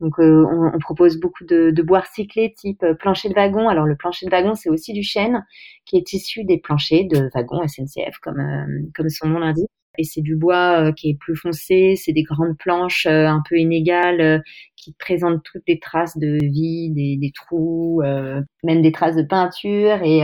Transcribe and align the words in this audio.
Donc 0.00 0.18
on, 0.18 0.70
on, 0.74 0.78
propose 0.78 1.18
beaucoup 1.18 1.44
de, 1.44 1.70
de 1.70 1.82
bois 1.82 2.00
recyclés 2.00 2.52
type 2.54 2.84
plancher 2.98 3.28
de 3.28 3.34
wagon. 3.34 3.68
Alors 3.68 3.86
le 3.86 3.96
plancher 3.96 4.26
de 4.26 4.30
wagon, 4.30 4.54
c'est 4.54 4.68
aussi 4.68 4.92
du 4.92 5.02
chêne 5.02 5.44
qui 5.86 5.96
est 5.96 6.12
issu 6.12 6.44
des 6.44 6.58
planchers 6.58 7.06
de 7.08 7.30
wagon 7.34 7.66
SNCF, 7.66 8.18
comme, 8.20 8.42
comme 8.94 9.08
son 9.08 9.28
nom 9.28 9.38
l'indique 9.38 9.70
et 9.98 10.04
c'est 10.04 10.20
du 10.20 10.36
bois 10.36 10.92
qui 10.92 11.08
est 11.08 11.18
plus 11.18 11.36
foncé, 11.36 11.94
c'est 11.96 12.12
des 12.12 12.22
grandes 12.22 12.58
planches 12.58 13.06
un 13.06 13.42
peu 13.48 13.56
inégales 13.56 14.42
qui 14.76 14.92
présentent 14.98 15.42
toutes 15.42 15.62
les 15.66 15.78
traces 15.78 16.18
de 16.18 16.36
vie, 16.44 16.90
des, 16.90 17.32
trous, 17.34 18.02
même 18.62 18.82
des 18.82 18.92
traces 18.92 19.16
de 19.16 19.22
peinture 19.22 20.02
et 20.02 20.20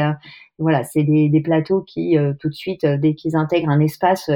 voilà, 0.58 0.84
c'est 0.84 1.04
des, 1.04 1.40
plateaux 1.42 1.80
qui 1.80 2.18
tout 2.38 2.50
de 2.50 2.54
suite 2.54 2.84
dès 2.84 3.14
qu'ils 3.14 3.34
intègrent 3.34 3.70
un 3.70 3.80
espace 3.80 4.30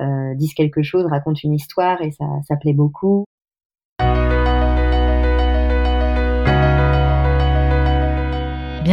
euh, 0.00 0.34
disent 0.34 0.54
quelque 0.54 0.82
chose, 0.82 1.06
racontent 1.06 1.38
une 1.44 1.54
histoire 1.54 2.02
et 2.02 2.10
ça, 2.10 2.24
ça 2.48 2.56
plaît 2.56 2.72
beaucoup. 2.72 3.26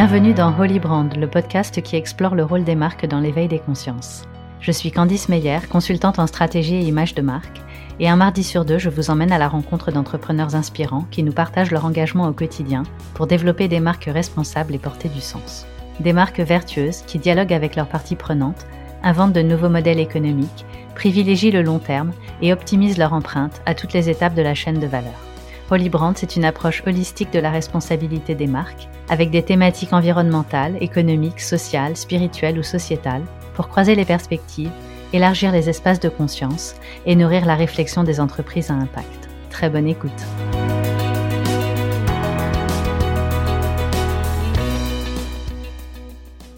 Bienvenue 0.04 0.34
dans 0.34 0.60
Holy 0.60 0.80
Brand, 0.80 1.16
le 1.16 1.28
podcast 1.28 1.80
qui 1.84 1.96
explore 1.96 2.34
le 2.34 2.44
rôle 2.44 2.64
des 2.64 2.74
marques 2.74 3.06
dans 3.06 3.20
l'éveil 3.20 3.48
des 3.48 3.60
consciences. 3.60 4.24
Je 4.60 4.72
suis 4.72 4.92
Candice 4.92 5.30
Meyer, 5.30 5.60
consultante 5.70 6.18
en 6.18 6.26
stratégie 6.26 6.74
et 6.74 6.82
image 6.82 7.14
de 7.14 7.22
marque, 7.22 7.62
et 8.00 8.10
un 8.10 8.16
mardi 8.16 8.44
sur 8.44 8.66
deux, 8.66 8.80
je 8.80 8.90
vous 8.90 9.12
emmène 9.12 9.32
à 9.32 9.38
la 9.38 9.48
rencontre 9.48 9.92
d'entrepreneurs 9.92 10.56
inspirants 10.56 11.06
qui 11.12 11.22
nous 11.22 11.34
partagent 11.34 11.70
leur 11.70 11.86
engagement 11.86 12.28
au 12.28 12.34
quotidien 12.34 12.82
pour 13.14 13.28
développer 13.28 13.68
des 13.68 13.80
marques 13.80 14.10
responsables 14.12 14.74
et 14.74 14.80
porter 14.80 15.08
du 15.08 15.22
sens. 15.22 15.68
Des 16.00 16.14
marques 16.14 16.40
vertueuses 16.40 17.04
qui 17.06 17.20
dialoguent 17.20 17.54
avec 17.54 17.76
leurs 17.76 17.88
parties 17.88 18.16
prenantes, 18.16 18.66
inventent 19.04 19.34
de 19.34 19.44
nouveaux 19.44 19.70
modèles 19.70 20.00
économiques 20.00 20.66
privilégient 20.96 21.52
le 21.52 21.62
long 21.62 21.78
terme 21.78 22.12
et 22.42 22.54
optimisent 22.54 22.98
leur 22.98 23.14
empreinte 23.14 23.62
à 23.68 23.76
toutes 23.76 23.94
les 23.94 24.10
étapes 24.10 24.34
de 24.34 24.42
la 24.42 24.56
chaîne 24.56 24.80
de 24.80 24.88
valeur. 24.88 25.31
Holybrand, 25.72 26.12
c'est 26.18 26.36
une 26.36 26.44
approche 26.44 26.84
holistique 26.86 27.32
de 27.32 27.40
la 27.40 27.50
responsabilité 27.50 28.36
des 28.36 28.46
marques, 28.46 28.90
avec 29.08 29.32
des 29.32 29.42
thématiques 29.42 29.94
environnementales, 29.94 30.76
économiques, 30.82 31.40
sociales, 31.40 31.96
spirituelles 31.96 32.60
ou 32.60 32.64
sociétales, 32.64 33.24
pour 33.54 33.70
croiser 33.70 33.96
les 33.96 34.04
perspectives, 34.04 34.70
élargir 35.14 35.54
les 35.54 35.70
espaces 35.70 36.02
de 36.02 36.10
conscience 36.10 36.76
et 37.06 37.16
nourrir 37.16 37.46
la 37.46 37.56
réflexion 37.56 38.04
des 38.04 38.20
entreprises 38.20 38.70
à 38.70 38.74
impact. 38.74 39.30
Très 39.50 39.70
bonne 39.70 39.88
écoute. 39.88 40.12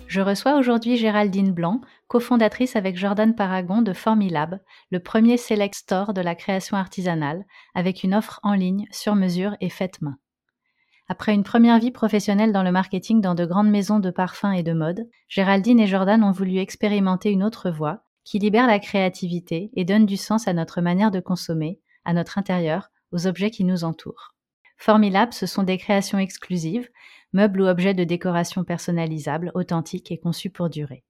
Je 0.07 0.21
reçois 0.21 0.57
aujourd'hui 0.57 0.97
Géraldine 0.97 1.51
Blanc, 1.51 1.81
cofondatrice 2.13 2.75
avec 2.75 2.95
Jordan 2.95 3.33
Paragon 3.33 3.81
de 3.81 3.91
Formilab, 3.91 4.59
le 4.91 4.99
premier 4.99 5.35
select 5.35 5.73
store 5.73 6.13
de 6.13 6.21
la 6.21 6.35
création 6.35 6.77
artisanale, 6.77 7.43
avec 7.73 8.03
une 8.03 8.13
offre 8.13 8.39
en 8.43 8.53
ligne, 8.53 8.85
sur 8.91 9.15
mesure 9.15 9.57
et 9.61 9.71
faite 9.71 9.99
main. 10.03 10.19
Après 11.07 11.33
une 11.33 11.41
première 11.41 11.79
vie 11.79 11.89
professionnelle 11.89 12.53
dans 12.53 12.61
le 12.61 12.71
marketing 12.71 13.19
dans 13.19 13.33
de 13.33 13.47
grandes 13.47 13.71
maisons 13.71 13.97
de 13.97 14.11
parfums 14.11 14.53
et 14.55 14.61
de 14.61 14.73
mode, 14.73 15.09
Géraldine 15.27 15.79
et 15.79 15.87
Jordan 15.87 16.23
ont 16.23 16.29
voulu 16.29 16.59
expérimenter 16.59 17.31
une 17.31 17.43
autre 17.43 17.71
voie 17.71 18.03
qui 18.23 18.37
libère 18.37 18.67
la 18.67 18.77
créativité 18.77 19.71
et 19.75 19.83
donne 19.83 20.05
du 20.05 20.15
sens 20.15 20.47
à 20.47 20.53
notre 20.53 20.81
manière 20.81 21.09
de 21.09 21.19
consommer, 21.19 21.79
à 22.05 22.13
notre 22.13 22.37
intérieur, 22.37 22.91
aux 23.11 23.25
objets 23.25 23.49
qui 23.49 23.63
nous 23.63 23.85
entourent. 23.85 24.35
Formilab, 24.77 25.33
ce 25.33 25.47
sont 25.47 25.63
des 25.63 25.79
créations 25.79 26.19
exclusives, 26.19 26.87
meubles 27.31 27.61
ou 27.61 27.65
objets 27.65 27.95
de 27.95 28.03
décoration 28.03 28.63
personnalisables, 28.63 29.51
authentiques 29.55 30.11
et 30.11 30.19
conçus 30.19 30.51
pour 30.51 30.69
durer 30.69 31.03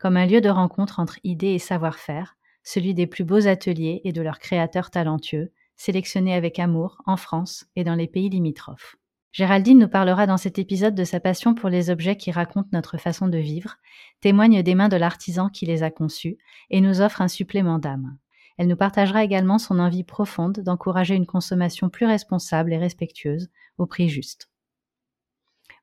comme 0.00 0.16
un 0.16 0.26
lieu 0.26 0.40
de 0.40 0.48
rencontre 0.48 0.98
entre 0.98 1.18
idées 1.22 1.52
et 1.52 1.58
savoir-faire, 1.58 2.36
celui 2.64 2.94
des 2.94 3.06
plus 3.06 3.24
beaux 3.24 3.46
ateliers 3.46 4.00
et 4.04 4.12
de 4.12 4.22
leurs 4.22 4.38
créateurs 4.38 4.90
talentueux, 4.90 5.52
sélectionnés 5.76 6.34
avec 6.34 6.58
amour 6.58 7.00
en 7.06 7.16
France 7.16 7.66
et 7.76 7.84
dans 7.84 7.94
les 7.94 8.08
pays 8.08 8.30
limitrophes. 8.30 8.96
Géraldine 9.32 9.78
nous 9.78 9.88
parlera 9.88 10.26
dans 10.26 10.38
cet 10.38 10.58
épisode 10.58 10.94
de 10.94 11.04
sa 11.04 11.20
passion 11.20 11.54
pour 11.54 11.68
les 11.68 11.90
objets 11.90 12.16
qui 12.16 12.32
racontent 12.32 12.68
notre 12.72 12.98
façon 12.98 13.28
de 13.28 13.38
vivre, 13.38 13.76
témoigne 14.20 14.62
des 14.62 14.74
mains 14.74 14.88
de 14.88 14.96
l'artisan 14.96 15.48
qui 15.48 15.66
les 15.66 15.82
a 15.82 15.90
conçus 15.90 16.36
et 16.70 16.80
nous 16.80 17.00
offre 17.00 17.20
un 17.20 17.28
supplément 17.28 17.78
d'âme. 17.78 18.16
Elle 18.58 18.66
nous 18.66 18.76
partagera 18.76 19.22
également 19.22 19.58
son 19.58 19.78
envie 19.78 20.04
profonde 20.04 20.60
d'encourager 20.60 21.14
une 21.14 21.26
consommation 21.26 21.90
plus 21.90 22.06
responsable 22.06 22.72
et 22.72 22.78
respectueuse 22.78 23.50
au 23.78 23.86
prix 23.86 24.08
juste. 24.08 24.50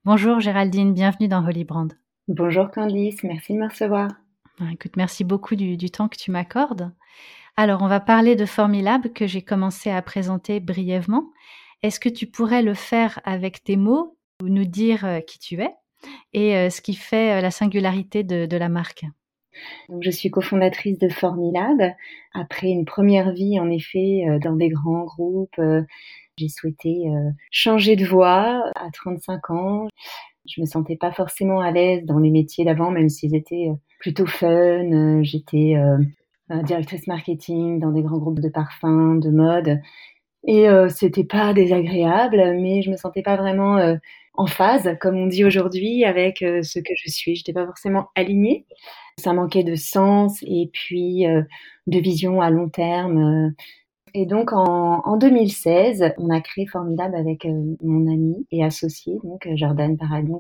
Bonjour 0.04 0.40
Géraldine, 0.40 0.94
bienvenue 0.94 1.28
dans 1.28 1.46
Holy 1.46 1.64
Brand. 1.64 1.94
Bonjour 2.30 2.70
Candice, 2.72 3.24
merci 3.24 3.54
de 3.54 3.60
me 3.60 3.70
recevoir. 3.70 4.10
Ah, 4.60 4.66
écoute, 4.74 4.98
merci 4.98 5.24
beaucoup 5.24 5.56
du, 5.56 5.78
temps 5.90 6.10
que 6.10 6.18
tu 6.18 6.30
m'accordes. 6.30 6.92
Alors, 7.56 7.82
on 7.82 7.88
va 7.88 8.02
parler 8.02 8.36
de 8.36 8.46
Formilab 8.46 9.14
que 9.14 9.26
j'ai 9.28 9.42
commencé 9.42 9.90
à 9.90 10.02
présenter 10.02 10.60
brièvement. 10.60 11.32
Est-ce 11.84 12.02
que 12.02 12.10
tu 12.10 12.28
pourrais 12.28 12.64
le 12.64 12.74
faire 12.74 13.22
avec 13.24 13.64
tes 13.64 13.78
mots 13.78 14.18
ou 14.44 14.50
nous 14.50 14.66
dire 14.66 15.06
euh, 15.06 15.22
qui 15.22 15.40
tu 15.40 15.62
es 15.62 15.74
et 16.34 16.58
euh, 16.58 16.70
ce 16.70 16.82
qui 16.82 16.96
fait 16.96 17.38
euh, 17.38 17.42
la 17.42 17.50
singularité 17.50 18.26
de, 18.26 18.58
la 18.58 18.68
marque? 18.68 19.06
Je 20.02 20.12
suis 20.12 20.30
cofondatrice 20.30 21.00
de 21.00 21.08
Formilab. 21.08 21.94
Après 22.34 22.68
une 22.68 22.84
première 22.84 23.32
vie, 23.32 23.58
en 23.58 23.70
effet, 23.70 24.26
dans 24.44 24.58
des 24.58 24.68
grands 24.68 25.06
groupes, 25.06 25.62
j'ai 26.38 26.50
souhaité 26.50 27.06
changer 27.50 27.96
de 27.96 28.06
voie 28.06 28.70
à 28.76 28.92
35 28.92 29.50
ans. 29.50 29.88
Je 30.48 30.62
me 30.62 30.66
sentais 30.66 30.96
pas 30.96 31.12
forcément 31.12 31.60
à 31.60 31.72
l'aise 31.72 32.06
dans 32.06 32.20
les 32.20 32.32
métiers 32.32 32.66
d'avant, 32.66 32.92
même 32.92 33.10
s'ils 33.10 33.36
étaient 33.36 33.70
euh, 33.70 33.76
plutôt 34.00 34.26
fun. 34.26 34.48
Euh, 34.48 35.24
j'étais 35.24 35.76
euh, 35.76 36.64
directrice 36.64 37.08
marketing 37.08 37.80
dans 37.80 37.92
des 37.92 38.02
grands 38.02 38.18
groupes 38.18 38.40
de 38.40 38.50
parfums, 38.50 39.20
de 39.20 39.30
mode. 39.30 39.80
Et 40.46 40.70
euh, 40.70 40.90
c'était 40.90 41.26
pas 41.26 41.54
désagréable, 41.54 42.38
mais 42.60 42.82
je 42.82 42.92
me 42.92 42.96
sentais 42.96 43.22
pas 43.22 43.36
vraiment 43.36 43.98
en 44.36 44.46
phase, 44.46 44.96
comme 45.02 45.18
on 45.18 45.28
dit 45.28 45.44
aujourd'hui, 45.44 46.06
avec 46.06 46.38
ce 46.40 46.80
que 46.80 46.94
je 46.96 47.12
suis. 47.12 47.36
J'étais 47.36 47.54
pas 47.54 47.66
forcément 47.66 48.08
alignée. 48.16 48.66
Ça 49.18 49.34
manquait 49.34 49.64
de 49.64 49.76
sens 49.76 50.42
et 50.44 50.70
puis 50.72 51.26
de 51.88 52.00
vision 52.00 52.40
à 52.40 52.50
long 52.50 52.70
terme. 52.70 53.54
Et 54.20 54.26
donc 54.26 54.52
en, 54.52 55.16
2016, 55.16 56.16
on 56.18 56.32
a 56.32 56.42
créé 56.42 56.66
Formidable 56.66 57.16
avec 57.16 57.46
euh, 57.46 57.76
mon 57.84 58.12
ami 58.12 58.48
et 58.52 58.64
associé, 58.64 59.14
donc 59.24 59.46
euh, 59.46 59.52
Jordan 59.56 59.96
Paragon. 59.96 60.40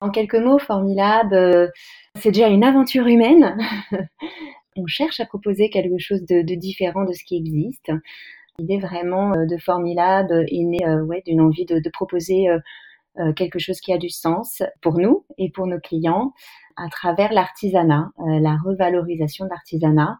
En 0.00 0.10
quelques 0.10 0.36
mots, 0.36 0.60
Formidable, 0.60 1.34
euh, 1.34 1.66
c'est 2.14 2.30
déjà 2.30 2.46
une 2.46 2.62
aventure 2.62 3.08
humaine. 3.08 3.58
on 4.76 4.86
cherche 4.86 5.18
à 5.18 5.26
proposer 5.26 5.70
quelque 5.70 5.98
chose 5.98 6.24
de, 6.24 6.54
différent 6.54 7.04
de 7.04 7.12
ce 7.14 7.24
qui 7.24 7.36
existe. 7.36 7.90
L'idée 8.60 8.78
vraiment 8.78 9.32
de 9.32 9.56
Formilab 9.56 10.30
est 10.30 10.62
née 10.62 10.86
d'une 11.26 11.40
envie 11.40 11.64
de, 11.64 11.80
de 11.80 11.90
proposer 11.90 12.46
quelque 13.34 13.58
chose 13.58 13.80
qui 13.80 13.92
a 13.92 13.98
du 13.98 14.08
sens 14.08 14.62
pour 14.80 14.98
nous 14.98 15.26
et 15.36 15.50
pour 15.50 15.66
nos 15.66 15.80
clients 15.80 16.32
à 16.76 16.88
travers 16.88 17.32
l'artisanat, 17.32 18.10
la 18.18 18.56
revalorisation 18.64 19.46
de 19.46 19.50
l'artisanat 19.50 20.18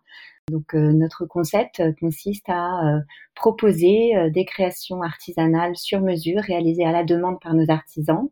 donc 0.51 0.75
euh, 0.75 0.93
notre 0.93 1.27
concept 1.27 1.81
euh, 1.81 1.93
consiste 1.99 2.49
à 2.49 2.97
euh, 2.97 3.01
proposer 3.35 4.13
des 4.33 4.45
créations 4.45 5.03
artisanales 5.03 5.77
sur 5.77 6.01
mesure 6.01 6.41
réalisées 6.43 6.85
à 6.85 6.93
la 6.93 7.05
demande 7.05 7.41
par 7.41 7.55
nos 7.55 7.69
artisans. 7.71 8.29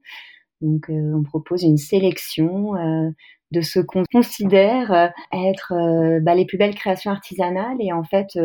Donc 0.61 0.87
on 0.89 1.23
propose 1.23 1.63
une 1.63 1.77
sélection 1.77 2.73
de 3.51 3.61
ce 3.61 3.81
qu'on 3.81 4.05
considère 4.11 5.13
être 5.31 5.75
bah, 6.23 6.35
les 6.35 6.47
plus 6.47 6.57
belles 6.57 6.75
créations 6.75 7.11
artisanales 7.11 7.77
et 7.81 7.93
en 7.93 8.03
fait 8.03 8.39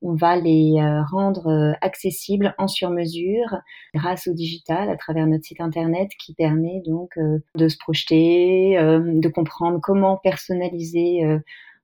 on 0.00 0.14
va 0.14 0.36
les 0.36 0.76
rendre 1.10 1.74
accessibles 1.80 2.54
en 2.58 2.68
sur-mesure 2.68 3.56
grâce 3.92 4.28
au 4.28 4.34
digital 4.34 4.88
à 4.88 4.96
travers 4.96 5.26
notre 5.26 5.46
site 5.46 5.60
internet 5.60 6.10
qui 6.20 6.32
permet 6.34 6.80
donc 6.86 7.18
de 7.18 7.68
se 7.68 7.76
projeter, 7.76 8.76
de 8.76 9.28
comprendre 9.28 9.80
comment 9.82 10.16
personnaliser 10.16 11.40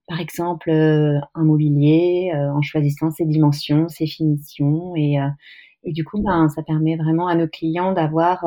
par 0.06 0.20
exemple 0.20 0.70
euh, 0.70 1.18
un 1.34 1.44
mobilier 1.44 2.32
euh, 2.34 2.52
en 2.52 2.62
choisissant 2.62 3.10
ses 3.10 3.24
dimensions, 3.24 3.88
ses 3.88 4.06
finitions 4.06 4.94
et, 4.96 5.20
euh, 5.20 5.28
et 5.84 5.92
du 5.92 6.04
coup 6.04 6.22
ben, 6.22 6.48
ça 6.48 6.62
permet 6.62 6.96
vraiment 6.96 7.26
à 7.26 7.34
nos 7.34 7.48
clients 7.48 7.92
d'avoir 7.92 8.44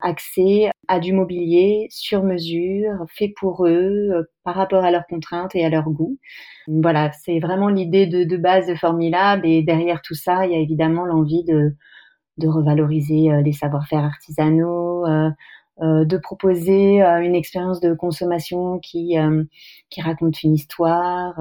accès 0.00 0.70
à 0.88 0.98
du 0.98 1.12
mobilier 1.12 1.86
sur 1.90 2.24
mesure, 2.24 3.06
fait 3.08 3.32
pour 3.38 3.66
eux, 3.66 4.28
par 4.42 4.56
rapport 4.56 4.84
à 4.84 4.90
leurs 4.90 5.06
contraintes 5.06 5.54
et 5.54 5.64
à 5.64 5.68
leurs 5.70 5.88
goûts. 5.88 6.18
Voilà, 6.66 7.12
c'est 7.12 7.38
vraiment 7.38 7.68
l'idée 7.68 8.06
de, 8.06 8.24
de, 8.24 8.36
base 8.36 8.66
de 8.66 8.74
Formilab 8.74 9.44
et 9.44 9.62
derrière 9.62 10.02
tout 10.02 10.14
ça, 10.14 10.44
il 10.46 10.52
y 10.52 10.56
a 10.56 10.58
évidemment 10.58 11.04
l'envie 11.04 11.44
de, 11.44 11.76
de 12.38 12.48
revaloriser 12.48 13.30
les 13.44 13.52
savoir-faire 13.52 14.02
artisanaux, 14.02 15.04
de 15.82 16.16
proposer 16.16 17.02
euh, 17.02 17.20
une 17.22 17.34
expérience 17.34 17.80
de 17.80 17.94
consommation 17.94 18.78
qui, 18.78 19.18
euh, 19.18 19.44
qui 19.90 20.00
raconte 20.00 20.42
une 20.42 20.54
histoire, 20.54 21.34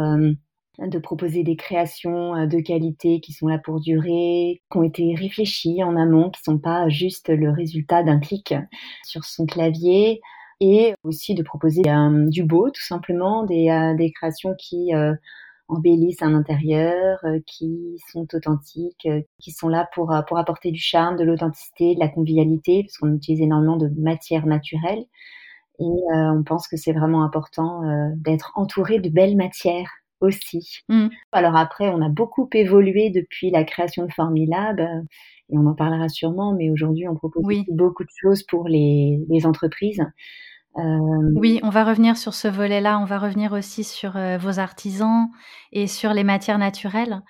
de 0.79 0.99
proposer 0.99 1.43
des 1.43 1.55
créations 1.55 2.47
de 2.47 2.59
qualité 2.59 3.19
qui 3.19 3.33
sont 3.33 3.47
là 3.47 3.59
pour 3.59 3.79
durer, 3.79 4.61
qui 4.71 4.77
ont 4.77 4.83
été 4.83 5.13
réfléchies 5.15 5.83
en 5.83 5.95
amont, 5.95 6.31
qui 6.31 6.41
sont 6.41 6.57
pas 6.57 6.89
juste 6.89 7.29
le 7.29 7.51
résultat 7.51 8.03
d'un 8.03 8.19
clic 8.19 8.55
sur 9.03 9.23
son 9.23 9.45
clavier, 9.45 10.21
et 10.59 10.93
aussi 11.03 11.35
de 11.35 11.43
proposer 11.43 11.83
du 12.29 12.43
beau, 12.43 12.69
tout 12.71 12.83
simplement, 12.83 13.43
des, 13.43 13.93
des 13.97 14.11
créations 14.11 14.55
qui 14.57 14.91
embellissent 15.71 16.21
un 16.21 16.35
intérieur, 16.35 17.19
qui 17.47 17.97
sont 18.11 18.27
authentiques, 18.33 19.07
qui 19.39 19.51
sont 19.51 19.69
là 19.69 19.89
pour, 19.93 20.13
pour 20.27 20.37
apporter 20.37 20.71
du 20.71 20.79
charme, 20.79 21.15
de 21.15 21.23
l'authenticité, 21.23 21.95
de 21.95 21.99
la 21.99 22.09
convivialité, 22.09 22.83
parce 22.83 22.97
qu'on 22.97 23.15
utilise 23.15 23.41
énormément 23.41 23.77
de 23.77 23.89
matières 23.97 24.45
naturelles. 24.45 25.05
Et 25.79 26.03
on 26.13 26.43
pense 26.43 26.67
que 26.67 26.77
c'est 26.77 26.93
vraiment 26.93 27.23
important 27.23 27.81
d'être 28.17 28.51
entouré 28.55 28.99
de 28.99 29.09
belles 29.09 29.35
matières 29.35 29.89
aussi. 30.19 30.81
Mmh. 30.89 31.07
Alors 31.31 31.55
après, 31.55 31.89
on 31.89 32.01
a 32.01 32.09
beaucoup 32.09 32.47
évolué 32.53 33.09
depuis 33.09 33.49
la 33.49 33.63
création 33.63 34.05
de 34.05 34.11
Formilab, 34.11 34.79
et 34.79 35.57
on 35.57 35.65
en 35.65 35.73
parlera 35.73 36.07
sûrement, 36.07 36.53
mais 36.53 36.69
aujourd'hui, 36.69 37.07
on 37.07 37.15
propose 37.15 37.43
beaucoup 37.69 38.03
de 38.03 38.09
choses 38.21 38.43
pour 38.43 38.67
les, 38.67 39.19
les 39.29 39.45
entreprises. 39.45 40.03
Euh... 40.77 41.31
Oui, 41.35 41.59
on 41.63 41.69
va 41.69 41.83
revenir 41.83 42.17
sur 42.17 42.33
ce 42.33 42.47
volet-là. 42.47 42.99
On 42.99 43.05
va 43.05 43.19
revenir 43.19 43.53
aussi 43.53 43.83
sur 43.83 44.15
euh, 44.15 44.37
vos 44.37 44.59
artisans 44.59 45.27
et 45.71 45.87
sur 45.87 46.13
les 46.13 46.23
matières 46.23 46.57
naturelles. 46.57 47.21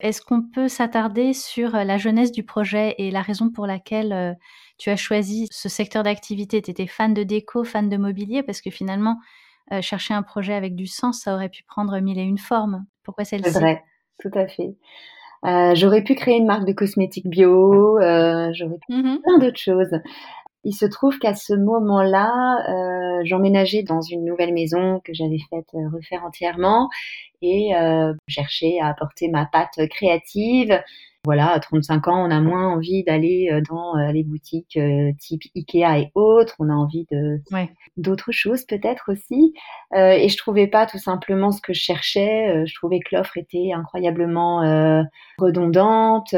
Est-ce 0.00 0.22
qu'on 0.22 0.42
peut 0.42 0.68
s'attarder 0.68 1.32
sur 1.32 1.74
euh, 1.74 1.84
la 1.84 1.98
jeunesse 1.98 2.32
du 2.32 2.44
projet 2.44 2.94
et 2.98 3.10
la 3.10 3.22
raison 3.22 3.50
pour 3.50 3.66
laquelle 3.66 4.12
euh, 4.12 4.32
tu 4.78 4.90
as 4.90 4.96
choisi 4.96 5.48
ce 5.50 5.68
secteur 5.68 6.02
d'activité? 6.02 6.62
Tu 6.62 6.70
étais 6.70 6.86
fan 6.86 7.14
de 7.14 7.22
déco, 7.22 7.64
fan 7.64 7.88
de 7.88 7.96
mobilier, 7.96 8.42
parce 8.42 8.60
que 8.60 8.70
finalement, 8.70 9.18
chercher 9.80 10.12
un 10.12 10.22
projet 10.22 10.52
avec 10.52 10.74
du 10.74 10.86
sens, 10.86 11.22
ça 11.22 11.34
aurait 11.34 11.48
pu 11.48 11.62
prendre 11.62 11.98
mille 11.98 12.18
et 12.18 12.22
une 12.22 12.36
formes. 12.36 12.84
Pourquoi 13.02 13.24
celle-ci? 13.24 13.50
C'est 13.50 13.60
vrai, 13.60 13.82
tout 14.20 14.30
à 14.34 14.46
fait. 14.46 14.76
j'aurais 15.74 16.02
pu 16.02 16.14
créer 16.14 16.36
une 16.36 16.44
marque 16.44 16.66
de 16.66 16.72
cosmétiques 16.72 17.28
bio, 17.28 17.98
j'aurais 18.52 18.78
pu 18.86 18.94
mmh 18.94 19.18
plein 19.22 19.38
d'autres 19.38 19.58
choses. 19.58 19.90
Il 20.64 20.72
se 20.72 20.86
trouve 20.86 21.18
qu'à 21.18 21.34
ce 21.34 21.52
moment-là, 21.52 22.30
euh, 22.70 23.20
j'emménageais 23.24 23.82
dans 23.82 24.00
une 24.00 24.24
nouvelle 24.24 24.54
maison 24.54 25.00
que 25.04 25.12
j'avais 25.12 25.38
faite 25.50 25.68
euh, 25.74 25.88
refaire 25.92 26.24
entièrement 26.24 26.88
et 27.44 27.76
euh, 27.76 28.14
cherchais 28.28 28.78
à 28.80 28.88
apporter 28.88 29.28
ma 29.28 29.46
patte 29.46 29.78
créative. 29.90 30.80
Voilà, 31.24 31.52
à 31.52 31.60
35 31.60 32.08
ans, 32.08 32.26
on 32.26 32.30
a 32.30 32.40
moins 32.40 32.68
envie 32.68 33.02
d'aller 33.02 33.48
euh, 33.50 33.62
dans 33.70 33.96
euh, 33.96 34.12
les 34.12 34.24
boutiques 34.24 34.78
type 35.18 35.42
Ikea 35.56 35.98
et 35.98 36.10
autres. 36.14 36.54
On 36.58 36.68
a 36.68 36.74
envie 36.74 37.06
de 37.10 37.40
d'autres 37.96 38.32
choses 38.32 38.64
peut-être 38.64 39.12
aussi. 39.12 39.54
et 39.94 40.28
je 40.28 40.36
trouvais 40.36 40.66
pas 40.66 40.86
tout 40.86 40.98
simplement 40.98 41.52
ce 41.52 41.60
que 41.60 41.72
je 41.72 41.80
cherchais. 41.80 42.66
je 42.66 42.74
trouvais 42.74 43.00
que 43.00 43.14
l'offre 43.14 43.36
était 43.38 43.70
incroyablement 43.72 45.04
redondante, 45.38 46.34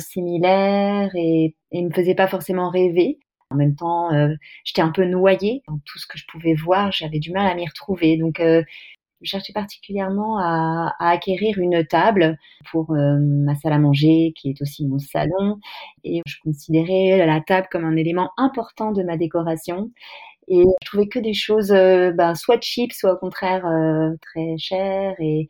similaire 0.00 1.10
et, 1.14 1.54
et 1.72 1.82
me 1.82 1.90
faisait 1.90 2.14
pas 2.14 2.26
forcément 2.26 2.70
rêver. 2.70 3.18
En 3.50 3.56
même 3.56 3.76
temps, 3.76 4.12
euh, 4.12 4.34
j'étais 4.64 4.82
un 4.82 4.90
peu 4.90 5.04
noyée 5.04 5.62
dans 5.68 5.78
tout 5.84 5.98
ce 5.98 6.06
que 6.06 6.18
je 6.18 6.24
pouvais 6.30 6.54
voir. 6.54 6.90
J'avais 6.92 7.20
du 7.20 7.32
mal 7.32 7.46
à 7.46 7.54
m'y 7.54 7.66
retrouver. 7.66 8.16
Donc, 8.16 8.40
euh, 8.40 8.62
je 9.22 9.30
cherchais 9.30 9.52
particulièrement 9.52 10.38
à, 10.38 10.94
à, 10.98 11.10
acquérir 11.10 11.58
une 11.58 11.86
table 11.86 12.38
pour 12.70 12.92
euh, 12.92 13.16
ma 13.20 13.54
salle 13.56 13.72
à 13.72 13.78
manger, 13.78 14.32
qui 14.36 14.50
est 14.50 14.62
aussi 14.62 14.86
mon 14.86 14.98
salon. 14.98 15.58
Et 16.04 16.22
je 16.26 16.36
considérais 16.42 17.24
la 17.26 17.40
table 17.40 17.68
comme 17.70 17.84
un 17.84 17.96
élément 17.96 18.30
important 18.36 18.92
de 18.92 19.02
ma 19.02 19.16
décoration. 19.16 19.90
Et 20.48 20.62
je 20.82 20.86
trouvais 20.86 21.08
que 21.08 21.18
des 21.18 21.34
choses, 21.34 21.70
ben, 21.70 22.34
soit 22.34 22.62
cheap, 22.62 22.92
soit 22.92 23.14
au 23.14 23.18
contraire 23.18 23.64
très 24.22 24.56
chères. 24.58 25.14
Et, 25.20 25.48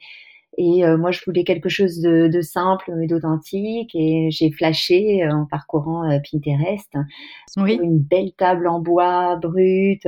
et 0.58 0.84
euh, 0.84 0.96
moi, 0.96 1.10
je 1.10 1.20
voulais 1.26 1.44
quelque 1.44 1.68
chose 1.68 2.00
de, 2.00 2.28
de 2.28 2.40
simple 2.40 2.92
mais 2.96 3.06
d'authentique. 3.06 3.90
Et 3.94 4.28
j'ai 4.30 4.50
flashé 4.50 5.22
euh, 5.22 5.32
en 5.32 5.46
parcourant 5.46 6.10
euh, 6.10 6.18
Pinterest 6.30 6.90
oui. 7.56 7.78
une 7.82 7.98
belle 7.98 8.32
table 8.36 8.66
en 8.68 8.80
bois 8.80 9.36
brut, 9.36 10.06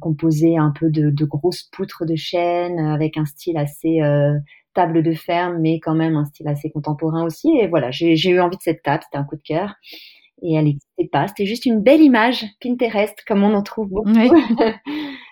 composée 0.00 0.56
un 0.56 0.72
peu 0.72 0.90
de, 0.90 1.10
de, 1.10 1.24
grosses 1.24 1.62
poutres 1.62 2.04
de 2.06 2.16
chêne, 2.16 2.78
avec 2.78 3.16
un 3.16 3.26
style 3.26 3.58
assez 3.58 4.00
table 4.72 5.02
de 5.02 5.12
ferme, 5.12 5.58
mais 5.60 5.80
quand 5.80 5.94
même 5.94 6.16
un 6.16 6.24
style 6.24 6.48
assez 6.48 6.70
contemporain 6.70 7.24
aussi. 7.24 7.48
Et 7.58 7.66
voilà, 7.66 7.90
j'ai 7.90 8.28
eu 8.28 8.40
envie 8.40 8.56
de 8.56 8.62
cette 8.62 8.82
table, 8.82 9.02
c'était 9.04 9.18
un 9.18 9.24
coup 9.24 9.36
de 9.36 9.42
cœur. 9.42 9.74
Et 10.42 10.54
elle 10.54 10.64
n'existait 10.64 11.08
pas, 11.10 11.28
c'était 11.28 11.46
juste 11.46 11.66
une 11.66 11.82
belle 11.82 12.00
image 12.00 12.44
Pinterest, 12.60 13.22
comme 13.26 13.42
on 13.42 13.54
en 13.54 13.62
trouve 13.62 13.88
beaucoup. 13.88 14.10
Oui. 14.10 14.30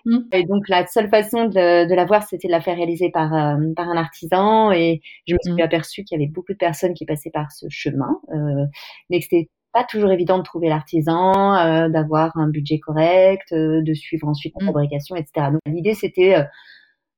Mm. 0.04 0.20
Et 0.32 0.44
donc 0.44 0.68
la 0.68 0.86
seule 0.86 1.10
façon 1.10 1.46
de, 1.46 1.86
de 1.86 1.94
la 1.94 2.04
voir, 2.04 2.22
c'était 2.22 2.46
de 2.46 2.52
la 2.52 2.60
faire 2.60 2.76
réaliser 2.76 3.10
par, 3.10 3.34
euh, 3.34 3.56
par 3.76 3.88
un 3.88 3.96
artisan. 3.96 4.70
Et 4.70 5.02
je 5.26 5.34
me 5.34 5.38
suis 5.42 5.52
mm. 5.52 5.60
aperçue 5.60 6.04
qu'il 6.04 6.18
y 6.18 6.22
avait 6.22 6.30
beaucoup 6.30 6.52
de 6.52 6.56
personnes 6.56 6.94
qui 6.94 7.04
passaient 7.04 7.32
par 7.32 7.50
ce 7.50 7.66
chemin, 7.68 8.20
euh, 8.32 8.64
mais 9.10 9.18
que 9.18 9.24
c'était 9.24 9.50
pas 9.72 9.84
toujours 9.84 10.10
évident 10.10 10.38
de 10.38 10.42
trouver 10.42 10.68
l'artisan, 10.68 11.56
euh, 11.56 11.88
d'avoir 11.88 12.36
un 12.36 12.48
budget 12.48 12.78
correct, 12.78 13.52
euh, 13.52 13.82
de 13.82 13.94
suivre 13.94 14.26
ensuite 14.28 14.54
la 14.58 14.64
mm. 14.64 14.66
fabrication, 14.68 15.16
etc. 15.16 15.48
Donc 15.52 15.60
l'idée 15.66 15.94
c'était 15.94 16.36
euh, 16.36 16.44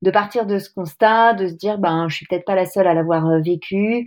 de 0.03 0.11
partir 0.11 0.47
de 0.47 0.59
ce 0.59 0.71
constat, 0.71 1.35
de 1.35 1.47
se 1.49 1.55
dire 1.55 1.79
ben 1.79 2.09
je 2.09 2.17
suis 2.17 2.27
peut-être 2.27 2.45
pas 2.45 2.55
la 2.55 2.67
seule 2.67 2.87
à 2.87 2.95
l'avoir 2.95 3.41
vécu, 3.41 4.07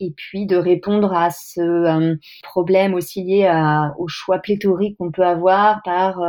et 0.00 0.12
puis 0.16 0.46
de 0.46 0.56
répondre 0.56 1.12
à 1.14 1.30
ce 1.30 2.16
problème 2.42 2.94
aussi 2.94 3.22
lié 3.22 3.46
à, 3.46 3.94
au 3.98 4.08
choix 4.08 4.38
pléthorique 4.38 4.98
qu'on 4.98 5.10
peut 5.10 5.24
avoir 5.24 5.82
par 5.82 6.20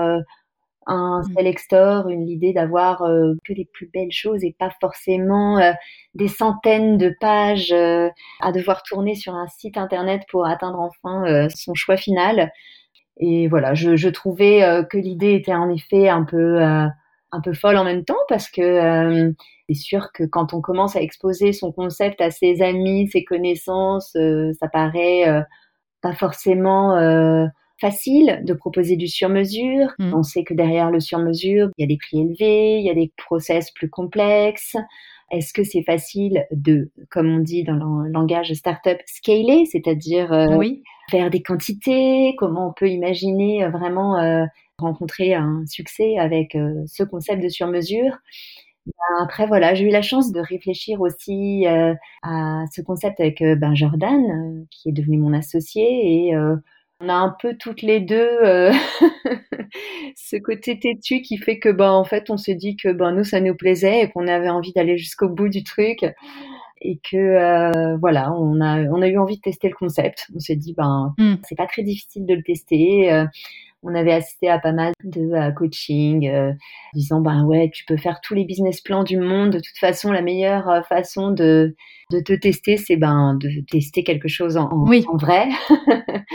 un 0.88 1.22
mmh. 1.22 1.34
select 1.34 1.60
store, 1.60 2.10
une 2.10 2.28
idée 2.28 2.54
d'avoir 2.54 3.02
euh, 3.02 3.34
que 3.44 3.54
les 3.54 3.66
plus 3.66 3.90
belles 3.92 4.12
choses 4.12 4.44
et 4.44 4.56
pas 4.58 4.70
forcément 4.80 5.58
euh, 5.60 5.72
des 6.14 6.28
centaines 6.28 6.98
de 6.98 7.16
pages 7.20 7.72
euh, 7.72 8.10
à 8.42 8.52
devoir 8.52 8.84
tourner 8.84 9.16
sur 9.16 9.34
un 9.34 9.48
site 9.48 9.78
internet 9.78 10.24
pour 10.30 10.46
atteindre 10.46 10.80
enfin 10.80 11.48
son 11.54 11.74
choix 11.74 11.98
final. 11.98 12.52
Et 13.18 13.48
voilà, 13.48 13.74
je, 13.74 13.96
je 13.96 14.10
trouvais 14.10 14.62
que 14.90 14.98
l'idée 14.98 15.34
était 15.36 15.54
en 15.54 15.70
effet 15.70 16.10
un 16.10 16.26
peu 16.26 16.62
un 16.62 17.42
peu 17.42 17.54
folle 17.54 17.78
en 17.78 17.86
même 17.86 18.04
temps 18.04 18.20
parce 18.28 18.50
que 18.50 19.34
c'est 19.68 19.76
sûr 19.76 20.12
que 20.14 20.24
quand 20.24 20.54
on 20.54 20.62
commence 20.62 20.96
à 20.96 21.02
exposer 21.02 21.54
son 21.54 21.72
concept 21.72 22.22
à 22.22 22.32
ses 22.32 22.62
amis, 22.62 23.08
ses 23.08 23.24
connaissances, 23.24 24.16
ça 24.60 24.68
paraît 24.68 25.44
pas 26.02 26.14
forcément 26.14 26.96
facile 27.80 28.42
de 28.44 28.54
proposer 28.54 28.96
du 28.96 29.08
sur-mesure. 29.08 29.94
Mm. 30.00 30.14
On 30.14 30.24
sait 30.24 30.44
que 30.44 30.54
derrière 30.54 30.92
le 30.92 31.00
sur-mesure, 31.00 31.70
il 31.78 31.82
y 31.82 31.84
a 31.84 31.88
des 31.88 31.98
prix 31.98 32.22
élevés, 32.22 32.80
il 32.80 32.86
y 32.86 32.90
a 32.90 32.94
des 32.94 33.12
process 33.18 33.72
plus 33.72 33.90
complexes. 33.90 34.76
Est-ce 35.32 35.54
que 35.54 35.64
c'est 35.64 35.84
facile 35.84 36.46
de, 36.52 36.92
comme 37.10 37.30
on 37.30 37.40
dit 37.40 37.64
dans 37.64 37.74
le 37.74 38.10
langage 38.10 38.54
startup, 38.54 39.00
scaler, 39.06 39.66
c'est-à-dire 39.66 40.32
euh, 40.32 40.64
faire 41.10 41.30
des 41.30 41.42
quantités? 41.42 42.36
Comment 42.38 42.70
on 42.70 42.74
peut 42.74 42.90
imaginer 42.90 43.64
euh, 43.64 43.70
vraiment 43.70 44.20
euh, 44.20 44.46
rencontrer 44.78 45.34
un 45.34 45.64
succès 45.66 46.18
avec 46.20 46.56
ce 46.86 47.04
concept 47.04 47.42
de 47.42 47.50
sur-mesure? 47.50 48.14
Ben, 48.86 49.24
après, 49.24 49.48
voilà, 49.48 49.74
j'ai 49.74 49.86
eu 49.86 49.92
la 49.92 50.02
chance 50.02 50.32
de 50.32 50.40
réfléchir 50.40 51.02
aussi 51.02 51.66
à 52.24 52.66
ce 52.72 52.82
concept 52.82 53.20
avec 53.20 53.42
ben, 53.42 53.76
Jordan, 53.76 54.66
qui 54.70 54.90
est 54.90 54.94
devenu 54.94 55.18
mon 55.18 55.34
associé, 55.34 56.30
et 56.30 56.36
on 57.02 57.10
a 57.10 57.14
un 57.14 57.36
peu 57.42 57.56
toutes 57.58 57.82
les 57.82 58.00
deux 58.00 58.30
euh, 58.44 58.72
ce 60.16 60.38
côté 60.38 60.80
têtu 60.80 61.22
qui 61.22 61.38
fait 61.38 61.60
que 61.60 61.70
ben 61.70 61.92
en 61.92 62.04
fait 62.04 62.30
on 62.30 62.38
s'est 62.38 62.56
dit 62.56 62.78
que 62.78 62.92
ben 62.92 63.12
nous 63.12 63.24
ça 63.24 63.42
nous 63.42 63.56
plaisait 63.56 64.02
et 64.02 64.10
qu'on 64.10 64.28
avait 64.28 64.50
envie 64.50 64.72
d'aller 64.74 64.98
jusqu'au 64.98 65.30
bout 65.30 65.50
du 65.50 65.64
truc 65.64 66.06
et 66.82 67.00
que 67.10 67.18
euh, 67.18 67.98
voilà 67.98 68.32
on 68.34 68.62
a 68.62 68.82
on 68.84 69.02
a 69.02 69.08
eu 69.08 69.18
envie 69.18 69.38
de 69.38 69.42
tester 69.42 69.68
le 69.68 69.76
concept 69.76 70.28
on 70.36 70.40
s'est 70.40 70.56
dit 70.56 70.74
ben 70.74 71.14
mm. 71.18 71.36
c'est 71.44 71.56
pas 71.56 71.68
très 71.68 71.84
difficile 71.84 72.26
de 72.26 72.34
le 72.34 72.44
tester 72.44 73.12
euh, 73.12 73.26
on 73.86 73.96
avait 73.96 74.14
assisté 74.14 74.50
à 74.50 74.60
pas 74.60 74.72
mal 74.72 74.94
de 75.04 75.54
coaching 75.56 76.30
disant 76.94 77.22
ben 77.22 77.46
ouais 77.46 77.70
tu 77.74 77.86
peux 77.86 77.98
faire 77.98 78.20
tous 78.22 78.34
les 78.34 78.46
business 78.46 78.82
plans 78.82 79.04
du 79.04 79.18
monde 79.18 79.52
de 79.52 79.60
toute 79.60 79.78
façon 79.80 80.12
la 80.12 80.22
meilleure 80.22 80.86
façon 80.88 81.32
de 81.32 81.76
de 82.12 82.20
te 82.20 82.34
tester 82.34 82.78
c'est 82.78 82.98
ben 82.98 83.38
de 83.40 83.50
tester 83.72 84.04
quelque 84.04 84.28
chose 84.28 84.58
en, 84.58 84.70
en 84.70 85.18
vrai 85.18 85.50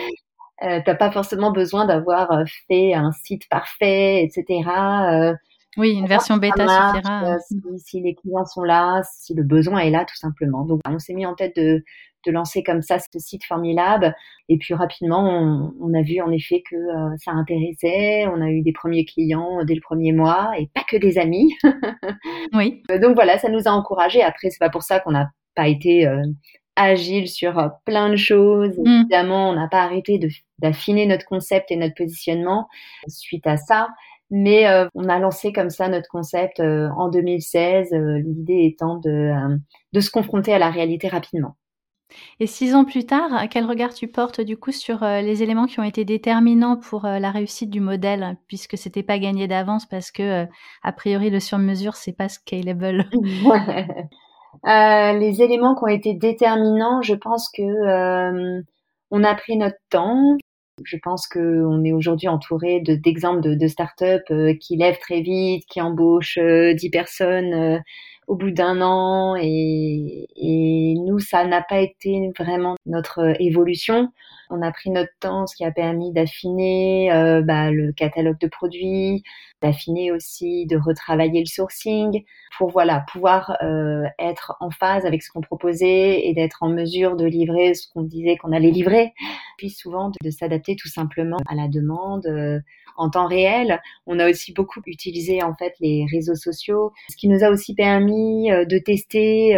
Euh, 0.62 0.80
t'as 0.84 0.94
pas 0.94 1.10
forcément 1.10 1.52
besoin 1.52 1.86
d'avoir 1.86 2.30
euh, 2.32 2.44
fait 2.68 2.92
un 2.92 3.12
site 3.12 3.48
parfait, 3.48 4.22
etc. 4.22 4.68
Euh, 4.68 5.34
oui, 5.78 5.92
une 5.92 6.06
version 6.06 6.36
bêta 6.36 6.66
suffira. 6.66 7.38
si, 7.78 8.00
les 8.00 8.14
clients 8.14 8.44
sont 8.44 8.62
là, 8.62 9.00
si 9.04 9.34
le 9.34 9.42
besoin 9.42 9.78
est 9.78 9.90
là, 9.90 10.04
tout 10.04 10.16
simplement. 10.16 10.64
Donc, 10.66 10.80
on 10.86 10.98
s'est 10.98 11.14
mis 11.14 11.24
en 11.24 11.34
tête 11.34 11.56
de, 11.56 11.82
de 12.26 12.32
lancer 12.32 12.62
comme 12.62 12.82
ça 12.82 12.98
ce 12.98 13.18
site 13.18 13.44
Formilab. 13.44 14.12
Et 14.48 14.58
puis 14.58 14.74
rapidement, 14.74 15.28
on, 15.28 15.74
on 15.80 15.94
a 15.94 16.02
vu 16.02 16.20
en 16.20 16.30
effet 16.30 16.62
que 16.68 16.76
ça 17.18 17.32
intéressait. 17.32 18.26
On 18.26 18.40
a 18.40 18.50
eu 18.50 18.62
des 18.62 18.72
premiers 18.72 19.04
clients 19.04 19.64
dès 19.64 19.74
le 19.74 19.80
premier 19.80 20.12
mois 20.12 20.52
et 20.58 20.68
pas 20.74 20.82
que 20.88 20.96
des 20.96 21.18
amis. 21.18 21.54
oui. 22.52 22.82
Donc 23.00 23.14
voilà, 23.14 23.38
ça 23.38 23.48
nous 23.48 23.66
a 23.66 23.70
encouragés. 23.70 24.22
Après, 24.22 24.50
c'est 24.50 24.58
pas 24.58 24.70
pour 24.70 24.82
ça 24.82 25.00
qu'on 25.00 25.12
n'a 25.12 25.30
pas 25.54 25.68
été 25.68 26.06
agile 26.80 27.28
sur 27.28 27.58
euh, 27.58 27.68
plein 27.84 28.10
de 28.10 28.16
choses. 28.16 28.78
Mm. 28.78 29.00
Évidemment, 29.00 29.50
on 29.50 29.54
n'a 29.54 29.68
pas 29.68 29.82
arrêté 29.82 30.20
d'affiner 30.58 31.06
notre 31.06 31.26
concept 31.26 31.70
et 31.70 31.76
notre 31.76 31.94
positionnement 31.94 32.68
suite 33.08 33.46
à 33.46 33.56
ça. 33.56 33.88
Mais 34.30 34.68
euh, 34.68 34.86
on 34.94 35.08
a 35.08 35.18
lancé 35.18 35.52
comme 35.52 35.70
ça 35.70 35.88
notre 35.88 36.08
concept 36.08 36.60
euh, 36.60 36.88
en 36.96 37.08
2016, 37.08 37.90
l'idée 37.92 38.64
étant 38.72 38.96
de, 38.98 39.32
de 39.92 40.00
se 40.00 40.10
confronter 40.10 40.52
à 40.52 40.58
la 40.58 40.70
réalité 40.70 41.08
rapidement. 41.08 41.56
Et 42.40 42.46
six 42.46 42.74
ans 42.74 42.84
plus 42.84 43.06
tard, 43.06 43.48
quel 43.50 43.64
regard 43.64 43.94
tu 43.94 44.08
portes 44.08 44.40
du 44.40 44.56
coup 44.56 44.72
sur 44.72 45.00
les 45.02 45.42
éléments 45.42 45.66
qui 45.66 45.80
ont 45.80 45.84
été 45.84 46.04
déterminants 46.04 46.76
pour 46.76 47.02
la 47.02 47.30
réussite 47.30 47.70
du 47.70 47.80
modèle, 47.80 48.36
puisque 48.46 48.76
c'était 48.76 49.02
pas 49.02 49.18
gagné 49.18 49.48
d'avance 49.48 49.86
parce 49.86 50.10
que 50.10 50.46
a 50.82 50.92
priori 50.92 51.30
le 51.30 51.40
sur-mesure 51.40 51.94
c'est 51.96 52.16
pas 52.16 52.28
scalable? 52.28 53.08
Les 54.64 55.42
éléments 55.42 55.74
qui 55.74 55.84
ont 55.84 55.88
été 55.88 56.14
déterminants, 56.14 57.02
je 57.02 57.14
pense 57.14 57.48
que 57.50 58.62
on 59.10 59.24
a 59.24 59.34
pris 59.34 59.56
notre 59.56 59.78
temps. 59.90 60.36
Je 60.84 60.96
pense 61.02 61.26
qu'on 61.26 61.84
est 61.84 61.92
aujourd'hui 61.92 62.28
entouré 62.28 62.80
d'exemples 62.80 63.42
de, 63.42 63.50
de, 63.50 63.54
de 63.54 63.66
start-up 63.66 64.22
qui 64.60 64.76
lèvent 64.76 64.98
très 64.98 65.20
vite, 65.20 65.64
qui 65.68 65.80
embauchent 65.80 66.38
10 66.38 66.90
personnes 66.90 67.82
au 68.30 68.36
bout 68.36 68.52
d'un 68.52 68.80
an 68.80 69.34
et, 69.36 70.94
nous, 71.04 71.18
ça 71.18 71.44
n'a 71.44 71.62
pas 71.62 71.80
été 71.80 72.30
vraiment 72.38 72.76
notre 72.86 73.34
évolution. 73.40 74.12
On 74.50 74.62
a 74.62 74.72
pris 74.72 74.90
notre 74.90 75.12
temps, 75.20 75.46
ce 75.46 75.54
qui 75.54 75.64
a 75.64 75.70
permis 75.70 76.12
d'affiner 76.12 77.12
euh, 77.12 77.40
bah, 77.40 77.70
le 77.70 77.92
catalogue 77.92 78.38
de 78.40 78.48
produits, 78.48 79.22
d'affiner 79.62 80.10
aussi, 80.10 80.66
de 80.66 80.76
retravailler 80.76 81.40
le 81.40 81.46
sourcing 81.46 82.24
pour 82.58 82.70
voilà 82.70 83.04
pouvoir 83.12 83.56
euh, 83.62 84.04
être 84.18 84.56
en 84.60 84.70
phase 84.70 85.06
avec 85.06 85.22
ce 85.22 85.30
qu'on 85.30 85.40
proposait 85.40 86.26
et 86.26 86.34
d'être 86.34 86.62
en 86.62 86.68
mesure 86.68 87.14
de 87.16 87.26
livrer 87.26 87.74
ce 87.74 87.86
qu'on 87.92 88.02
disait 88.02 88.36
qu'on 88.36 88.52
allait 88.52 88.72
livrer. 88.72 89.12
Puis 89.56 89.70
souvent 89.70 90.10
de, 90.20 90.30
s'adapter 90.30 90.74
tout 90.74 90.88
simplement 90.88 91.38
à 91.48 91.54
la 91.54 91.68
demande. 91.68 92.26
Euh, 92.26 92.58
en 92.96 93.08
temps 93.08 93.26
réel. 93.26 93.80
On 94.06 94.18
a 94.18 94.28
aussi 94.28 94.52
beaucoup 94.52 94.80
utilisé 94.86 95.42
en 95.42 95.54
fait 95.54 95.72
les 95.80 96.06
réseaux 96.12 96.34
sociaux, 96.34 96.92
ce 97.08 97.16
qui 97.16 97.28
nous 97.28 97.42
a 97.42 97.48
aussi 97.48 97.74
permis 97.74 98.50
de 98.50 98.78
tester 98.78 99.52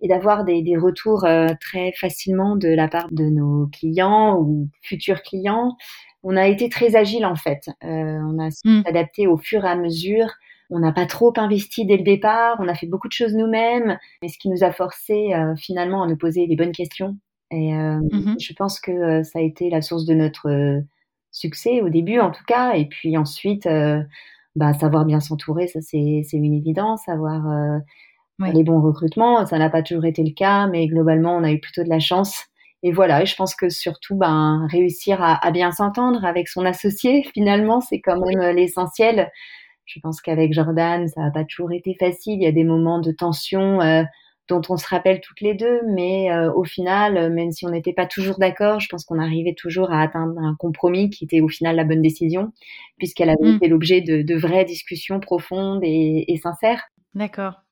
et 0.00 0.08
d'avoir 0.08 0.44
des, 0.44 0.76
retours 0.76 1.26
très 1.60 1.92
facilement 1.92 2.56
de 2.56 2.68
la 2.68 2.88
part 2.88 3.08
de 3.10 3.24
nos 3.24 3.68
clients 3.68 4.23
ou 4.32 4.68
futurs 4.82 5.22
clients. 5.22 5.76
On 6.22 6.36
a 6.36 6.46
été 6.46 6.68
très 6.68 6.96
agile 6.96 7.26
en 7.26 7.36
fait. 7.36 7.68
on 7.82 8.38
a 8.38 8.48
mmh. 8.64 8.82
adapté 8.86 9.26
au 9.26 9.36
fur 9.36 9.64
et 9.64 9.68
à 9.68 9.76
mesure. 9.76 10.28
On 10.70 10.78
n'a 10.78 10.92
pas 10.92 11.06
trop 11.06 11.32
investi 11.36 11.84
dès 11.84 11.98
le 11.98 12.02
départ. 12.02 12.56
On 12.58 12.68
a 12.68 12.74
fait 12.74 12.86
beaucoup 12.86 13.08
de 13.08 13.12
choses 13.12 13.34
nous-mêmes, 13.34 13.98
mais 14.22 14.28
ce 14.28 14.38
qui 14.38 14.48
nous 14.48 14.64
a 14.64 14.72
forcé 14.72 15.30
finalement 15.58 16.02
à 16.02 16.06
nous 16.06 16.16
poser 16.16 16.46
les 16.46 16.56
bonnes 16.56 16.72
questions. 16.72 17.16
Et 17.50 17.72
mmh 17.74 18.36
je 18.40 18.52
pense 18.54 18.80
que 18.80 19.22
ça 19.22 19.38
a 19.38 19.42
été 19.42 19.68
la 19.68 19.82
source 19.82 20.06
de 20.06 20.14
notre 20.14 20.82
succès 21.34 21.82
au 21.82 21.90
début 21.90 22.20
en 22.20 22.30
tout 22.30 22.44
cas, 22.46 22.74
et 22.74 22.86
puis 22.86 23.18
ensuite, 23.18 23.66
euh, 23.66 24.02
bah, 24.56 24.72
savoir 24.72 25.04
bien 25.04 25.20
s'entourer, 25.20 25.66
ça 25.66 25.80
c'est 25.82 26.24
une 26.32 26.54
évidence, 26.54 27.06
avoir 27.08 27.50
euh, 27.50 27.78
les 28.52 28.62
bons 28.62 28.80
recrutements, 28.80 29.44
ça 29.44 29.58
n'a 29.58 29.68
pas 29.68 29.82
toujours 29.82 30.06
été 30.06 30.22
le 30.22 30.32
cas, 30.32 30.68
mais 30.68 30.86
globalement 30.86 31.36
on 31.36 31.44
a 31.44 31.52
eu 31.52 31.60
plutôt 31.60 31.82
de 31.82 31.88
la 31.88 31.98
chance. 31.98 32.46
Et 32.84 32.92
voilà, 32.92 33.22
et 33.22 33.26
je 33.26 33.34
pense 33.34 33.56
que 33.56 33.68
surtout, 33.68 34.14
ben, 34.14 34.68
réussir 34.70 35.18
à, 35.20 35.50
bien 35.50 35.72
s'entendre 35.72 36.24
avec 36.24 36.48
son 36.48 36.64
associé, 36.64 37.24
finalement, 37.34 37.80
c'est 37.80 38.00
quand 38.00 38.20
même 38.20 38.40
euh, 38.40 38.52
l'essentiel. 38.52 39.32
Je 39.86 39.98
pense 40.00 40.20
qu'avec 40.20 40.52
Jordan, 40.52 41.08
ça 41.08 41.22
n'a 41.22 41.30
pas 41.32 41.44
toujours 41.44 41.72
été 41.72 41.96
facile. 41.98 42.34
Il 42.34 42.42
y 42.42 42.46
a 42.46 42.52
des 42.52 42.64
moments 42.64 43.00
de 43.00 43.10
tension 43.10 43.80
dont 44.48 44.60
on 44.68 44.76
se 44.76 44.86
rappelle 44.86 45.20
toutes 45.20 45.40
les 45.40 45.54
deux, 45.54 45.80
mais 45.88 46.30
euh, 46.30 46.52
au 46.52 46.64
final, 46.64 47.16
euh, 47.16 47.30
même 47.30 47.50
si 47.50 47.66
on 47.66 47.70
n'était 47.70 47.94
pas 47.94 48.06
toujours 48.06 48.38
d'accord, 48.38 48.78
je 48.78 48.88
pense 48.88 49.04
qu'on 49.04 49.18
arrivait 49.18 49.54
toujours 49.54 49.90
à 49.90 50.02
atteindre 50.02 50.38
un 50.38 50.54
compromis 50.58 51.08
qui 51.08 51.24
était 51.24 51.40
au 51.40 51.48
final 51.48 51.76
la 51.76 51.84
bonne 51.84 52.02
décision, 52.02 52.52
puisqu'elle 52.98 53.30
avait 53.30 53.52
mm. 53.52 53.56
été 53.56 53.68
l'objet 53.68 54.00
de, 54.02 54.34
vraies 54.34 54.64
discussions 54.64 55.18
profondes 55.20 55.80
et, 55.82 56.38
sincères. 56.42 56.82
D'accord. 57.14 57.63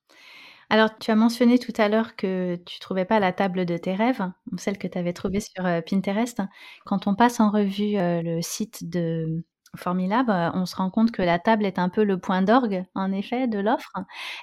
Alors, 0.72 0.98
tu 0.98 1.10
as 1.10 1.14
mentionné 1.14 1.58
tout 1.58 1.72
à 1.76 1.88
l'heure 1.88 2.16
que 2.16 2.56
tu 2.66 2.80
trouvais 2.80 3.04
pas 3.04 3.20
la 3.20 3.32
table 3.32 3.66
de 3.66 3.76
tes 3.76 3.94
rêves, 3.94 4.22
celle 4.56 4.78
que 4.78 4.88
tu 4.88 4.98
avais 4.98 5.12
trouvée 5.12 5.40
sur 5.40 5.66
euh, 5.66 5.80
Pinterest. 5.82 6.40
Quand 6.86 7.06
on 7.06 7.14
passe 7.14 7.40
en 7.40 7.50
revue 7.50 7.94
le 7.96 8.40
site 8.42 8.88
de 8.90 9.44
Formidable, 9.76 10.30
euh, 10.30 10.50
on 10.52 10.66
se 10.66 10.76
rend 10.76 10.90
compte 10.90 11.12
que 11.12 11.22
la 11.22 11.38
table 11.38 11.64
est 11.64 11.78
un 11.78 11.88
peu 11.88 12.04
le 12.04 12.18
point 12.18 12.42
d'orgue, 12.42 12.84
en 12.94 13.10
effet, 13.10 13.48
de 13.48 13.58
l'offre. 13.58 13.92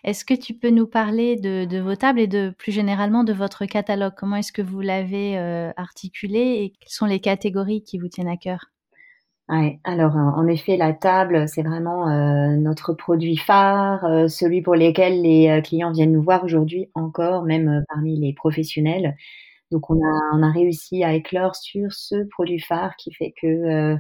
Est-ce 0.04 0.26
que 0.26 0.34
tu 0.34 0.56
peux 0.56 0.72
nous 0.72 0.88
parler 0.88 1.36
de, 1.36 1.80
vos 1.80 1.96
tables 1.96 2.20
et 2.20 2.26
de 2.26 2.52
plus 2.58 2.72
généralement 2.72 3.24
de 3.24 3.34
votre 3.34 3.66
catalogue? 3.68 4.14
Comment 4.18 4.38
est-ce 4.38 4.52
que 4.52 4.64
vous 4.64 4.82
l'avez 4.82 5.38
euh, 5.38 5.72
articulé 5.78 6.40
et 6.40 6.74
quelles 6.80 6.92
sont 6.92 7.06
les 7.06 7.20
catégories 7.20 7.84
qui 7.84 8.00
vous 8.00 8.08
tiennent 8.08 8.28
à 8.28 8.38
cœur? 8.38 8.72
Alors 9.84 10.16
en 10.16 10.48
effet, 10.48 10.78
la 10.78 10.94
table, 10.94 11.48
c'est 11.48 11.64
vraiment 11.64 12.08
euh, 12.08 12.56
notre 12.56 12.94
produit 12.94 13.36
phare, 13.36 14.30
celui 14.30 14.62
pour 14.62 14.76
lequel 14.76 15.24
les 15.24 15.62
clients 15.64 15.92
viennent 15.92 16.12
nous 16.12 16.22
voir 16.22 16.44
aujourd'hui 16.44 16.90
encore, 16.94 17.44
même 17.44 17.84
parmi 17.90 18.20
les 18.20 18.34
professionnels. 18.34 19.16
Donc 19.72 19.90
on 19.90 19.96
a, 19.96 20.36
on 20.36 20.44
a 20.44 20.52
réussi 20.52 21.04
à 21.04 21.14
éclore 21.14 21.56
sur 21.56 21.92
ce 21.92 22.28
produit 22.30 22.60
phare 22.60 22.96
qui 22.98 23.12
fait 23.12 23.34
que 23.42 23.98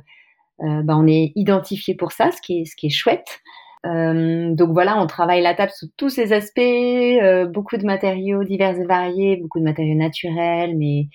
euh, 0.63 0.81
bah, 0.83 0.97
on 0.97 1.07
est 1.07 1.31
identifié 1.35 1.95
pour 1.95 2.11
ça, 2.11 2.31
ce 2.31 2.41
qui 2.41 2.61
est, 2.61 2.65
ce 2.65 2.75
qui 2.75 2.87
est 2.87 2.91
chouette. 2.91 3.39
Euh, 3.85 4.53
donc 4.55 4.71
voilà, 4.71 5.01
on 5.01 5.07
travaille 5.07 5.41
la 5.41 5.53
table 5.53 5.71
sous 5.73 5.87
tous 5.95 6.09
ses 6.09 6.33
aspects, 6.33 6.59
euh, 6.59 7.45
beaucoup 7.45 7.77
de 7.77 7.85
matériaux 7.85 8.43
divers 8.43 8.77
et 8.77 8.85
variés, 8.85 9.37
beaucoup 9.37 9.59
de 9.59 9.63
matériaux 9.63 9.95
naturels, 9.95 10.77
mais 10.77 11.07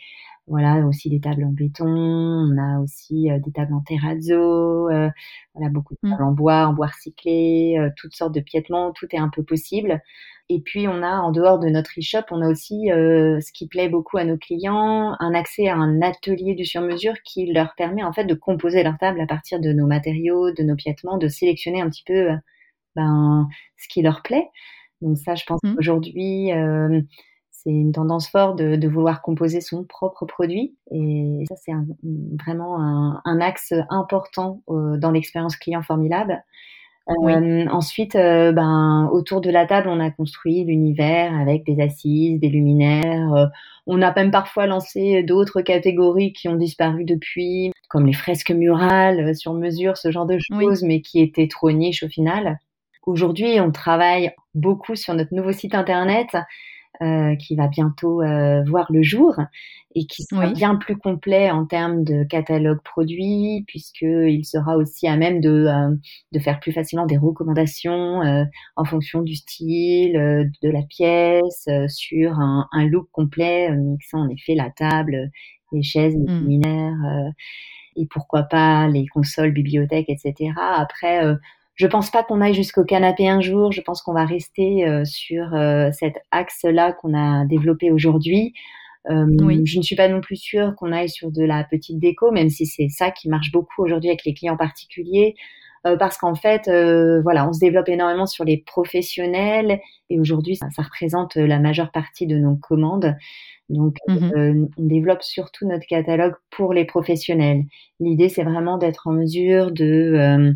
voilà 0.47 0.87
aussi 0.87 1.09
des 1.09 1.21
tables 1.21 1.45
en 1.45 1.51
béton, 1.51 1.87
on 1.87 2.59
a 2.59 2.81
aussi 2.81 3.29
des 3.45 3.53
tables 3.53 3.73
en 3.73 3.81
terrazzo, 3.81 4.89
voilà 4.89 5.71
beaucoup 5.71 5.95
de 5.95 6.01
mmh. 6.03 6.11
tables 6.11 6.25
en 6.25 6.33
bois, 6.33 6.67
en 6.67 6.75
bois 6.75 6.89
recyclé, 6.89 7.79
toutes 7.97 8.15
sortes 8.15 8.35
de 8.35 8.41
piétements, 8.41 8.93
tout 8.93 9.07
est 9.13 9.19
un 9.19 9.31
peu 9.31 9.43
possible. 9.43 10.03
Et 10.51 10.61
puis 10.61 10.87
on 10.89 11.03
a 11.03 11.17
en 11.21 11.33
dehors 11.33 11.59
de 11.59 11.69
notre 11.69 11.99
e-shop, 11.99 12.25
on 12.31 12.43
a 12.43 12.49
aussi 12.49 12.93
euh, 12.93 13.41
ce 13.41 13.51
qui 13.53 13.67
plaît 13.67 13.89
beaucoup 13.89 14.19
à 14.19 14.25
nos 14.25 14.37
clients, 14.37 15.17
un 15.19 15.35
accès 15.35 15.69
à 15.69 15.77
un 15.77 16.03
atelier 16.03 16.55
du 16.55 16.67
sur-mesure 16.67 17.15
qui 17.25 17.51
leur 17.51 17.75
permet 17.77 18.03
en 18.03 18.13
fait 18.13 18.25
de 18.25 18.35
composer 18.35 18.83
leur 18.83 18.99
table 18.99 19.21
à 19.23 19.27
partir 19.27 19.59
de 19.59 19.73
nos 19.73 19.87
matériaux, 19.87 20.53
de 20.53 20.63
nos 20.63 20.77
piétements, 20.77 21.17
de 21.17 21.29
sélectionner 21.29 21.81
un 21.81 21.89
petit 21.89 22.05
peu 22.05 22.33
euh, 22.33 22.37
ben, 22.95 23.49
ce 23.79 23.89
qui 23.89 24.03
leur 24.03 24.23
plaît. 24.23 24.47
Donc 25.01 25.17
ça, 25.17 25.35
je 25.35 25.45
pense 25.47 25.61
mmh. 25.63 25.77
qu'aujourd'hui, 25.77 26.53
euh, 26.53 27.01
c'est 27.65 27.73
une 27.73 27.93
tendance 27.93 28.29
forte 28.29 28.59
de, 28.59 28.77
de, 28.77 28.89
vouloir 28.89 29.23
composer 29.23 29.61
son 29.61 29.85
propre 29.85 30.27
produit. 30.27 30.77
Et 30.91 31.45
ça, 31.49 31.57
c'est 31.57 31.73
vraiment 32.45 32.81
un, 32.81 33.23
un, 33.25 33.41
axe 33.41 33.73
important 33.89 34.63
dans 34.69 35.11
l'expérience 35.11 35.57
client 35.57 35.83
formidable. 35.83 36.43
Euh, 37.11 37.67
ensuite, 37.69 38.17
euh, 38.17 38.53
ben, 38.53 39.11
autour 39.13 39.41
de 39.43 39.51
la 39.51 39.67
table, 39.67 39.89
on 39.89 40.01
a 40.01 40.11
construit 40.11 40.65
l'univers 40.65 41.39
avec 41.39 41.65
des 41.65 41.81
assises, 41.83 42.41
des 42.41 42.49
luminaires. 42.49 43.35
Euh, 43.35 43.47
on 43.87 44.01
a 44.01 44.15
même 44.15 44.31
parfois 44.31 44.67
lancé 44.67 45.23
d'autres 45.23 45.61
catégories 45.61 46.33
qui 46.33 46.49
ont 46.49 46.57
disparu 46.57 47.05
depuis, 47.05 47.73
comme 47.89 48.07
les 48.07 48.15
fresques 48.15 48.53
murales 48.53 49.37
sur 49.37 49.53
mesure, 49.53 49.99
ce 49.99 50.11
genre 50.11 50.25
de 50.27 50.39
choses, 50.39 50.83
mais 50.83 51.03
qui 51.03 51.21
étaient 51.21 51.49
trop 51.49 51.71
niches 51.71 52.03
au 52.03 52.09
final. 52.09 52.59
Aujourd'hui, 53.07 53.61
on 53.61 53.71
travaille 53.71 54.33
beaucoup 54.55 54.97
sur 54.97 55.13
notre 55.13 55.35
nouveau 55.35 55.53
site 55.53 55.75
internet 55.75 56.29
euh, 57.03 57.35
qui 57.35 57.57
va 57.57 57.67
bientôt 57.67 58.23
euh, 58.23 58.63
voir 58.69 58.87
le 58.93 59.03
jour 59.03 59.35
et 59.97 60.07
qui 60.07 60.23
sera 60.23 60.47
bien 60.53 60.77
plus 60.77 60.97
complet 60.97 61.51
en 61.51 61.67
termes 61.67 62.05
de 62.05 62.23
catalogue 62.23 62.81
produit, 62.85 63.65
puisqu'il 63.67 64.45
sera 64.45 64.77
aussi 64.77 65.09
à 65.09 65.17
même 65.17 65.41
de, 65.41 65.67
euh, 65.67 65.97
de 66.31 66.39
faire 66.39 66.61
plus 66.61 66.71
facilement 66.71 67.07
des 67.07 67.17
recommandations 67.17 68.21
en 68.77 68.85
fonction 68.85 69.23
du 69.23 69.35
style, 69.35 70.13
de 70.15 70.71
la 70.71 70.83
pièce, 70.83 71.69
sur 71.89 72.39
un, 72.39 72.69
un, 72.71 72.87
look 72.87 73.09
complet, 73.11 73.71
mixant 73.77 74.21
en 74.21 74.29
effet 74.29 74.55
la 74.55 74.71
table, 74.71 75.31
les 75.73 75.83
chaises, 75.83 76.15
les 76.15 76.33
mmh. 76.33 76.39
luminaires, 76.41 77.33
et 77.97 78.07
pourquoi 78.07 78.45
pas 78.45 78.87
les 78.89 79.07
consoles, 79.07 79.53
bibliothèques, 79.53 80.11
etc. 80.11 80.53
Après, 80.57 81.23
je 81.75 81.87
pense 81.87 82.11
pas 82.11 82.23
qu'on 82.23 82.41
aille 82.41 82.55
jusqu'au 82.55 82.85
canapé 82.85 83.29
un 83.29 83.41
jour. 83.41 83.73
Je 83.73 83.81
pense 83.81 84.01
qu'on 84.03 84.13
va 84.13 84.25
rester 84.25 84.87
euh, 84.87 85.05
sur 85.05 85.55
euh, 85.55 85.91
cet 85.93 86.15
axe-là 86.31 86.93
qu'on 86.93 87.15
a 87.15 87.45
développé 87.47 87.91
aujourd'hui. 87.91 88.55
Euh, 89.11 89.27
Je 89.65 89.79
ne 89.79 89.83
suis 89.83 89.97
pas 89.97 90.09
non 90.09 90.21
plus 90.21 90.37
sûre 90.37 90.75
qu'on 90.77 90.93
aille 90.93 91.11
sur 91.11 91.31
de 91.31 91.45
la 91.45 91.65
petite 91.65 91.99
déco, 91.99 92.31
même 92.31 92.49
si 92.49 92.65
c'est 92.65 92.89
ça 92.89 93.11
qui 93.11 93.29
marche 93.29 93.51
beaucoup 93.53 93.83
aujourd'hui 93.83 94.09
avec 94.09 94.25
les 94.25 94.35
clients 94.35 94.57
particuliers. 94.57 95.35
Euh, 95.87 95.99
parce 95.99 96.17
qu'en 96.17 96.35
fait, 96.35 96.71
voilà, 97.23 97.47
on 97.47 97.53
se 97.53 97.59
développe 97.59 97.89
énormément 97.89 98.25
sur 98.25 98.45
les 98.45 98.59
professionnels 98.59 99.81
et 100.09 100.19
aujourd'hui, 100.19 100.57
ça, 100.57 100.69
ça, 100.71 100.83
représente 100.83 101.35
la 101.37 101.59
majeure 101.59 101.91
partie 101.91 102.27
de 102.27 102.39
nos 102.39 102.57
commandes. 102.57 103.15
Donc, 103.69 103.97
mmh 104.09 104.69
on 104.79 104.83
développe 104.83 105.23
surtout 105.23 105.67
notre 105.67 105.87
catalogue 105.87 106.35
pour 106.51 106.73
les 106.73 106.87
professionnels. 106.87 107.65
L'idée, 108.01 108.29
c'est 108.29 108.45
vraiment 108.45 108.79
d'être 108.79 109.07
en 109.09 109.13
mesure 109.13 109.73
de 109.73 110.55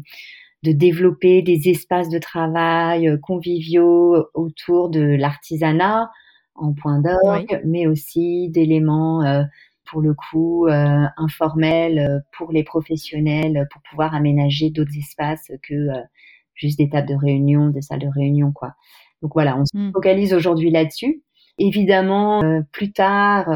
de 0.62 0.72
développer 0.72 1.42
des 1.42 1.68
espaces 1.68 2.08
de 2.08 2.18
travail 2.18 3.08
euh, 3.08 3.16
conviviaux 3.16 4.26
autour 4.34 4.90
de 4.90 5.00
l'artisanat 5.00 6.10
en 6.54 6.72
point 6.72 7.00
d'orgue, 7.00 7.60
mais 7.64 7.86
aussi 7.86 8.48
d'éléments 8.50 9.24
euh, 9.24 9.44
pour 9.88 10.00
le 10.00 10.14
coup 10.14 10.66
euh, 10.66 11.04
informels 11.16 12.22
pour 12.36 12.50
les 12.50 12.64
professionnels 12.64 13.68
pour 13.70 13.80
pouvoir 13.88 14.14
aménager 14.14 14.70
d'autres 14.70 14.96
espaces 14.98 15.52
que 15.62 15.88
juste 16.54 16.78
des 16.78 16.88
tables 16.88 17.08
de 17.08 17.14
réunion, 17.14 17.68
des 17.68 17.82
salles 17.82 18.00
de 18.00 18.08
réunion 18.08 18.50
quoi. 18.52 18.72
Donc 19.22 19.32
voilà, 19.34 19.56
on 19.56 19.64
se 19.64 19.76
mmh. 19.76 19.92
focalise 19.92 20.34
aujourd'hui 20.34 20.70
là-dessus. 20.70 21.22
Évidemment, 21.58 22.62
plus 22.70 22.92
tard, 22.92 23.48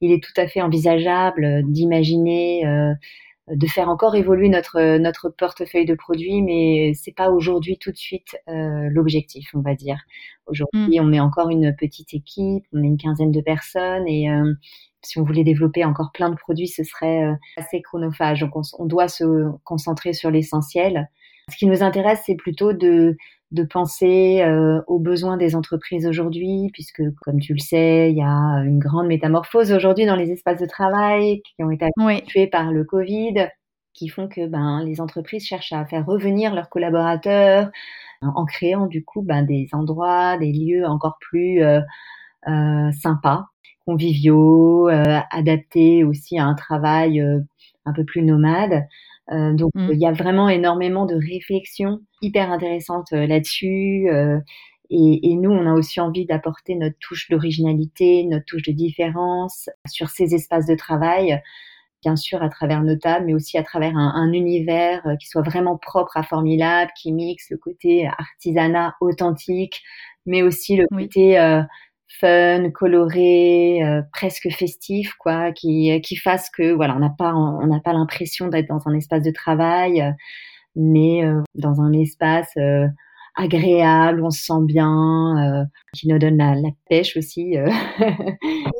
il 0.00 0.12
est 0.12 0.22
tout 0.22 0.40
à 0.40 0.46
fait 0.46 0.60
envisageable 0.60 1.62
d'imaginer 1.64 2.64
de 3.48 3.66
faire 3.66 3.88
encore 3.88 4.14
évoluer 4.14 4.48
notre 4.48 4.96
notre 4.96 5.28
portefeuille 5.28 5.84
de 5.84 5.94
produits, 5.94 6.40
mais 6.42 6.92
c'est 6.94 7.14
pas 7.14 7.30
aujourd'hui 7.30 7.78
tout 7.78 7.90
de 7.90 7.96
suite 7.96 8.36
euh, 8.48 8.88
l'objectif, 8.90 9.50
on 9.54 9.60
va 9.60 9.74
dire. 9.74 9.98
Aujourd'hui, 10.46 10.98
mm. 10.98 11.02
on 11.02 11.12
est 11.12 11.20
encore 11.20 11.50
une 11.50 11.74
petite 11.76 12.14
équipe, 12.14 12.64
on 12.72 12.82
est 12.82 12.86
une 12.86 12.96
quinzaine 12.96 13.32
de 13.32 13.40
personnes 13.42 14.08
et 14.08 14.30
euh, 14.30 14.54
si 15.02 15.18
on 15.18 15.24
voulait 15.24 15.44
développer 15.44 15.84
encore 15.84 16.10
plein 16.12 16.30
de 16.30 16.36
produits, 16.36 16.68
ce 16.68 16.84
serait 16.84 17.24
euh, 17.24 17.34
assez 17.58 17.82
chronophage. 17.82 18.40
Donc 18.40 18.56
on, 18.56 18.62
on 18.78 18.86
doit 18.86 19.08
se 19.08 19.50
concentrer 19.64 20.14
sur 20.14 20.30
l'essentiel. 20.30 21.10
Ce 21.50 21.56
qui 21.58 21.66
nous 21.66 21.82
intéresse, 21.82 22.22
c'est 22.24 22.36
plutôt 22.36 22.72
de 22.72 23.16
de 23.50 23.62
penser 23.62 24.42
euh, 24.42 24.80
aux 24.86 24.98
besoins 24.98 25.36
des 25.36 25.54
entreprises 25.54 26.06
aujourd'hui, 26.06 26.70
puisque 26.72 27.02
comme 27.22 27.40
tu 27.40 27.54
le 27.54 27.60
sais, 27.60 28.10
il 28.10 28.16
y 28.16 28.22
a 28.22 28.62
une 28.64 28.78
grande 28.78 29.06
métamorphose 29.06 29.72
aujourd'hui 29.72 30.06
dans 30.06 30.16
les 30.16 30.30
espaces 30.30 30.60
de 30.60 30.66
travail 30.66 31.42
qui 31.42 31.62
ont 31.62 31.70
été 31.70 31.86
tués 32.26 32.46
par 32.48 32.72
le 32.72 32.84
Covid, 32.84 33.48
qui 33.92 34.08
font 34.08 34.28
que 34.28 34.46
ben, 34.46 34.82
les 34.84 35.00
entreprises 35.00 35.46
cherchent 35.46 35.72
à 35.72 35.84
faire 35.86 36.04
revenir 36.04 36.54
leurs 36.54 36.68
collaborateurs 36.68 37.70
en 38.22 38.44
créant 38.44 38.86
du 38.86 39.04
coup 39.04 39.22
ben, 39.22 39.44
des 39.44 39.68
endroits, 39.72 40.36
des 40.38 40.52
lieux 40.52 40.86
encore 40.86 41.18
plus 41.20 41.62
euh, 41.62 41.80
euh, 42.48 42.90
sympas, 42.92 43.44
conviviaux, 43.86 44.88
adaptés 45.30 46.04
aussi 46.04 46.38
à 46.38 46.46
un 46.46 46.54
travail 46.54 47.20
un 47.84 47.92
peu 47.92 48.04
plus 48.04 48.22
nomade. 48.22 48.86
Euh, 49.32 49.54
donc 49.54 49.70
mmh. 49.74 49.90
il 49.92 50.00
y 50.00 50.06
a 50.06 50.12
vraiment 50.12 50.48
énormément 50.48 51.06
de 51.06 51.14
réflexions 51.14 52.00
hyper 52.20 52.50
intéressantes 52.50 53.12
euh, 53.12 53.26
là-dessus. 53.26 54.08
Euh, 54.10 54.38
et, 54.90 55.30
et, 55.30 55.34
nous, 55.36 55.50
on 55.50 55.66
a 55.66 55.72
aussi 55.72 56.00
envie 56.00 56.26
d'apporter 56.26 56.74
notre 56.74 56.96
touche 57.00 57.30
d'originalité, 57.30 58.24
notre 58.24 58.44
touche 58.44 58.62
de 58.62 58.72
différence 58.72 59.70
sur 59.86 60.10
ces 60.10 60.34
espaces 60.34 60.66
de 60.66 60.74
travail, 60.74 61.40
bien 62.02 62.16
sûr 62.16 62.42
à 62.42 62.50
travers 62.50 62.82
nos 62.82 62.96
tables, 62.96 63.24
mais 63.24 63.34
aussi 63.34 63.56
à 63.56 63.62
travers 63.62 63.96
un, 63.96 64.12
un 64.14 64.32
univers 64.32 65.02
qui 65.18 65.26
soit 65.26 65.42
vraiment 65.42 65.78
propre 65.78 66.18
à 66.18 66.22
Formilab, 66.22 66.90
qui 67.00 67.12
mixe 67.12 67.46
le 67.50 67.56
côté 67.56 68.06
artisanat 68.18 68.94
authentique, 69.00 69.82
mais 70.26 70.42
aussi 70.42 70.76
le 70.76 70.86
côté 70.94 71.38
fun, 72.20 72.70
coloré, 72.70 73.82
euh, 73.82 74.02
presque 74.12 74.48
festif, 74.50 75.14
quoi, 75.18 75.52
qui 75.52 76.00
qui 76.02 76.16
fasse 76.16 76.50
que 76.50 76.72
voilà, 76.72 76.96
on 76.96 77.00
n'a 77.00 77.14
pas 77.16 77.34
on 77.34 77.66
n'a 77.66 77.80
pas 77.80 77.92
l'impression 77.92 78.48
d'être 78.48 78.68
dans 78.68 78.86
un 78.86 78.94
espace 78.94 79.22
de 79.22 79.30
travail, 79.30 80.00
euh, 80.02 80.10
mais 80.76 81.24
euh, 81.24 81.40
dans 81.54 81.80
un 81.80 81.92
espace 81.92 82.54
agréable, 83.36 84.20
où 84.20 84.26
on 84.26 84.30
se 84.30 84.44
sent 84.44 84.62
bien, 84.62 85.66
qui 85.92 86.08
nous 86.08 86.18
donne 86.18 86.36
la, 86.38 86.54
la 86.54 86.70
pêche 86.88 87.16
aussi. 87.16 87.56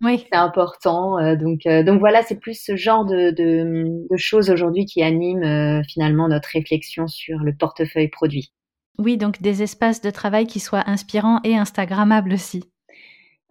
oui, 0.03 0.25
c'est 0.33 0.38
important. 0.38 1.35
donc 1.37 1.62
donc 1.64 1.99
voilà, 2.00 2.23
c'est 2.23 2.38
plus 2.38 2.61
ce 2.62 2.76
genre 2.76 3.05
de 3.05 3.31
de, 3.31 4.07
de 4.11 4.17
choses 4.17 4.50
aujourd'hui 4.50 4.87
qui 4.87 5.03
animent 5.03 5.83
finalement 5.88 6.29
notre 6.29 6.50
réflexion 6.53 7.09
sur 7.09 7.38
le 7.41 7.55
portefeuille 7.57 8.09
produit. 8.09 8.53
Oui, 8.99 9.17
donc 9.17 9.43
des 9.43 9.62
espaces 9.62 10.00
de 10.00 10.11
travail 10.11 10.47
qui 10.47 10.61
soient 10.61 10.88
inspirants 10.88 11.41
et 11.43 11.57
instagrammables 11.57 12.33
aussi. 12.33 12.62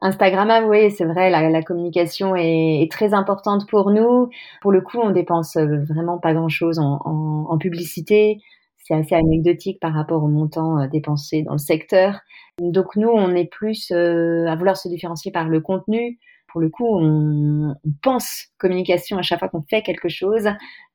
Instagram, 0.03 0.65
oui, 0.67 0.91
c'est 0.91 1.05
vrai, 1.05 1.29
la, 1.29 1.63
communication 1.63 2.35
est, 2.35 2.91
très 2.91 3.13
importante 3.13 3.69
pour 3.69 3.89
nous. 3.89 4.29
Pour 4.61 4.73
le 4.73 4.81
coup, 4.81 4.99
on 5.01 5.11
dépense 5.11 5.55
euh, 5.55 5.77
vraiment 5.85 6.19
pas 6.19 6.33
grand-chose 6.33 6.77
en, 6.77 7.57
publicité. 7.57 8.41
C'est 8.79 8.95
assez 8.95 9.15
anecdotique 9.15 9.79
par 9.79 9.93
rapport 9.93 10.21
au 10.21 10.27
montant 10.27 10.77
euh, 10.81 10.87
dépensé 10.87 11.43
dans 11.43 11.53
le 11.53 11.57
secteur. 11.57 12.19
Donc 12.59 12.97
nous, 12.97 13.07
on 13.07 13.33
est 13.33 13.49
plus 13.49 13.91
euh, 13.91 14.45
à 14.47 14.57
vouloir 14.57 14.75
se 14.75 14.89
différencier 14.89 15.31
par 15.31 15.47
le 15.47 15.61
contenu. 15.61 16.19
Pour 16.51 16.59
le 16.59 16.69
coup, 16.69 16.85
on, 16.85 17.73
pense 18.01 18.47
communication 18.57 19.17
à 19.17 19.21
chaque 19.21 19.39
fois 19.39 19.47
qu'on 19.47 19.63
fait 19.69 19.83
quelque 19.83 20.09
chose, 20.09 20.49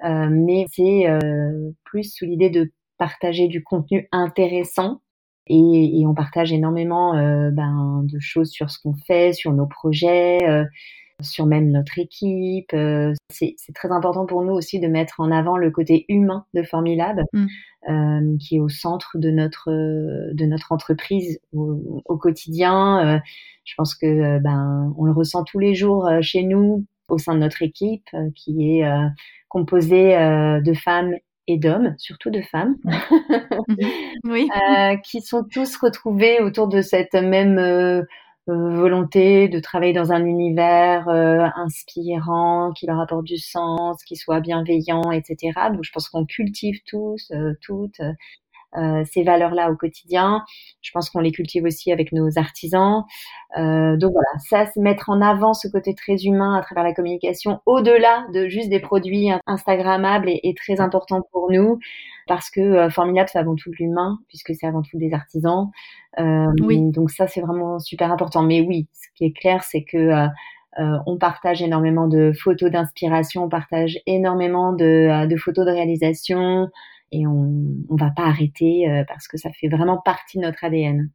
mais 0.05 0.67
c'est 0.71 1.07
plus 1.83 2.15
sous 2.15 2.27
l'idée 2.27 2.51
de 2.51 2.71
partager 2.99 3.49
du 3.49 3.65
contenu 3.65 4.07
intéressant 4.13 5.01
et, 5.49 6.01
et 6.01 6.07
on 6.07 6.15
partage 6.15 6.53
énormément 6.53 7.15
euh, 7.15 7.51
ben, 7.51 8.03
de 8.05 8.19
choses 8.19 8.51
sur 8.51 8.71
ce 8.71 8.79
qu'on 8.81 8.95
fait, 8.95 9.33
sur 9.33 9.53
nos 9.53 9.67
projets, 9.67 10.47
euh, 10.49 10.65
sur 11.23 11.47
même 11.47 11.71
notre 11.71 11.99
équipe. 11.99 12.73
Euh, 12.75 13.13
c'est 13.31 13.57
très 13.75 13.91
important 13.91 14.27
pour 14.27 14.43
nous 14.43 14.53
aussi 14.53 14.81
de 14.81 14.87
mettre 14.87 15.21
en 15.21 15.31
avant 15.31 15.57
le 15.57 15.71
côté 15.71 16.05
humain 16.09 16.45
de 16.55 16.63
Formilab, 16.63 17.21
mm. 17.33 17.47
euh, 17.89 18.37
qui 18.39 18.57
est 18.57 18.61
au 18.61 18.69
centre 18.69 19.19
de 19.19 19.31
notre 19.31 19.71
de 19.71 20.45
notre 20.45 20.73
entreprise 20.73 21.41
au, 21.53 22.03
au 22.05 22.17
quotidien. 22.17 23.21
je 23.65 23.75
pense 23.77 23.95
que 23.95 24.39
ben 24.39 24.95
on 24.97 25.05
le 25.05 25.13
ressent 25.13 25.45
tous 25.45 25.59
les 25.59 25.75
jours 25.75 26.09
chez 26.21 26.45
nous 26.45 26.85
au 27.09 27.19
sein 27.19 27.35
de 27.35 27.41
notre 27.41 27.63
équipe, 27.63 28.09
qui 28.35 28.79
est 28.79 28.85
composée 29.49 30.11
de 30.15 30.73
femmes 30.75 31.15
et 31.49 31.57
d'hommes, 31.57 31.95
surtout 31.99 32.31
de 32.31 32.43
femmes, 32.43 32.77
oui. 34.25 34.49
euh, 34.55 34.97
qui 34.99 35.23
sont 35.23 35.45
tous 35.45 35.77
retrouvés 35.79 36.41
autour 36.41 36.69
de 36.69 36.83
cette 36.83 37.15
même 37.15 37.59
euh, 37.59 38.03
euh, 38.49 38.77
volonté 38.77 39.49
de 39.49 39.59
travailler 39.59 39.95
dans 39.95 40.13
un 40.13 40.25
univers 40.27 41.09
euh, 41.09 41.47
inspirant, 41.57 42.73
qui 42.73 42.87
leur 42.87 43.01
apporte 43.01 43.25
du 43.25 43.39
sens, 43.39 44.05
qui 44.05 44.17
soit 44.17 44.41
bienveillant, 44.41 45.11
etc. 45.11 45.53
Donc 45.73 45.85
je 45.85 45.91
pense 45.91 46.11
qu'on 46.11 46.27
cultive 46.27 46.81
tous, 46.87 47.33
toutes 47.63 48.01
ces 49.05 49.23
valeurs-là 49.23 49.71
au 49.71 49.77
quotidien. 49.77 50.45
Je 50.83 50.91
pense 50.93 51.11
qu'on 51.11 51.21
les 51.21 51.33
cultive 51.33 51.65
aussi 51.65 51.93
avec 51.93 52.13
nos 52.13 52.39
artisans. 52.39 53.05
Euh, 53.57 53.97
donc 53.97 54.13
voilà, 54.13 54.29
ça, 54.49 54.67
c'est 54.67 54.81
mettre 54.81 55.09
en 55.11 55.21
avant 55.21 55.55
ce 55.55 55.69
côté 55.69 55.95
très 55.95 56.17
humain 56.25 56.55
à 56.55 56.63
travers 56.63 56.85
la 56.85 56.93
communication, 56.93 57.61
au-delà 57.67 58.27
de 58.35 58.49
juste 58.49 58.69
des 58.69 58.81
produits 58.81 59.31
Instagrammables, 59.47 60.29
est, 60.29 60.57
très 60.57 60.81
important 60.81 61.23
pour 61.33 61.51
nous 61.51 61.79
parce 62.27 62.51
que 62.51 62.61
euh, 62.61 62.91
Formidable, 62.91 63.29
c'est 63.33 63.39
avant 63.39 63.55
tout 63.55 63.71
de 63.71 63.77
l'humain, 63.77 64.19
puisque 64.29 64.55
c'est 64.55 64.67
avant 64.67 64.83
tout 64.83 64.99
des 64.99 65.15
artisans. 65.15 65.71
Euh, 66.19 66.47
oui. 66.63 66.81
Donc 66.91 67.11
ça, 67.11 67.27
c'est 67.27 67.41
vraiment 67.41 67.79
super 67.79 68.13
important. 68.13 68.43
Mais 68.43 68.61
oui, 68.61 68.87
ce 68.93 69.09
qui 69.15 69.25
est 69.25 69.33
clair, 69.33 69.63
c'est 69.63 69.83
que 69.83 69.97
euh, 69.97 70.99
on 71.07 71.17
partage 71.17 71.63
énormément 71.63 72.07
de 72.07 72.33
photos 72.33 72.71
d'inspiration, 72.71 73.45
on 73.45 73.49
partage 73.49 73.99
énormément 74.07 74.73
de, 74.73 75.27
de 75.27 75.37
photos 75.37 75.65
de 75.67 75.71
réalisation, 75.71 76.69
et 77.13 77.27
on 77.27 77.45
ne 77.45 77.99
va 77.99 78.11
pas 78.11 78.25
arrêter 78.25 78.89
euh, 78.89 79.05
parce 79.07 79.29
que 79.29 79.37
ça 79.37 79.51
fait 79.53 79.69
vraiment 79.69 79.99
partie 79.99 80.39
de 80.39 80.43
notre 80.43 80.65
ADN. 80.65 81.11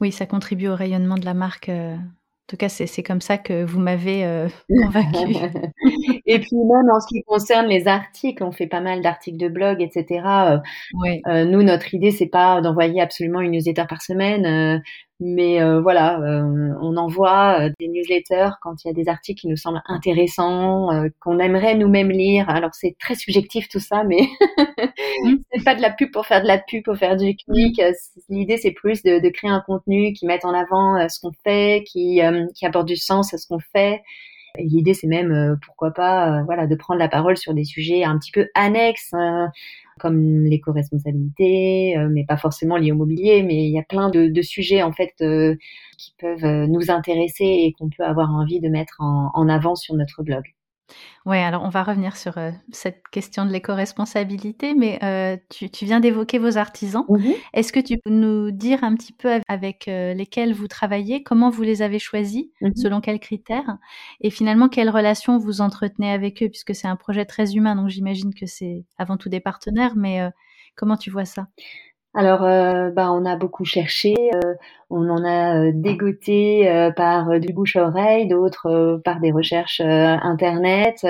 Oui, 0.00 0.12
ça 0.12 0.26
contribue 0.26 0.68
au 0.68 0.76
rayonnement 0.76 1.16
de 1.16 1.24
la 1.24 1.34
marque. 1.34 1.68
Euh. 1.68 1.96
En 1.96 2.52
tout 2.52 2.56
cas, 2.56 2.70
c'est 2.70 3.02
comme 3.02 3.20
ça 3.20 3.36
que 3.36 3.62
vous 3.62 3.78
m'avez 3.78 4.24
euh, 4.24 4.48
convaincu. 4.68 5.34
et 6.24 6.38
puis 6.38 6.56
même 6.56 6.88
en 6.90 6.98
ce 6.98 7.06
qui 7.08 7.22
concerne 7.24 7.66
les 7.66 7.86
articles, 7.86 8.42
on 8.42 8.52
fait 8.52 8.66
pas 8.66 8.80
mal 8.80 9.02
d'articles 9.02 9.36
de 9.36 9.48
blog, 9.48 9.82
etc. 9.82 10.62
Euh, 11.26 11.44
nous, 11.44 11.62
notre 11.62 11.92
idée, 11.92 12.10
c'est 12.10 12.28
pas 12.28 12.62
d'envoyer 12.62 13.02
absolument 13.02 13.42
une 13.42 13.50
newsletter 13.50 13.84
par 13.86 14.00
semaine. 14.00 14.82
Mais 15.20 15.60
euh, 15.60 15.80
voilà, 15.80 16.20
euh, 16.20 16.74
on 16.80 16.96
envoie 16.96 17.62
euh, 17.62 17.70
des 17.80 17.88
newsletters 17.88 18.50
quand 18.62 18.84
il 18.84 18.88
y 18.88 18.90
a 18.90 18.94
des 18.94 19.08
articles 19.08 19.40
qui 19.40 19.48
nous 19.48 19.56
semblent 19.56 19.82
intéressants, 19.86 20.90
qu'on 21.20 21.40
aimerait 21.40 21.74
nous-mêmes 21.74 22.10
lire. 22.10 22.48
Alors 22.48 22.72
c'est 22.72 22.94
très 23.00 23.16
subjectif 23.16 23.68
tout 23.68 23.80
ça, 23.80 24.04
mais 24.04 24.28
mmh. 25.24 25.34
c'est 25.52 25.64
pas 25.64 25.74
de 25.74 25.82
la 25.82 25.90
pub 25.90 26.12
pour 26.12 26.24
faire 26.24 26.40
de 26.40 26.46
la 26.46 26.58
pub, 26.58 26.84
pour 26.84 26.96
faire 26.96 27.16
du 27.16 27.34
clic. 27.34 27.80
L'idée 28.28 28.58
c'est 28.58 28.70
plus 28.70 29.02
de, 29.02 29.18
de, 29.18 29.28
créer 29.28 29.50
un 29.50 29.62
contenu 29.66 30.12
qui 30.12 30.24
mette 30.24 30.44
en 30.44 30.54
avant 30.54 31.08
ce 31.08 31.18
qu'on 31.20 31.32
fait, 31.44 31.82
qui, 31.84 32.20
qui 32.54 32.66
apporte 32.66 32.86
du 32.86 32.96
sens 32.96 33.34
à 33.34 33.38
ce 33.38 33.48
qu'on 33.48 33.58
fait. 33.58 34.02
L'idée, 34.56 34.94
c'est 34.94 35.06
même, 35.06 35.56
pourquoi 35.64 35.92
pas, 35.92 36.42
voilà, 36.44 36.66
de 36.66 36.74
prendre 36.74 36.98
la 36.98 37.08
parole 37.08 37.36
sur 37.36 37.54
des 37.54 37.64
sujets 37.64 38.02
un 38.02 38.18
petit 38.18 38.32
peu 38.32 38.48
annexes, 38.54 39.12
hein, 39.12 39.50
comme 39.98 40.44
l'éco-responsabilité, 40.44 41.96
euh, 41.98 42.08
mais 42.10 42.24
pas 42.24 42.36
forcément 42.36 42.76
lié 42.76 42.92
au 42.92 42.96
mobilier, 42.96 43.42
mais 43.42 43.64
il 43.66 43.70
y 43.72 43.78
a 43.78 43.82
plein 43.82 44.10
de, 44.10 44.42
sujets 44.42 44.82
en 44.82 44.92
fait 44.92 45.14
euh, 45.20 45.56
qui 45.98 46.14
peuvent 46.18 46.44
euh, 46.44 46.66
nous 46.66 46.90
intéresser 46.90 47.44
et 47.44 47.72
qu'on 47.78 47.90
peut 47.90 48.04
avoir 48.04 48.30
envie 48.32 48.60
de 48.60 48.68
mettre 48.68 48.98
en 49.00 49.48
avant 49.48 49.74
sur 49.74 49.94
notre 49.94 50.22
blog. 50.22 50.44
Oui, 51.26 51.36
alors 51.36 51.62
on 51.64 51.68
va 51.68 51.82
revenir 51.82 52.16
sur 52.16 52.38
euh, 52.38 52.50
cette 52.72 53.06
question 53.08 53.44
de 53.44 53.50
l'éco-responsabilité, 53.50 54.74
mais 54.74 54.98
euh, 55.02 55.36
tu, 55.50 55.70
tu, 55.70 55.84
viens 55.84 56.00
d'évoquer 56.00 56.38
vos 56.38 56.56
artisans. 56.56 57.04
Mmh 57.08 57.32
Est-ce 57.52 57.72
que 57.72 57.80
tu 57.80 57.98
peux 57.98 58.10
nous 58.10 58.50
dire 58.50 58.82
un 58.84 58.94
petit 58.94 59.12
peu 59.12 59.40
avec 59.48 59.88
euh, 59.88 60.14
lesquels 60.14 60.54
vous 60.54 60.68
travaillez, 60.68 61.22
comment 61.22 61.50
vous 61.50 61.62
les 61.62 61.82
avez 61.82 61.98
choisis, 61.98 62.46
mmh 62.62 62.70
selon 62.76 63.00
quels 63.00 63.20
critères, 63.20 63.76
et 64.20 64.30
finalement 64.30 64.68
quelles 64.68 64.90
relations 64.90 65.38
vous 65.38 65.60
entretenez 65.60 66.10
avec 66.10 66.42
eux, 66.42 66.48
puisque 66.48 66.74
c'est 66.74 66.88
un 66.88 66.96
projet 66.96 67.24
très 67.24 67.54
humain, 67.54 67.76
donc 67.76 67.88
j'imagine 67.88 68.32
que 68.32 68.46
c'est 68.46 68.84
avant 68.96 69.16
tout 69.16 69.28
des 69.28 69.40
partenaires, 69.40 69.94
mais 69.96 70.20
comment 70.76 70.96
tu 70.96 71.10
vois 71.10 71.24
ça? 71.24 71.48
Alors, 72.18 72.42
euh, 72.42 72.90
bah, 72.90 73.12
on 73.12 73.24
a 73.24 73.36
beaucoup 73.36 73.64
cherché, 73.64 74.12
euh, 74.34 74.54
on 74.90 75.08
en 75.08 75.24
a 75.24 75.68
euh, 75.68 75.72
dégoté 75.72 76.68
par 76.96 77.38
du 77.38 77.52
bouche 77.52 77.76
à 77.76 77.86
oreille, 77.86 78.26
d'autres 78.26 79.00
par 79.04 79.20
des 79.20 79.30
recherches 79.30 79.80
internet. 79.80 81.06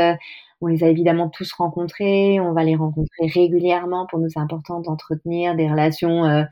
on 0.61 0.67
les 0.67 0.85
a 0.85 0.89
évidemment 0.89 1.31
tous 1.31 1.51
rencontrés, 1.55 2.41
on 2.41 2.53
va 2.53 2.63
les 2.63 2.77
rencontrer 2.77 3.27
régulièrement. 3.27 4.07
Pour 4.07 4.19
nous, 4.19 4.29
c'est 4.29 4.39
important 4.39 4.81
d'entretenir 4.81 5.57
des 5.57 5.71
relations 5.71 6.47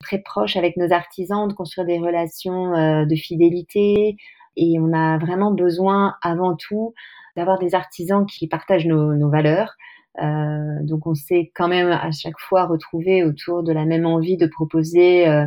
très 0.00 0.18
proches 0.18 0.56
avec 0.56 0.76
nos 0.76 0.92
artisans, 0.92 1.46
de 1.46 1.52
construire 1.54 1.86
des 1.86 2.00
relations 2.00 2.72
de 3.06 3.14
fidélité. 3.14 4.16
Et 4.56 4.78
on 4.80 4.92
a 4.92 5.18
vraiment 5.18 5.52
besoin, 5.52 6.16
avant 6.22 6.56
tout, 6.56 6.92
d'avoir 7.36 7.60
des 7.60 7.76
artisans 7.76 8.26
qui 8.26 8.48
partagent 8.48 8.86
nos, 8.86 9.14
nos 9.14 9.30
valeurs. 9.30 9.76
Euh, 10.20 10.82
donc 10.82 11.06
on 11.06 11.14
s'est 11.14 11.50
quand 11.54 11.68
même 11.68 11.90
à 11.90 12.10
chaque 12.10 12.38
fois 12.38 12.66
retrouvé 12.66 13.24
autour 13.24 13.62
de 13.62 13.72
la 13.72 13.86
même 13.86 14.06
envie 14.06 14.36
de 14.36 14.46
proposer 14.46 15.26
euh, 15.26 15.46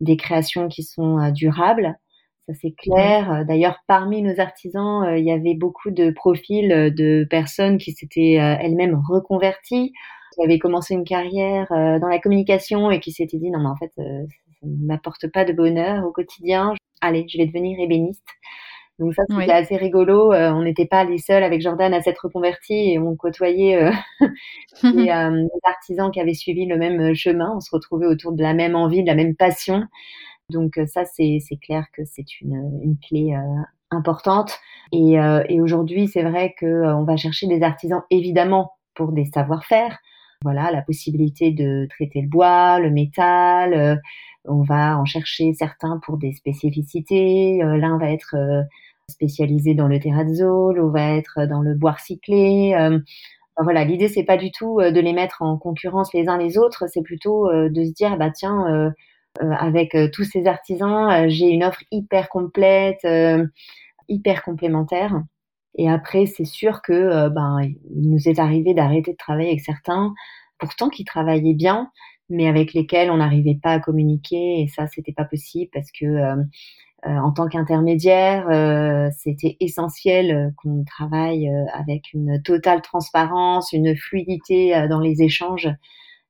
des 0.00 0.16
créations 0.16 0.68
qui 0.68 0.82
sont 0.82 1.18
euh, 1.18 1.30
durables. 1.30 1.96
Ça 2.48 2.54
c'est 2.62 2.74
clair. 2.78 3.44
D'ailleurs, 3.48 3.80
parmi 3.88 4.22
nos 4.22 4.38
artisans, 4.38 5.04
il 5.18 5.24
y 5.24 5.32
avait 5.32 5.56
beaucoup 5.56 5.90
de 5.90 6.10
profils 6.10 6.68
de 6.94 7.26
personnes 7.28 7.76
qui 7.76 7.90
s'étaient 7.90 8.34
elles-mêmes 8.34 9.02
reconverties, 9.08 9.92
qui 10.32 10.44
avaient 10.44 10.60
commencé 10.60 10.94
une 10.94 11.02
carrière 11.02 11.66
dans 11.70 12.06
la 12.06 12.20
communication 12.20 12.92
et 12.92 13.00
qui 13.00 13.10
s'étaient 13.10 13.38
dit 13.38 13.50
non 13.50 13.58
mais 13.58 13.68
en 13.68 13.74
fait 13.74 13.90
ça 13.96 14.02
ne 14.62 14.86
m'apporte 14.86 15.26
pas 15.32 15.44
de 15.44 15.52
bonheur 15.52 16.06
au 16.06 16.12
quotidien. 16.12 16.74
Allez, 17.00 17.26
je 17.28 17.36
vais 17.36 17.46
devenir 17.46 17.80
ébéniste. 17.80 18.28
Donc 18.98 19.12
ça, 19.12 19.24
c'était 19.28 19.52
assez 19.52 19.76
rigolo. 19.76 20.32
Euh, 20.32 20.50
on 20.52 20.62
n'était 20.62 20.86
pas 20.86 21.04
les 21.04 21.18
seuls 21.18 21.42
avec 21.42 21.60
Jordan 21.60 21.92
à 21.92 22.00
s'être 22.00 22.24
reconvertis 22.24 22.92
et 22.92 22.98
on 22.98 23.14
côtoyait 23.14 23.82
euh, 23.82 23.90
des, 24.82 25.10
euh, 25.10 25.46
artisans 25.64 26.10
qui 26.10 26.20
avaient 26.20 26.34
suivi 26.34 26.66
le 26.66 26.78
même 26.78 27.14
chemin. 27.14 27.52
On 27.54 27.60
se 27.60 27.70
retrouvait 27.70 28.06
autour 28.06 28.32
de 28.32 28.42
la 28.42 28.54
même 28.54 28.74
envie, 28.74 29.02
de 29.02 29.06
la 29.06 29.14
même 29.14 29.36
passion. 29.36 29.84
Donc 30.50 30.80
ça, 30.86 31.04
c'est 31.04 31.40
clair 31.60 31.86
que 31.92 32.02
c'est 32.04 32.40
une, 32.40 32.80
une 32.82 32.96
clé 32.98 33.36
importante. 33.90 34.56
Et, 34.92 35.16
et 35.48 35.60
aujourd'hui, 35.60 36.06
c'est 36.06 36.22
vrai 36.22 36.54
que 36.56 36.84
on 36.94 37.02
va 37.02 37.16
chercher 37.16 37.48
des 37.48 37.64
artisans 37.64 38.02
évidemment 38.10 38.74
pour 38.94 39.10
des 39.10 39.24
savoir-faire. 39.24 39.98
Voilà, 40.44 40.70
la 40.70 40.82
possibilité 40.82 41.50
de 41.50 41.88
traiter 41.90 42.20
le 42.20 42.28
bois, 42.28 42.78
le 42.78 42.90
métal. 42.90 44.00
on 44.44 44.62
va 44.62 44.96
en 44.96 45.04
chercher 45.04 45.52
certains 45.52 45.98
pour 46.06 46.16
des 46.16 46.32
spécificités. 46.32 47.58
L'un 47.60 47.98
va 47.98 48.12
être 48.12 48.36
spécialisé 49.10 49.74
dans 49.74 49.88
le 49.88 49.98
terrazzo, 49.98 50.72
l'eau 50.72 50.90
va 50.90 51.16
être 51.16 51.46
dans 51.46 51.62
le 51.62 51.74
bois 51.74 51.92
recyclé. 51.92 52.74
Euh, 52.78 52.98
voilà, 53.58 53.84
l'idée 53.84 54.08
c'est 54.08 54.24
pas 54.24 54.36
du 54.36 54.50
tout 54.50 54.80
euh, 54.80 54.90
de 54.90 55.00
les 55.00 55.12
mettre 55.12 55.42
en 55.42 55.56
concurrence 55.56 56.12
les 56.12 56.28
uns 56.28 56.38
les 56.38 56.58
autres, 56.58 56.84
c'est 56.88 57.02
plutôt 57.02 57.48
euh, 57.50 57.68
de 57.70 57.84
se 57.84 57.92
dire 57.92 58.16
bah 58.16 58.30
tiens 58.30 58.92
avec 59.38 59.94
tous 60.14 60.24
ces 60.24 60.46
artisans, 60.46 61.28
j'ai 61.28 61.48
une 61.48 61.62
offre 61.62 61.82
hyper 61.90 62.30
complète, 62.30 63.06
hyper 64.08 64.42
complémentaire. 64.42 65.22
Et 65.74 65.90
après, 65.90 66.24
c'est 66.24 66.46
sûr 66.46 66.80
que 66.80 67.28
ben 67.28 67.58
il 67.62 68.10
nous 68.10 68.30
est 68.30 68.38
arrivé 68.38 68.72
d'arrêter 68.72 69.12
de 69.12 69.16
travailler 69.18 69.50
avec 69.50 69.60
certains, 69.60 70.14
pourtant 70.58 70.88
qui 70.88 71.04
travaillaient 71.04 71.52
bien, 71.52 71.90
mais 72.28 72.48
avec 72.48 72.74
lesquels 72.74 73.10
on 73.10 73.18
n'arrivait 73.18 73.58
pas 73.62 73.72
à 73.72 73.80
communiquer 73.80 74.62
et 74.62 74.68
ça 74.68 74.86
c'était 74.88 75.12
pas 75.12 75.24
possible 75.24 75.70
parce 75.72 75.90
que 75.92 76.04
euh, 76.04 76.36
en 77.04 77.30
tant 77.30 77.46
qu'intermédiaire, 77.46 78.48
euh, 78.48 79.10
c'était 79.18 79.56
essentiel 79.60 80.30
euh, 80.30 80.50
qu'on 80.56 80.84
travaille 80.84 81.48
avec 81.72 82.12
une 82.14 82.42
totale 82.42 82.82
transparence, 82.82 83.72
une 83.72 83.96
fluidité 83.96 84.86
dans 84.88 85.00
les 85.00 85.22
échanges. 85.22 85.68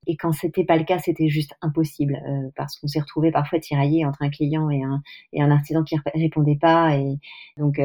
Et 0.08 0.16
quand 0.16 0.32
c'était 0.32 0.64
pas 0.64 0.76
le 0.76 0.84
cas, 0.84 0.98
c'était 0.98 1.28
juste 1.28 1.54
impossible 1.62 2.22
parce 2.54 2.78
qu'on 2.78 2.86
s'est 2.86 3.00
retrouvé 3.00 3.32
parfois 3.32 3.58
tiraillé 3.58 4.06
entre 4.06 4.22
un 4.22 4.30
client 4.30 4.70
et 4.70 4.80
un, 4.84 5.02
et 5.32 5.42
un 5.42 5.50
artisan 5.50 5.82
qui 5.82 5.96
répondait 6.14 6.58
pas. 6.60 6.96
Et 6.96 7.18
donc 7.56 7.80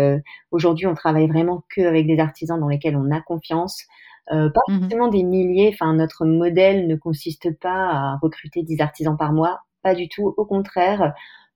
aujourd'hui, 0.51 0.85
on 0.85 0.93
travaille 0.93 1.27
vraiment 1.27 1.63
que 1.75 1.81
avec 1.81 2.05
des 2.05 2.19
artisans 2.19 2.59
dans 2.59 2.67
lesquels 2.67 2.95
on 2.95 3.09
a 3.09 3.21
confiance. 3.21 3.85
pas 4.27 4.51
mmh 4.67 4.81
forcément 4.81 5.07
des 5.07 5.23
milliers. 5.23 5.71
Enfin, 5.73 5.95
notre 5.95 6.25
modèle 6.27 6.87
ne 6.87 6.95
consiste 6.95 7.57
pas 7.59 7.89
à 7.89 8.19
recruter 8.21 8.61
10 8.61 8.81
artisans 8.81 9.17
par 9.17 9.33
mois, 9.33 9.61
pas 9.81 9.95
du 9.95 10.07
tout. 10.07 10.33
Au 10.37 10.45
contraire, 10.45 11.01
euh, 11.01 11.09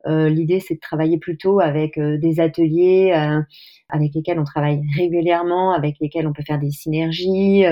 l'idée, 0.05 0.59
c'est 0.59 0.75
de 0.75 0.79
travailler 0.79 1.17
plutôt 1.17 1.59
avec 1.59 1.97
euh, 1.97 2.17
des 2.17 2.39
ateliers 2.39 3.13
euh, 3.15 3.41
avec 3.89 4.13
lesquels 4.13 4.39
on 4.39 4.43
travaille 4.43 4.81
régulièrement, 4.95 5.73
avec 5.73 5.95
lesquels 5.99 6.27
on 6.27 6.33
peut 6.33 6.43
faire 6.45 6.59
des 6.59 6.71
synergies. 6.71 7.63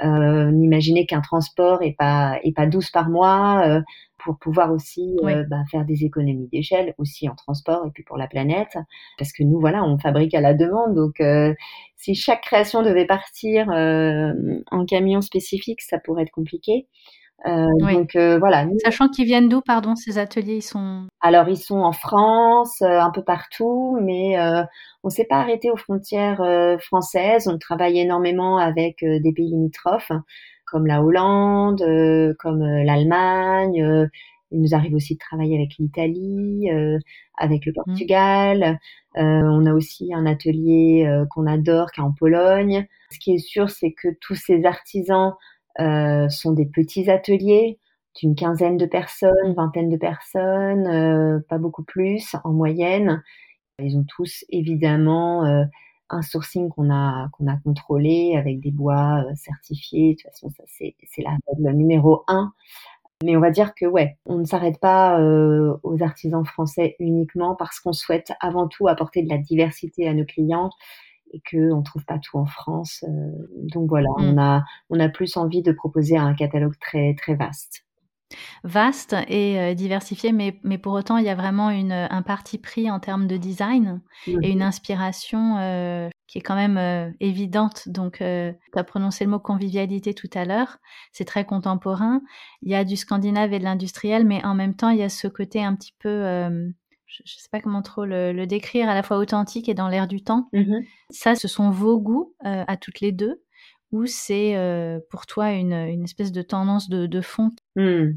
N'imaginer 0.00 1.06
qu'un 1.06 1.20
transport 1.20 1.82
est 1.82 1.96
pas 1.98 2.38
pas 2.54 2.66
12 2.66 2.90
par 2.90 3.10
mois 3.10 3.82
pour 4.18 4.38
pouvoir 4.38 4.70
aussi 4.70 5.16
bah, 5.22 5.64
faire 5.72 5.84
des 5.84 6.04
économies 6.04 6.48
d'échelle 6.52 6.94
aussi 6.98 7.28
en 7.28 7.34
transport 7.34 7.84
et 7.84 7.90
puis 7.90 8.04
pour 8.04 8.16
la 8.16 8.28
planète. 8.28 8.78
Parce 9.18 9.32
que 9.32 9.42
nous 9.42 9.58
voilà 9.58 9.82
on 9.82 9.98
fabrique 9.98 10.34
à 10.34 10.40
la 10.40 10.54
demande. 10.54 10.94
Donc 10.94 11.20
si 11.96 12.14
chaque 12.14 12.42
création 12.42 12.84
devait 12.84 13.06
partir 13.06 13.66
en 13.70 14.84
camion 14.86 15.20
spécifique 15.20 15.82
ça 15.82 15.98
pourrait 15.98 16.22
être 16.22 16.30
compliqué 16.30 16.86
euh, 17.46 17.68
Donc 17.78 18.16
euh, 18.16 18.38
voilà. 18.38 18.66
Sachant 18.82 19.08
qu'ils 19.08 19.26
viennent 19.26 19.48
d'où, 19.48 19.60
pardon, 19.60 19.94
ces 19.94 20.18
ateliers, 20.18 20.56
ils 20.56 20.62
sont. 20.62 21.06
Alors 21.20 21.48
ils 21.48 21.56
sont 21.56 21.78
en 21.78 21.92
France, 21.92 22.82
euh, 22.82 23.00
un 23.00 23.10
peu 23.10 23.22
partout, 23.22 23.98
mais 24.02 24.38
euh, 24.38 24.62
on 25.04 25.08
s'est 25.08 25.26
pas 25.26 25.36
arrêté 25.36 25.70
aux 25.70 25.76
frontières 25.76 26.42
françaises. 26.80 27.48
On 27.48 27.58
travaille 27.58 28.00
énormément 28.00 28.58
avec 28.58 29.04
des 29.04 29.32
pays 29.32 29.50
limitrophes, 29.50 30.12
comme 30.66 30.86
la 30.86 31.02
Hollande, 31.02 31.82
comme 32.40 32.64
l'Allemagne. 32.64 34.08
il 34.50 34.60
nous 34.60 34.74
arrive 34.74 34.94
aussi 34.94 35.14
de 35.14 35.18
travailler 35.18 35.56
avec 35.56 35.76
l'Italie, 35.78 36.68
avec 37.36 37.64
le 37.64 37.70
mmh. 37.70 37.74
Portugal. 37.74 38.78
on 39.14 39.66
a 39.66 39.72
aussi 39.72 40.12
un 40.12 40.26
atelier 40.26 41.08
qu'on 41.30 41.46
adore, 41.46 41.92
qui 41.92 42.00
est 42.00 42.04
en 42.04 42.12
Pologne. 42.12 42.86
Ce 43.10 43.18
qui 43.20 43.34
est 43.34 43.38
sûr, 43.38 43.70
c'est 43.70 43.92
que 43.92 44.08
tous 44.20 44.34
ces 44.34 44.64
artisans 44.64 45.32
euh, 45.32 45.34
sont 45.78 46.52
des 46.52 46.66
petits 46.66 47.10
ateliers 47.10 47.78
d'une 48.18 48.34
quinzaine 48.34 48.76
de 48.76 48.86
personnes, 48.86 49.54
vingtaine 49.56 49.88
de 49.88 49.96
personnes, 49.96 50.86
euh, 50.86 51.40
pas 51.48 51.58
beaucoup 51.58 51.84
plus 51.84 52.34
en 52.44 52.52
moyenne. 52.52 53.22
Ils 53.78 53.96
ont 53.96 54.04
tous 54.04 54.44
évidemment 54.50 55.44
euh, 55.44 55.64
un 56.10 56.22
sourcing 56.22 56.68
qu'on 56.70 56.90
a 56.92 57.28
qu'on 57.32 57.46
a 57.46 57.56
contrôlé 57.58 58.34
avec 58.36 58.60
des 58.60 58.72
bois 58.72 59.24
certifiés. 59.36 60.14
De 60.14 60.22
toute 60.22 60.32
façon, 60.32 60.50
ça 60.50 60.64
c'est 60.66 60.96
c'est 61.06 61.22
la 61.22 61.36
règle 61.48 61.76
numéro 61.76 62.24
un. 62.26 62.52
Mais 63.24 63.36
on 63.36 63.40
va 63.40 63.50
dire 63.50 63.74
que 63.74 63.84
ouais, 63.84 64.16
on 64.26 64.38
ne 64.38 64.44
s'arrête 64.44 64.78
pas 64.78 65.20
aux 65.20 66.02
artisans 66.02 66.44
français 66.44 66.94
uniquement 67.00 67.56
parce 67.56 67.80
qu'on 67.80 67.92
souhaite 67.92 68.32
avant 68.40 68.68
tout 68.68 68.86
apporter 68.86 69.22
de 69.22 69.28
la 69.28 69.38
diversité 69.38 70.06
à 70.08 70.14
nos 70.14 70.24
clients 70.24 70.70
et 71.32 71.40
que 71.40 71.72
on 71.72 71.82
trouve 71.82 72.04
pas 72.04 72.18
tout 72.18 72.38
en 72.38 72.46
France. 72.46 73.04
Euh, 73.08 73.30
donc 73.72 73.88
voilà, 73.88 74.08
on 74.16 74.34
mmh. 74.34 74.38
a 74.38 74.64
on 74.90 75.00
a 75.00 75.08
plus 75.08 75.36
envie 75.36 75.62
de 75.62 75.72
proposer 75.72 76.16
un 76.16 76.34
catalogue 76.34 76.78
très 76.80 77.14
très 77.14 77.34
vaste. 77.34 77.84
Vaste 78.62 79.16
et 79.28 79.58
euh, 79.58 79.74
diversifié, 79.74 80.32
mais, 80.32 80.60
mais 80.62 80.76
pour 80.76 80.92
autant, 80.92 81.16
il 81.16 81.24
y 81.24 81.30
a 81.30 81.34
vraiment 81.34 81.70
une, 81.70 81.92
un 81.92 82.20
parti 82.20 82.58
pris 82.58 82.90
en 82.90 83.00
termes 83.00 83.26
de 83.26 83.38
design 83.38 84.02
et 84.26 84.50
une 84.50 84.58
mmh. 84.58 84.62
inspiration 84.62 85.56
euh, 85.58 86.10
qui 86.26 86.36
est 86.36 86.42
quand 86.42 86.54
même 86.54 87.14
évidente. 87.20 87.88
Donc, 87.88 88.18
tu 88.18 88.24
as 88.24 88.84
prononcé 88.84 89.24
le 89.24 89.30
mot 89.30 89.38
convivialité 89.38 90.12
tout 90.12 90.28
à 90.34 90.44
l'heure. 90.44 90.76
C'est 91.10 91.24
très 91.24 91.46
contemporain. 91.46 92.20
Il 92.60 92.70
y 92.70 92.74
a 92.74 92.84
du 92.84 92.96
scandinave 92.96 93.54
et 93.54 93.58
de 93.60 93.64
l'industriel, 93.64 94.26
mais 94.26 94.44
en 94.44 94.54
même 94.54 94.74
temps, 94.74 94.90
il 94.90 94.98
y 94.98 95.02
a 95.02 95.08
ce 95.08 95.26
côté 95.26 95.64
un 95.64 95.74
petit 95.74 95.94
peu 95.98 96.60
je 97.08 97.22
ne 97.22 97.26
sais 97.26 97.48
pas 97.50 97.60
comment 97.60 97.82
trop 97.82 98.04
le, 98.04 98.44
décrire, 98.44 98.88
à 98.88 98.94
la 98.94 99.02
fois 99.02 99.16
authentique 99.16 99.68
et 99.68 99.74
dans 99.74 99.88
l'air 99.88 100.06
du 100.06 100.22
temps. 100.22 100.48
Mmh 100.52 100.80
Ça, 101.10 101.34
ce 101.34 101.48
sont 101.48 101.70
vos 101.70 101.98
goûts 101.98 102.34
euh, 102.44 102.64
à 102.66 102.76
toutes 102.76 103.00
les 103.00 103.12
deux 103.12 103.42
ou 103.90 104.04
c'est 104.04 104.54
euh, 104.56 105.00
pour 105.10 105.24
toi 105.24 105.52
une, 105.52 105.72
espèce 106.04 106.30
de 106.32 106.42
tendance 106.42 106.90
de, 106.90 107.20
fond 107.22 107.50
mmh. 107.76 108.10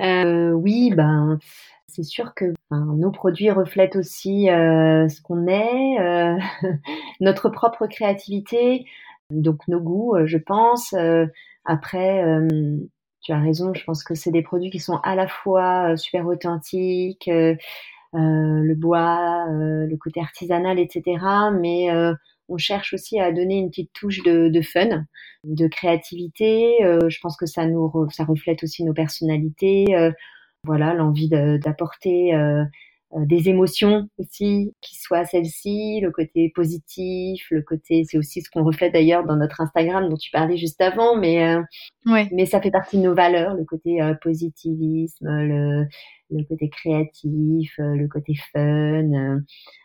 euh, 0.00 0.52
Oui, 0.52 0.92
ben, 0.94 1.40
c'est 1.88 2.04
sûr 2.04 2.34
que 2.34 2.54
nos 2.70 3.10
produits 3.10 3.50
reflètent 3.50 3.96
aussi 3.96 4.44
ce 4.46 5.22
qu'on 5.22 5.48
est, 5.48 6.38
notre 7.20 7.48
propre 7.48 7.88
créativité, 7.88 8.86
donc 9.30 9.66
nos 9.66 9.80
goûts, 9.80 10.16
je 10.24 10.38
pense. 10.38 10.94
après, 11.64 12.22
tu 13.20 13.32
as 13.32 13.40
raison, 13.40 13.74
je 13.74 13.82
pense 13.82 14.04
que 14.04 14.14
c'est 14.14 14.30
des 14.30 14.42
produits 14.42 14.70
qui 14.70 14.78
sont 14.78 15.00
à 15.02 15.16
la 15.16 15.26
fois 15.26 15.96
super 15.96 16.28
authentiques, 16.28 17.28
le 18.12 18.74
bois, 18.74 19.46
euh, 19.50 19.86
le 19.86 19.96
côté 19.96 20.20
artisanal, 20.20 20.78
etc. 20.78 21.18
Mais 21.58 21.90
euh, 21.90 22.14
on 22.48 22.56
cherche 22.56 22.94
aussi 22.94 23.20
à 23.20 23.32
donner 23.32 23.58
une 23.58 23.70
petite 23.70 23.92
touche 23.92 24.22
de, 24.22 24.48
de 24.48 24.60
fun, 24.62 25.04
de 25.44 25.66
créativité. 25.68 26.76
je 26.80 27.18
pense 27.20 27.36
que 27.36 27.46
ça 27.46 27.66
nous 27.66 27.90
ça 28.10 28.24
reflète 28.24 28.62
aussi 28.62 28.84
nos 28.84 28.94
personnalités. 28.94 29.86
voilà, 30.64 30.94
l'envie 30.94 31.28
d'apporter 31.28 32.34
euh, 33.14 33.24
des 33.24 33.48
émotions 33.48 34.06
aussi 34.18 34.74
qui 34.82 34.96
soient 34.96 35.24
celles-ci, 35.24 35.98
le 36.02 36.10
côté 36.10 36.52
positif, 36.54 37.46
le 37.50 37.62
côté, 37.62 38.04
c'est 38.04 38.18
aussi 38.18 38.42
ce 38.42 38.50
qu'on 38.50 38.62
reflète 38.62 38.92
d'ailleurs 38.92 39.24
dans 39.24 39.36
notre 39.36 39.62
Instagram 39.62 40.10
dont 40.10 40.16
tu 40.16 40.30
parlais 40.30 40.58
juste 40.58 40.80
avant, 40.82 41.16
mais 41.16 41.42
euh, 41.42 41.62
mais 42.04 42.44
ça 42.44 42.60
fait 42.60 42.70
partie 42.70 42.98
de 42.98 43.02
nos 43.02 43.14
valeurs, 43.14 43.54
le 43.54 43.64
côté 43.64 44.02
euh, 44.02 44.12
positivisme, 44.20 45.26
le, 45.26 45.86
le 46.30 46.44
côté 46.44 46.68
créatif, 46.68 47.74
le 47.78 48.06
côté 48.08 48.34
fun. 48.52 49.40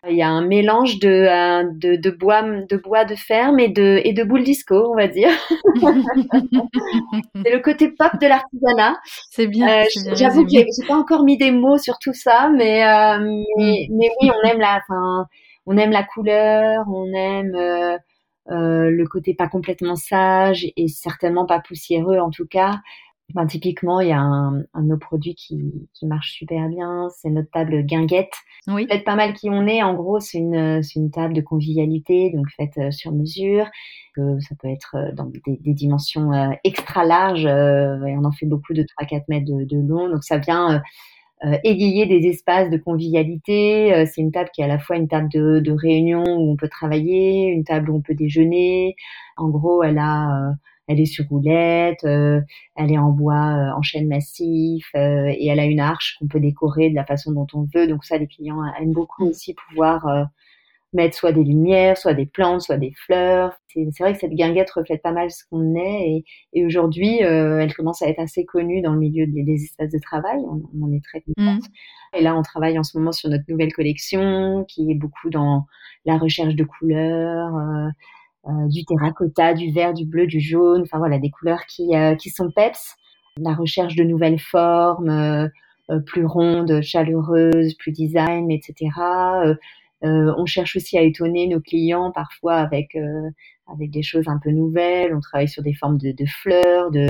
Il 0.09 0.15
y 0.15 0.21
a 0.21 0.29
un 0.29 0.45
mélange 0.45 0.99
de, 0.99 1.73
de, 1.77 1.95
de 1.95 2.09
bois 2.09 2.41
de 2.41 2.77
bois 2.77 3.05
de 3.05 3.15
ferme 3.15 3.59
et 3.59 3.69
de 3.69 4.01
et 4.03 4.13
de 4.13 4.23
boules 4.23 4.43
disco, 4.43 4.91
on 4.91 4.95
va 4.95 5.07
dire. 5.07 5.31
c'est 7.45 7.53
le 7.53 7.61
côté 7.61 7.89
pop 7.89 8.11
de 8.21 8.27
l'artisanat. 8.27 8.97
C'est 9.31 9.47
bien. 9.47 9.85
J'avoue 10.13 10.43
que 10.45 10.51
j'ai 10.51 10.65
pas 10.87 10.95
encore 10.95 11.23
mis 11.23 11.37
des 11.37 11.51
mots 11.51 11.77
sur 11.77 11.97
tout 11.99 12.13
ça, 12.13 12.49
mais 12.49 12.83
mais, 13.19 13.87
mm. 13.89 13.97
mais, 13.97 14.09
oui, 14.21 14.29
on 14.29 14.47
aime 14.47 14.59
la, 14.59 14.81
enfin, 14.87 15.27
on 15.65 15.77
aime 15.77 15.91
la 15.91 16.03
couleur, 16.03 16.83
on 16.87 17.13
aime, 17.13 17.55
euh, 18.51 18.89
le 18.89 19.07
côté 19.07 19.33
pas 19.33 19.47
complètement 19.47 19.95
sage 19.95 20.65
et 20.75 20.89
certainement 20.89 21.45
pas 21.45 21.61
poussiéreux 21.61 22.19
en 22.19 22.29
tout 22.29 22.45
cas. 22.45 22.81
Ben, 23.33 23.47
typiquement, 23.47 23.99
il 23.99 24.09
y 24.09 24.11
a 24.11 24.19
un, 24.19 24.59
un 24.73 24.81
de 24.83 24.87
nos 24.87 24.97
produits 24.97 25.33
qui, 25.33 25.87
qui 25.93 26.05
marche 26.05 26.33
super 26.33 26.69
bien, 26.69 27.07
c'est 27.17 27.31
notre 27.31 27.49
table 27.49 27.81
guinguette. 27.83 28.33
Oui. 28.67 28.85
Peut-être 28.85 29.05
pas 29.05 29.15
mal 29.15 29.33
qui 29.33 29.49
on 29.49 29.65
est. 29.65 29.81
En 29.81 29.95
gros, 29.95 30.19
c'est 30.19 30.37
une, 30.37 30.83
c'est 30.83 30.99
une 30.99 31.09
table 31.09 31.33
de 31.33 31.41
convivialité, 31.41 32.31
donc 32.31 32.45
faite 32.55 32.77
euh, 32.77 32.91
sur 32.91 33.11
mesure. 33.11 33.65
Euh, 34.19 34.39
ça 34.39 34.55
peut 34.61 34.69
être 34.69 34.95
euh, 34.95 35.11
dans 35.13 35.25
des, 35.25 35.41
des 35.47 35.73
dimensions 35.73 36.31
extra 36.63 37.05
larges. 37.05 37.45
et 37.45 38.15
on 38.17 38.23
en 38.23 38.31
fait 38.31 38.45
beaucoup 38.45 38.73
de 38.73 38.83
3-4 38.83 39.23
mètres 39.27 39.47
de, 39.47 39.63
de, 39.63 39.77
long. 39.77 40.09
Donc 40.09 40.23
ça 40.23 40.37
vient 40.37 40.81
égayer 41.65 42.05
des 42.05 42.25
espaces 42.29 42.69
de 42.69 42.77
convivialité. 42.77 44.05
c'est 44.05 44.21
une 44.21 44.31
table 44.31 44.49
qui 44.53 44.61
est 44.61 44.63
à 44.63 44.67
la 44.67 44.79
fois 44.79 44.95
une 44.95 45.09
table 45.09 45.27
de, 45.33 45.59
de 45.59 45.71
réunion 45.73 46.23
où 46.23 46.51
on 46.51 46.55
peut 46.55 46.69
travailler, 46.69 47.47
une 47.47 47.65
table 47.65 47.89
où 47.89 47.97
on 47.97 48.01
peut 48.01 48.13
déjeuner. 48.13 48.95
En 49.35 49.49
gros, 49.49 49.83
elle 49.83 49.97
a 49.97 50.53
elle 50.87 50.99
est 50.99 51.05
sur 51.05 51.25
roulette, 51.27 52.03
euh, 52.03 52.41
elle 52.75 52.91
est 52.91 52.97
en 52.97 53.09
bois 53.09 53.35
euh, 53.35 53.77
en 53.77 53.81
chêne 53.81 54.07
massif 54.07 54.85
euh, 54.95 55.27
et 55.27 55.47
elle 55.47 55.59
a 55.59 55.65
une 55.65 55.79
arche 55.79 56.17
qu'on 56.19 56.27
peut 56.27 56.39
décorer 56.39 56.89
de 56.89 56.95
la 56.95 57.05
façon 57.05 57.31
dont 57.31 57.47
on 57.53 57.67
veut. 57.73 57.87
Donc 57.87 58.03
ça, 58.03 58.17
les 58.17 58.27
clients 58.27 58.61
aiment 58.79 58.91
beaucoup 58.91 59.25
aussi 59.25 59.53
pouvoir 59.53 60.05
mettre 60.91 61.15
soit 61.15 61.31
des 61.31 61.43
lumières, 61.43 61.97
soit 61.97 62.13
des 62.13 62.25
plantes, 62.25 62.61
soit 62.61 62.77
des 62.77 62.93
fleurs. 63.05 63.53
C'est 63.67 63.89
vrai 63.99 64.13
que 64.13 64.19
cette 64.19 64.33
guinguette 64.33 64.69
reflète 64.71 65.01
pas 65.01 65.11
mal 65.11 65.31
ce 65.31 65.43
qu'on 65.49 65.75
est 65.75 66.09
et, 66.09 66.25
et 66.53 66.65
aujourd'hui, 66.65 67.17
elle 67.19 67.73
commence 67.73 68.03
à 68.03 68.09
être 68.09 68.19
assez 68.19 68.45
connue 68.45 68.81
dans 68.81 68.93
le 68.93 68.99
milieu 68.99 69.25
des, 69.25 69.63
espaces 69.63 69.91
de 69.91 69.99
travail. 69.99 70.37
On, 70.45 70.61
on 70.77 70.85
en 70.85 70.93
est 70.93 71.03
très 71.03 71.21
contente. 71.21 71.63
Mmh. 71.63 72.17
Et 72.17 72.21
là, 72.21 72.35
on 72.35 72.43
travaille 72.43 72.77
en 72.77 72.83
ce 72.83 72.97
moment 72.97 73.11
sur 73.11 73.29
notre 73.29 73.45
nouvelle 73.47 73.73
collection 73.73 74.65
qui 74.67 74.91
est 74.91 74.95
beaucoup 74.95 75.31
dans 75.31 75.65
la 76.05 76.17
recherche 76.17 76.53
de 76.53 76.63
couleurs. 76.63 77.53
Euh, 78.49 78.67
du 78.67 78.83
terracotta, 78.83 79.53
du 79.53 79.71
vert, 79.71 79.93
du 79.93 80.05
bleu, 80.05 80.27
du 80.27 80.41
jaune, 80.41 80.81
enfin 80.81 80.97
voilà, 80.97 81.17
des 81.17 81.29
couleurs 81.29 81.65
qui, 81.65 81.95
euh, 81.95 82.15
qui 82.15 82.29
sont 82.29 82.51
peps. 82.51 82.95
La 83.37 83.53
recherche 83.53 83.95
de 83.95 84.03
nouvelles 84.03 84.39
formes, 84.39 85.09
euh, 85.09 85.47
plus 86.05 86.25
rondes, 86.25 86.81
chaleureuses, 86.81 87.73
plus 87.75 87.91
design, 87.93 88.51
etc. 88.51 88.89
on 90.01 90.45
cherche 90.45 90.75
aussi 90.75 90.97
à 90.97 91.01
étonner 91.01 91.47
nos 91.47 91.61
clients 91.61 92.11
parfois 92.11 92.55
avec 92.55 92.97
avec 93.67 93.91
des 93.91 94.03
choses 94.03 94.27
un 94.27 94.39
peu 94.43 94.51
nouvelles. 94.51 95.15
On 95.15 95.19
travaille 95.21 95.47
sur 95.47 95.63
des 95.63 95.73
formes 95.73 95.97
de, 95.97 96.11
de 96.11 96.25
fleurs, 96.25 96.91
de, 96.91 97.07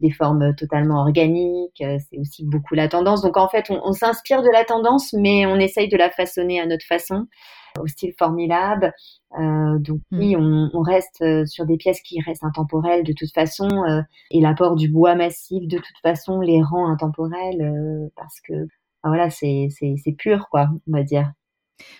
des 0.00 0.10
formes 0.10 0.54
totalement 0.54 1.00
organiques. 1.00 1.82
C'est 2.10 2.18
aussi 2.18 2.44
beaucoup 2.44 2.74
la 2.74 2.88
tendance. 2.88 3.22
Donc 3.22 3.36
en 3.36 3.48
fait, 3.48 3.70
on, 3.70 3.80
on 3.84 3.92
s'inspire 3.92 4.42
de 4.42 4.50
la 4.52 4.64
tendance, 4.64 5.12
mais 5.12 5.46
on 5.46 5.56
essaye 5.56 5.88
de 5.88 5.96
la 5.96 6.10
façonner 6.10 6.60
à 6.60 6.66
notre 6.66 6.86
façon 6.86 7.26
au 7.78 7.86
style 7.86 8.12
Formilab. 8.18 8.92
Euh, 9.38 9.78
donc 9.78 10.00
mm. 10.10 10.18
oui, 10.18 10.36
on, 10.36 10.70
on, 10.72 10.82
reste 10.82 11.22
euh, 11.22 11.46
sur 11.46 11.66
des 11.66 11.76
pièces 11.76 12.00
qui 12.02 12.20
restent 12.20 12.44
intemporelles 12.44 13.04
de 13.04 13.12
toute 13.12 13.32
façon, 13.32 13.68
euh, 13.68 14.02
et 14.30 14.40
l'apport 14.40 14.74
du 14.74 14.88
bois 14.88 15.14
massif 15.14 15.66
de 15.68 15.76
toute 15.76 15.98
façon 16.02 16.40
les 16.40 16.62
rend 16.62 16.88
intemporelles 16.90 17.62
euh, 17.62 18.08
parce 18.16 18.40
que 18.40 18.54
voilà, 19.04 19.30
c'est 19.30 19.68
c'est 19.70 20.12
pur 20.12 20.48
quoi, 20.50 20.68
on 20.88 20.92
va 20.92 21.02
dire. 21.02 21.32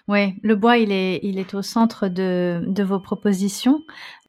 Oui, 0.09 0.35
le 0.43 0.57
bois 0.57 0.77
il 0.77 0.93
est 0.93 1.21
il 1.23 1.39
est 1.39 1.55
au 1.55 1.63
centre 1.63 2.09
de 2.09 2.65
de 2.67 2.83
vos 2.83 3.01
propositions. 3.01 3.81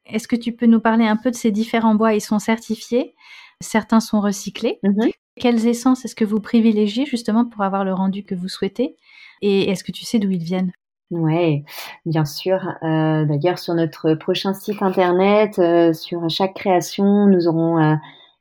Est-ce 0.05 0.27
que 0.27 0.35
tu 0.35 0.51
peux 0.51 0.65
nous 0.65 0.79
parler 0.79 1.05
un 1.05 1.17
peu 1.17 1.31
de 1.31 1.35
ces 1.35 1.51
différents 1.51 1.95
bois? 1.95 2.13
Ils 2.13 2.21
sont 2.21 2.39
certifiés, 2.39 3.15
certains 3.59 3.99
sont 3.99 4.21
recyclés. 4.21 4.79
Mm-hmm. 4.83 5.11
Quelles 5.39 5.67
essences 5.67 6.05
est-ce 6.05 6.15
que 6.15 6.25
vous 6.25 6.39
privilégiez 6.39 7.05
justement 7.05 7.45
pour 7.45 7.63
avoir 7.63 7.83
le 7.83 7.93
rendu 7.93 8.23
que 8.23 8.35
vous 8.35 8.47
souhaitez? 8.47 8.95
Et 9.41 9.69
est-ce 9.69 9.83
que 9.83 9.91
tu 9.91 10.05
sais 10.05 10.19
d'où 10.19 10.29
ils 10.29 10.43
viennent? 10.43 10.71
Ouais, 11.11 11.63
bien 12.05 12.23
sûr. 12.23 12.59
Euh, 12.83 13.25
D'ailleurs, 13.25 13.59
sur 13.59 13.73
notre 13.73 14.13
prochain 14.13 14.53
site 14.53 14.81
internet, 14.81 15.59
euh, 15.59 15.91
sur 15.91 16.29
chaque 16.29 16.53
création, 16.53 17.27
nous 17.27 17.47
aurons 17.49 17.77
euh, 17.83 17.95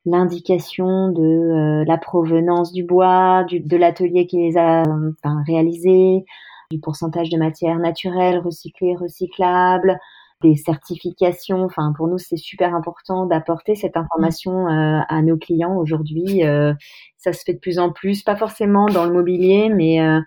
l'indication 0.07 1.09
de 1.11 1.21
euh, 1.21 1.85
la 1.85 1.99
provenance 1.99 2.73
du 2.73 2.85
bois, 2.85 3.45
du, 3.45 3.59
de 3.59 3.77
l'atelier 3.77 4.27
qui 4.29 4.39
les 4.39 4.57
a 4.57 4.83
enfin, 4.83 5.43
réalisés, 5.49 6.25
du 6.71 6.79
pourcentage 6.79 7.29
de 7.31 7.39
matière 7.39 7.79
naturelle, 7.79 8.39
recyclée, 8.39 8.95
recyclable, 8.95 9.99
des 10.43 10.57
certifications. 10.57 11.65
Enfin, 11.65 11.93
pour 11.97 12.07
nous, 12.09 12.19
c'est 12.19 12.37
super 12.37 12.75
important 12.75 13.27
d'apporter 13.27 13.75
cette 13.75 13.97
information 13.97 14.69
euh, 14.69 15.01
à 15.09 15.23
nos 15.23 15.37
clients 15.37 15.77
aujourd'hui. 15.77 16.45
Euh, 16.45 16.73
ça 17.19 17.33
se 17.33 17.43
fait 17.45 17.55
de 17.55 17.59
plus 17.59 17.79
en 17.79 17.91
plus, 17.93 18.23
pas 18.23 18.37
forcément 18.37 18.87
dans 18.87 19.05
le 19.05 19.13
mobilier, 19.13 19.69
mais 19.69 20.01
euh, 20.01 20.21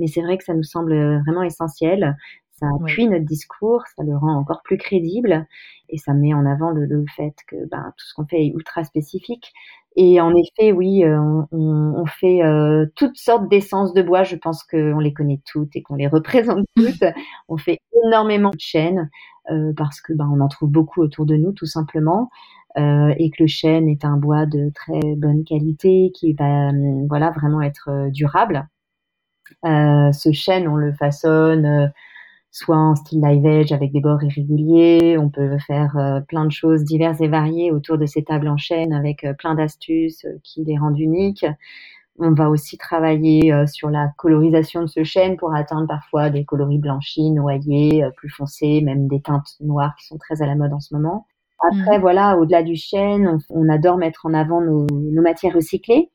mais 0.00 0.08
c'est 0.08 0.22
vrai 0.22 0.36
que 0.38 0.44
ça 0.44 0.54
nous 0.54 0.64
semble 0.64 1.20
vraiment 1.20 1.44
essentiel. 1.44 2.16
Ça 2.50 2.66
appuie 2.78 3.08
notre 3.08 3.24
discours, 3.24 3.84
ça 3.96 4.02
le 4.02 4.16
rend 4.16 4.36
encore 4.36 4.62
plus 4.62 4.76
crédible 4.76 5.46
et 5.88 5.96
ça 5.96 6.12
met 6.12 6.34
en 6.34 6.44
avant 6.44 6.70
le, 6.70 6.84
le 6.84 7.04
fait 7.16 7.34
que 7.46 7.56
ben, 7.70 7.92
tout 7.96 8.06
ce 8.06 8.14
qu'on 8.14 8.26
fait 8.26 8.44
est 8.44 8.48
ultra 8.48 8.84
spécifique. 8.84 9.52
Et 9.96 10.20
en 10.20 10.34
effet, 10.34 10.72
oui, 10.72 11.04
on, 11.04 11.48
on, 11.50 12.06
fait 12.06 12.42
euh, 12.42 12.86
toutes 12.94 13.16
sortes 13.16 13.48
d'essences 13.48 13.92
de 13.92 14.02
bois. 14.02 14.22
Je 14.22 14.36
pense 14.36 14.62
qu'on 14.62 14.98
les 14.98 15.12
connaît 15.12 15.40
toutes 15.44 15.74
et 15.74 15.82
qu'on 15.82 15.96
les 15.96 16.06
représente 16.06 16.64
toutes. 16.76 17.04
on 17.48 17.56
fait 17.56 17.80
énormément 18.06 18.50
de 18.50 18.60
chêne 18.60 19.10
euh, 19.50 19.72
parce 19.76 20.00
que 20.00 20.12
ben, 20.12 20.30
on 20.32 20.40
en 20.40 20.48
trouve 20.48 20.70
beaucoup 20.70 21.00
autour 21.00 21.26
de 21.26 21.36
nous, 21.36 21.52
tout 21.52 21.66
simplement. 21.66 22.30
Euh, 22.78 23.12
et 23.18 23.30
que 23.30 23.42
le 23.42 23.48
chêne 23.48 23.88
est 23.88 24.04
un 24.04 24.16
bois 24.16 24.46
de 24.46 24.70
très 24.72 25.16
bonne 25.16 25.42
qualité 25.42 26.12
qui 26.14 26.34
va 26.34 26.70
voilà 27.08 27.32
vraiment 27.32 27.60
être 27.60 28.10
durable. 28.10 28.68
Ce 29.64 30.32
chêne, 30.32 30.68
on 30.68 30.76
le 30.76 30.92
façonne 30.92 31.92
soit 32.52 32.76
en 32.76 32.94
style 32.96 33.20
live 33.22 33.46
edge 33.46 33.72
avec 33.72 33.92
des 33.92 34.00
bords 34.00 34.22
irréguliers. 34.22 35.16
On 35.18 35.28
peut 35.28 35.58
faire 35.58 35.96
euh, 35.96 36.20
plein 36.20 36.44
de 36.44 36.52
choses 36.52 36.84
diverses 36.84 37.20
et 37.20 37.28
variées 37.28 37.70
autour 37.70 37.98
de 37.98 38.06
ces 38.06 38.24
tables 38.24 38.48
en 38.48 38.56
chaîne 38.56 38.92
avec 38.92 39.24
euh, 39.24 39.34
plein 39.34 39.54
d'astuces 39.54 40.24
euh, 40.24 40.38
qui 40.42 40.64
les 40.64 40.76
rendent 40.76 40.98
uniques. 40.98 41.46
On 42.18 42.32
va 42.32 42.50
aussi 42.50 42.76
travailler 42.76 43.50
sur 43.66 43.88
la 43.88 44.08
colorisation 44.18 44.82
de 44.82 44.88
ce 44.88 45.04
chêne 45.04 45.38
pour 45.38 45.54
atteindre 45.54 45.86
parfois 45.86 46.28
des 46.28 46.44
coloris 46.44 46.76
blanchis, 46.76 47.30
noyés, 47.30 48.04
plus 48.14 48.28
foncés, 48.28 48.82
même 48.82 49.08
des 49.08 49.22
teintes 49.22 49.56
noires 49.60 49.94
qui 49.96 50.04
sont 50.04 50.18
très 50.18 50.42
à 50.42 50.46
la 50.46 50.54
mode 50.54 50.74
en 50.74 50.80
ce 50.80 50.92
moment. 50.92 51.26
Après, 51.72 51.96
mmh. 51.96 52.00
voilà, 52.02 52.36
au-delà 52.36 52.62
du 52.62 52.76
chêne, 52.76 53.38
on, 53.48 53.68
adore 53.70 53.96
mettre 53.96 54.26
en 54.26 54.34
avant 54.34 54.60
nos, 54.60 54.86
nos 54.90 55.22
matières 55.22 55.54
recyclées. 55.54 56.10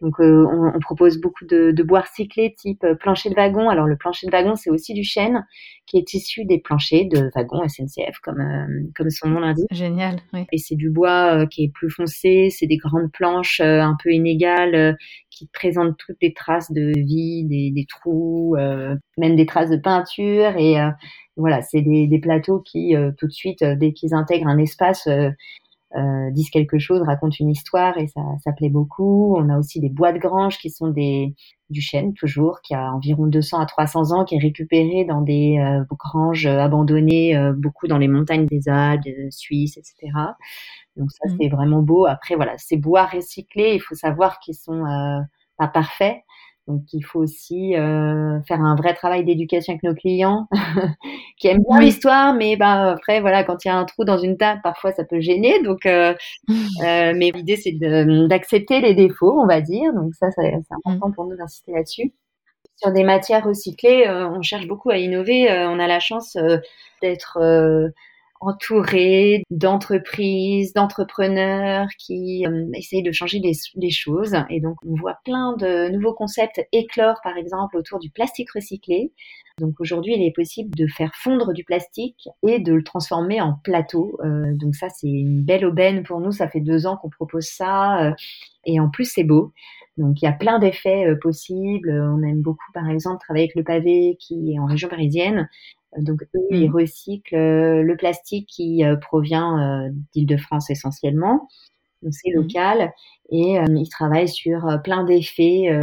Donc, 0.00 0.20
euh, 0.20 0.46
on, 0.46 0.76
on, 0.76 0.78
propose 0.78 1.20
beaucoup 1.20 1.44
de, 1.44 1.72
de 1.72 1.82
bois 1.82 2.00
recyclés 2.00 2.54
type 2.56 2.84
euh, 2.84 2.94
plancher 2.94 3.30
de 3.30 3.34
wagon. 3.34 3.68
Alors, 3.68 3.86
le 3.86 3.96
plancher 3.96 4.28
de 4.28 4.32
wagon, 4.32 4.54
c'est 4.54 4.70
aussi 4.70 4.94
du 4.94 5.02
chêne 5.02 5.44
qui 5.86 5.98
est 5.98 6.14
issu 6.14 6.44
des 6.44 6.58
planchers 6.58 7.08
de 7.10 7.30
wagon 7.34 7.66
SNCF, 7.66 8.18
comme, 8.22 8.40
euh, 8.40 8.90
comme 8.94 9.10
son 9.10 9.28
nom 9.28 9.40
l'indique. 9.40 9.66
Génial, 9.72 10.20
oui. 10.32 10.46
Et 10.52 10.58
c'est 10.58 10.76
du 10.76 10.90
bois 10.90 11.46
qui 11.46 11.64
est 11.64 11.72
plus 11.72 11.90
foncé, 11.90 12.48
c'est 12.50 12.66
des 12.66 12.76
grandes 12.76 13.10
planches 13.10 13.60
un 13.60 13.96
peu 14.02 14.12
inégales 14.12 14.96
qui 15.30 15.48
présentent 15.52 15.96
toutes 15.98 16.18
les 16.22 16.32
traces 16.32 16.70
de 16.70 16.92
vie, 16.96 17.44
des, 17.46 17.72
des 17.72 17.86
trous, 17.86 18.54
même 18.56 19.34
des 19.34 19.46
traces 19.46 19.70
de 19.70 19.78
peinture. 19.78 20.56
Et 20.58 20.76
voilà, 21.36 21.62
c'est 21.62 21.80
des, 21.80 22.06
des, 22.06 22.20
plateaux 22.20 22.60
qui, 22.60 22.94
tout 23.16 23.26
de 23.26 23.32
suite, 23.32 23.64
dès 23.64 23.92
qu'ils 23.92 24.14
intègrent 24.14 24.48
un 24.48 24.58
espace, 24.58 25.08
euh, 25.96 26.30
disent 26.30 26.50
quelque 26.50 26.78
chose, 26.78 27.02
racontent 27.02 27.36
une 27.40 27.48
histoire 27.48 27.96
et 27.98 28.08
ça, 28.08 28.20
ça 28.44 28.52
plaît 28.52 28.68
beaucoup. 28.68 29.36
On 29.36 29.48
a 29.48 29.58
aussi 29.58 29.80
des 29.80 29.88
bois 29.88 30.12
de 30.12 30.18
grange 30.18 30.58
qui 30.58 30.70
sont 30.70 30.88
des 30.88 31.34
du 31.70 31.80
chêne 31.82 32.14
toujours, 32.14 32.60
qui 32.62 32.74
a 32.74 32.92
environ 32.92 33.26
200 33.26 33.58
à 33.60 33.66
300 33.66 34.12
ans, 34.12 34.24
qui 34.24 34.36
est 34.36 34.40
récupéré 34.40 35.04
dans 35.04 35.20
des 35.20 35.58
euh, 35.58 35.84
granges 35.98 36.46
abandonnées, 36.46 37.36
euh, 37.36 37.52
beaucoup 37.52 37.88
dans 37.88 37.98
les 37.98 38.08
montagnes 38.08 38.46
des 38.46 38.68
Alpes, 38.68 39.04
de 39.04 39.28
Suisse, 39.30 39.76
etc. 39.76 40.12
Donc 40.96 41.10
ça, 41.10 41.28
mmh. 41.28 41.36
c'est 41.40 41.48
vraiment 41.48 41.82
beau. 41.82 42.06
Après, 42.06 42.36
voilà, 42.36 42.56
ces 42.58 42.76
bois 42.76 43.06
recyclés, 43.06 43.74
il 43.74 43.80
faut 43.80 43.94
savoir 43.94 44.40
qu'ils 44.40 44.54
sont 44.54 44.84
euh, 44.86 45.20
pas 45.58 45.68
parfaits. 45.68 46.16
Donc 46.68 46.82
il 46.92 47.00
faut 47.00 47.20
aussi 47.20 47.74
euh, 47.76 48.40
faire 48.42 48.60
un 48.60 48.76
vrai 48.76 48.92
travail 48.92 49.24
d'éducation 49.24 49.72
avec 49.72 49.82
nos 49.82 49.94
clients 49.94 50.46
qui 51.38 51.48
aiment 51.48 51.64
bien 51.66 51.80
l'histoire, 51.80 52.34
mais 52.34 52.56
bah 52.56 52.90
après 52.90 53.22
voilà 53.22 53.42
quand 53.42 53.64
il 53.64 53.68
y 53.68 53.70
a 53.70 53.76
un 53.76 53.86
trou 53.86 54.04
dans 54.04 54.18
une 54.18 54.36
table, 54.36 54.60
parfois 54.62 54.92
ça 54.92 55.02
peut 55.04 55.18
gêner. 55.18 55.62
Donc 55.62 55.86
euh, 55.86 56.14
euh, 56.50 57.14
mais 57.16 57.30
l'idée 57.30 57.56
c'est 57.56 57.72
d'accepter 57.72 58.82
les 58.82 58.94
défauts, 58.94 59.40
on 59.40 59.46
va 59.46 59.62
dire. 59.62 59.94
Donc 59.94 60.14
ça 60.14 60.30
c'est 60.30 60.52
important 60.84 61.10
pour 61.10 61.24
nous 61.24 61.36
d'insister 61.36 61.72
là-dessus. 61.72 62.12
Sur 62.76 62.92
des 62.92 63.02
matières 63.02 63.44
recyclées, 63.44 64.08
on 64.08 64.42
cherche 64.42 64.68
beaucoup 64.68 64.90
à 64.90 64.98
innover. 64.98 65.48
on 65.50 65.80
a 65.80 65.86
la 65.88 65.98
chance 66.00 66.36
d'être 67.02 67.38
entouré 68.40 69.42
d'entreprises, 69.50 70.72
d'entrepreneurs 70.72 71.88
qui 71.98 72.46
euh, 72.46 72.66
essayent 72.74 73.02
de 73.02 73.12
changer 73.12 73.40
les, 73.40 73.90
choses. 73.90 74.34
Et 74.50 74.60
donc, 74.60 74.76
on 74.86 74.94
voit 74.94 75.18
plein 75.24 75.56
de 75.56 75.88
nouveaux 75.90 76.14
concepts 76.14 76.60
éclore, 76.72 77.16
par 77.22 77.36
exemple, 77.36 77.76
autour 77.76 77.98
du 77.98 78.10
plastique 78.10 78.50
recyclé. 78.52 79.12
Donc, 79.58 79.74
aujourd'hui, 79.80 80.14
il 80.14 80.22
est 80.22 80.34
possible 80.34 80.74
de 80.76 80.86
faire 80.86 81.12
fondre 81.14 81.52
du 81.52 81.64
plastique 81.64 82.28
et 82.46 82.60
de 82.60 82.72
le 82.72 82.84
transformer 82.84 83.40
en 83.40 83.54
plateau. 83.64 84.18
Euh, 84.24 84.54
donc, 84.54 84.74
ça, 84.76 84.88
c'est 84.88 85.08
une 85.08 85.42
belle 85.42 85.64
aubaine 85.64 86.02
pour 86.04 86.20
nous. 86.20 86.30
Ça 86.30 86.48
fait 86.48 86.60
deux 86.60 86.86
ans 86.86 86.96
qu'on 86.96 87.10
propose 87.10 87.46
ça. 87.46 88.04
Euh, 88.04 88.12
et 88.64 88.78
en 88.78 88.88
plus, 88.88 89.04
c'est 89.04 89.24
beau. 89.24 89.52
Donc 89.96 90.22
il 90.22 90.26
y 90.26 90.28
a 90.28 90.32
plein 90.32 90.60
d'effets 90.60 91.12
possibles. 91.20 91.90
On 91.90 92.22
aime 92.22 92.40
beaucoup, 92.40 92.70
par 92.72 92.88
exemple, 92.88 93.18
travailler 93.20 93.46
avec 93.46 93.56
le 93.56 93.64
pavé 93.64 94.16
qui 94.20 94.52
est 94.52 94.58
en 94.60 94.66
région 94.66 94.88
parisienne, 94.88 95.48
Donc 95.96 96.22
eux, 96.22 96.46
ils 96.50 96.70
recyclent 96.70 97.36
le 97.36 97.96
plastique 97.96 98.48
qui 98.48 98.82
provient 99.00 99.90
d'Île-de-France 100.12 100.70
essentiellement. 100.70 101.48
Donc 102.02 102.12
c'est 102.14 102.30
mmh. 102.30 102.40
local 102.42 102.92
et 103.30 103.56
ils 103.68 103.88
travaillent 103.88 104.28
sur 104.28 104.80
plein 104.84 105.04
d'effets. 105.04 105.80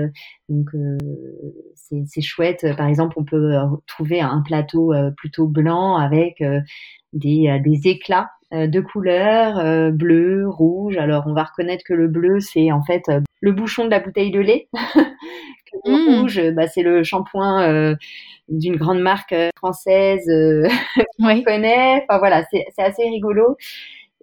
donc 0.47 0.69
c'est 1.75 2.21
chouette. 2.21 2.65
Par 2.77 2.87
exemple, 2.87 3.15
on 3.17 3.25
peut 3.25 3.55
trouver 3.87 4.21
un 4.21 4.41
plateau 4.41 4.93
plutôt 5.17 5.47
blanc 5.47 5.97
avec 5.97 6.43
des, 7.13 7.59
des 7.63 7.87
éclats 7.89 8.29
de 8.51 8.79
couleurs 8.79 9.91
bleu, 9.91 10.47
rouge. 10.47 10.97
Alors 10.97 11.25
on 11.27 11.33
va 11.33 11.43
reconnaître 11.43 11.83
que 11.83 11.93
le 11.93 12.07
bleu 12.07 12.39
c'est 12.39 12.71
en 12.71 12.83
fait 12.83 13.09
le 13.41 13.51
bouchon 13.51 13.85
de 13.85 13.89
la 13.89 13.99
bouteille 13.99 14.31
de 14.31 14.39
lait. 14.39 14.69
mmh. 15.85 16.19
rouge, 16.19 16.41
bah, 16.55 16.67
c'est 16.67 16.83
le 16.83 17.03
shampoing 17.03 17.95
d'une 18.47 18.75
grande 18.75 18.99
marque 18.99 19.35
française 19.57 20.25
qu'on 21.19 21.43
connaît. 21.43 22.03
Enfin 22.03 22.19
voilà, 22.19 22.43
c'est 22.51 22.65
assez 22.77 23.03
rigolo. 23.03 23.57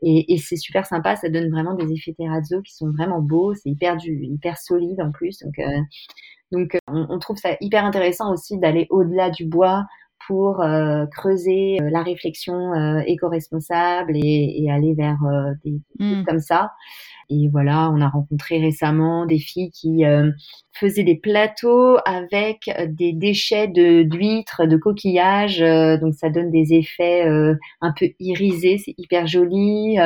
Et, 0.04 0.34
et 0.34 0.38
c'est 0.38 0.56
super 0.56 0.84
sympa, 0.84 1.14
ça 1.14 1.28
donne 1.28 1.48
vraiment 1.50 1.74
des 1.74 1.92
effets 1.92 2.12
terrazzo 2.12 2.60
qui 2.62 2.74
sont 2.74 2.90
vraiment 2.90 3.20
beaux, 3.20 3.54
c'est 3.54 3.70
hyper 3.70 3.96
du, 3.96 4.24
hyper 4.24 4.58
solide 4.58 5.00
en 5.00 5.12
plus. 5.12 5.38
Donc, 5.38 5.56
euh, 5.60 5.80
donc 6.50 6.76
on, 6.88 7.06
on, 7.08 7.18
trouve 7.20 7.36
ça 7.36 7.50
hyper 7.60 7.84
intéressant 7.84 8.32
aussi 8.32 8.58
d'aller 8.58 8.88
au-delà 8.90 9.30
du 9.30 9.44
bois 9.44 9.84
pour 10.26 10.60
euh, 10.60 11.06
creuser 11.06 11.78
euh, 11.80 11.90
la 11.90 12.02
réflexion 12.02 12.74
euh, 12.74 13.00
éco-responsable 13.06 14.16
et, 14.16 14.62
et, 14.62 14.70
aller 14.70 14.94
vers 14.94 15.18
des, 15.64 15.80
des 15.98 16.04
mmh. 16.04 16.24
comme 16.24 16.40
ça. 16.40 16.72
Et 17.32 17.48
voilà, 17.48 17.90
on 17.90 18.00
a 18.02 18.08
rencontré 18.08 18.58
récemment 18.58 19.24
des 19.24 19.38
filles 19.38 19.70
qui 19.70 20.04
euh, 20.04 20.30
faisaient 20.74 21.02
des 21.02 21.16
plateaux 21.16 21.96
avec 22.04 22.70
des 22.88 23.14
déchets 23.14 23.68
de 23.68 24.02
d'huîtres, 24.02 24.66
de 24.66 24.76
coquillages. 24.76 25.62
Euh, 25.62 25.96
donc 25.96 26.14
ça 26.14 26.28
donne 26.28 26.50
des 26.50 26.74
effets 26.74 27.26
euh, 27.26 27.54
un 27.80 27.92
peu 27.98 28.10
irisés, 28.20 28.78
c'est 28.84 28.94
hyper 28.98 29.26
joli 29.26 29.96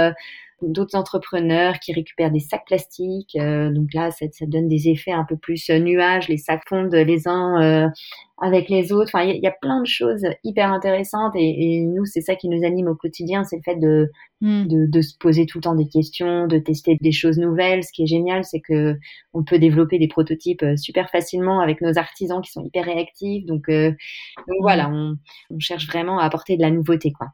d'autres 0.62 0.96
entrepreneurs 0.96 1.78
qui 1.80 1.92
récupèrent 1.92 2.30
des 2.30 2.40
sacs 2.40 2.64
plastiques. 2.66 3.36
Euh, 3.36 3.70
donc 3.70 3.92
là, 3.92 4.10
ça, 4.10 4.26
ça, 4.32 4.46
donne 4.46 4.68
des 4.68 4.88
effets 4.88 5.12
un 5.12 5.24
peu 5.24 5.36
plus 5.36 5.68
euh, 5.68 5.78
nuages. 5.78 6.28
Les 6.28 6.38
sacs 6.38 6.62
fondent 6.66 6.94
les 6.94 7.28
uns 7.28 7.62
euh, 7.62 7.88
avec 8.40 8.70
les 8.70 8.90
autres. 8.90 9.10
Enfin, 9.14 9.24
il 9.24 9.42
y, 9.42 9.46
a 9.46 9.54
plein 9.60 9.80
de 9.82 9.86
choses 9.86 10.24
hyper 10.44 10.72
intéressantes. 10.72 11.34
Et, 11.36 11.80
et 11.80 11.84
nous, 11.84 12.06
c'est 12.06 12.22
ça 12.22 12.36
qui 12.36 12.48
nous 12.48 12.64
anime 12.64 12.88
au 12.88 12.94
quotidien, 12.94 13.44
c'est 13.44 13.56
le 13.56 13.62
fait 13.62 13.76
de, 13.76 14.10
hmm. 14.40 14.66
de, 14.66 14.86
de, 14.86 15.00
se 15.02 15.16
poser 15.18 15.44
tout 15.44 15.58
le 15.58 15.62
temps 15.62 15.74
des 15.74 15.88
questions, 15.88 16.46
de 16.46 16.58
tester 16.58 16.96
des 17.00 17.12
choses 17.12 17.38
nouvelles. 17.38 17.84
Ce 17.84 17.92
qui 17.92 18.04
est 18.04 18.06
génial, 18.06 18.42
c'est 18.44 18.60
que 18.60 18.96
on 19.34 19.44
peut 19.44 19.58
développer 19.58 19.98
des 19.98 20.08
prototypes 20.08 20.64
super 20.76 21.10
facilement 21.10 21.60
avec 21.60 21.82
nos 21.82 21.98
artisans 21.98 22.40
qui 22.40 22.50
sont 22.50 22.64
hyper 22.64 22.86
réactifs. 22.86 23.44
Donc, 23.44 23.68
donc 23.68 24.56
voilà, 24.60 24.88
on, 24.90 25.16
on 25.50 25.58
cherche 25.58 25.86
vraiment 25.86 26.18
à 26.18 26.24
apporter 26.24 26.56
de 26.56 26.62
la 26.62 26.70
nouveauté, 26.70 27.12
quoi. 27.12 27.28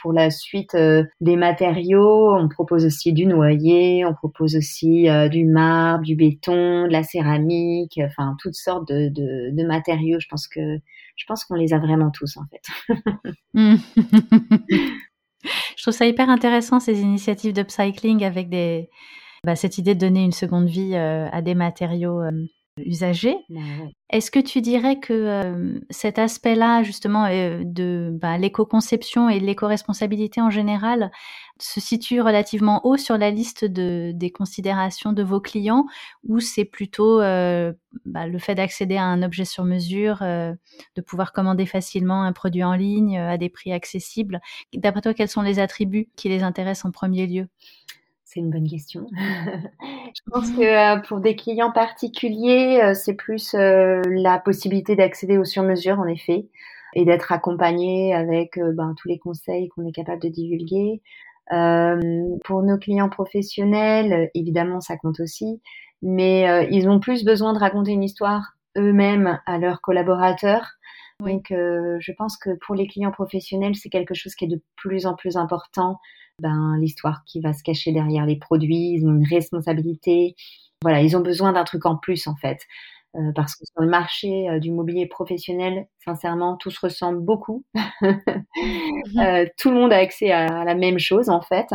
Pour 0.00 0.12
la 0.12 0.30
suite 0.30 0.74
euh, 0.74 1.04
des 1.20 1.36
matériaux, 1.36 2.34
on 2.34 2.48
propose 2.48 2.86
aussi 2.86 3.12
du 3.12 3.26
noyer, 3.26 4.04
on 4.06 4.14
propose 4.14 4.56
aussi 4.56 5.08
euh, 5.08 5.28
du 5.28 5.44
marbre, 5.44 6.04
du 6.04 6.16
béton, 6.16 6.86
de 6.86 6.92
la 6.92 7.02
céramique, 7.02 8.00
enfin 8.02 8.34
toutes 8.40 8.54
sortes 8.54 8.88
de, 8.88 9.08
de, 9.08 9.50
de 9.54 9.66
matériaux. 9.66 10.18
Je 10.18 10.28
pense 10.28 10.48
que 10.48 10.78
je 11.16 11.24
pense 11.26 11.44
qu'on 11.44 11.54
les 11.54 11.74
a 11.74 11.78
vraiment 11.78 12.10
tous 12.10 12.36
en 12.36 12.44
fait. 12.50 12.62
Hmm. 13.54 13.76
je 15.76 15.82
trouve 15.82 15.94
ça 15.94 16.06
hyper 16.06 16.30
intéressant 16.30 16.80
ces 16.80 17.00
initiatives 17.00 17.52
d'upcycling 17.52 18.24
avec 18.24 18.48
des 18.48 18.88
bah, 19.44 19.56
cette 19.56 19.76
idée 19.76 19.94
de 19.94 20.00
donner 20.00 20.24
une 20.24 20.32
seconde 20.32 20.68
vie 20.68 20.94
euh, 20.94 21.28
à 21.32 21.42
des 21.42 21.54
matériaux 21.54 22.22
usagers. 22.78 23.36
Est-ce 24.10 24.30
que 24.30 24.38
tu 24.38 24.60
dirais 24.60 24.98
que 24.98 25.12
euh, 25.12 25.78
cet 25.90 26.18
aspect-là, 26.18 26.82
justement, 26.82 27.26
euh, 27.26 27.62
de 27.64 28.10
bah, 28.12 28.38
l'éco-conception 28.38 29.28
et 29.28 29.40
l'éco-responsabilité 29.40 30.40
en 30.40 30.50
général, 30.50 31.10
se 31.60 31.80
situe 31.80 32.20
relativement 32.20 32.84
haut 32.86 32.96
sur 32.96 33.18
la 33.18 33.30
liste 33.30 33.64
de, 33.64 34.12
des 34.14 34.30
considérations 34.30 35.12
de 35.12 35.22
vos 35.22 35.40
clients, 35.40 35.86
ou 36.26 36.40
c'est 36.40 36.64
plutôt 36.64 37.20
euh, 37.20 37.72
bah, 38.04 38.26
le 38.26 38.38
fait 38.38 38.54
d'accéder 38.54 38.96
à 38.96 39.04
un 39.04 39.22
objet 39.22 39.44
sur 39.44 39.64
mesure, 39.64 40.18
de 40.20 41.00
pouvoir 41.06 41.32
commander 41.32 41.66
facilement 41.66 42.22
un 42.22 42.32
produit 42.32 42.64
en 42.64 42.74
ligne 42.74 43.18
à 43.18 43.36
des 43.38 43.48
prix 43.48 43.72
accessibles? 43.72 44.40
D'après 44.74 45.02
toi, 45.02 45.14
quels 45.14 45.28
sont 45.28 45.42
les 45.42 45.58
attributs 45.58 46.08
qui 46.16 46.28
les 46.28 46.42
intéressent 46.42 46.86
en 46.86 46.90
premier 46.90 47.26
lieu? 47.26 47.48
C'est 48.32 48.40
une 48.40 48.50
bonne 48.50 48.68
question. 48.68 49.06
je 49.16 50.30
pense 50.30 50.50
que 50.52 50.62
euh, 50.62 51.00
pour 51.00 51.20
des 51.20 51.36
clients 51.36 51.72
particuliers, 51.72 52.80
euh, 52.82 52.94
c'est 52.94 53.14
plus 53.14 53.54
euh, 53.54 54.00
la 54.08 54.38
possibilité 54.38 54.96
d'accéder 54.96 55.36
aux 55.36 55.44
sur-mesures, 55.44 55.98
en 55.98 56.06
effet, 56.06 56.48
et 56.94 57.04
d'être 57.04 57.32
accompagné 57.32 58.14
avec 58.14 58.58
ben, 58.58 58.94
tous 58.96 59.08
les 59.08 59.18
conseils 59.18 59.68
qu'on 59.68 59.86
est 59.86 59.92
capable 59.92 60.22
de 60.22 60.28
divulguer. 60.28 61.02
pour 62.44 62.62
nos 62.62 62.78
clients 62.78 63.08
professionnels, 63.08 64.30
évidemment, 64.34 64.80
ça 64.80 64.96
compte 64.96 65.20
aussi, 65.20 65.62
mais 66.02 66.68
ils 66.70 66.88
ont 66.90 67.00
plus 67.00 67.24
besoin 67.24 67.54
de 67.54 67.58
raconter 67.58 67.92
une 67.92 68.02
histoire 68.02 68.52
eux-mêmes 68.76 69.40
à 69.46 69.56
leurs 69.56 69.80
collaborateurs. 69.80 70.72
Donc, 71.20 71.46
je 71.48 72.12
pense 72.12 72.36
que 72.36 72.50
pour 72.66 72.74
les 72.74 72.86
clients 72.86 73.10
professionnels, 73.10 73.74
c'est 73.74 73.88
quelque 73.88 74.12
chose 74.12 74.34
qui 74.34 74.44
est 74.44 74.48
de 74.48 74.60
plus 74.76 75.06
en 75.06 75.14
plus 75.14 75.38
important 75.38 75.98
ben, 76.42 76.76
l'histoire 76.78 77.24
qui 77.24 77.40
va 77.40 77.52
se 77.52 77.62
cacher 77.62 77.92
derrière 77.92 78.26
les 78.26 78.36
produits, 78.36 78.90
ils 78.96 79.06
ont 79.06 79.14
une 79.14 79.26
responsabilité. 79.26 80.34
Voilà, 80.82 81.00
ils 81.00 81.16
ont 81.16 81.20
besoin 81.20 81.52
d'un 81.52 81.64
truc 81.64 81.86
en 81.86 81.96
plus 81.96 82.26
en 82.26 82.36
fait. 82.36 82.58
Euh, 83.14 83.30
parce 83.34 83.54
que 83.54 83.66
sur 83.66 83.82
le 83.82 83.88
marché 83.88 84.48
euh, 84.48 84.58
du 84.58 84.70
mobilier 84.70 85.06
professionnel, 85.06 85.86
sincèrement, 86.02 86.56
tout 86.56 86.70
se 86.70 86.80
ressemble 86.80 87.20
beaucoup. 87.20 87.64
Mhm. 87.74 88.20
euh, 89.20 89.46
tout 89.58 89.70
le 89.70 89.76
monde 89.76 89.92
a 89.92 89.98
accès 89.98 90.30
à 90.30 90.64
la 90.64 90.74
même 90.74 90.98
chose 90.98 91.28
en 91.28 91.42
fait. 91.42 91.66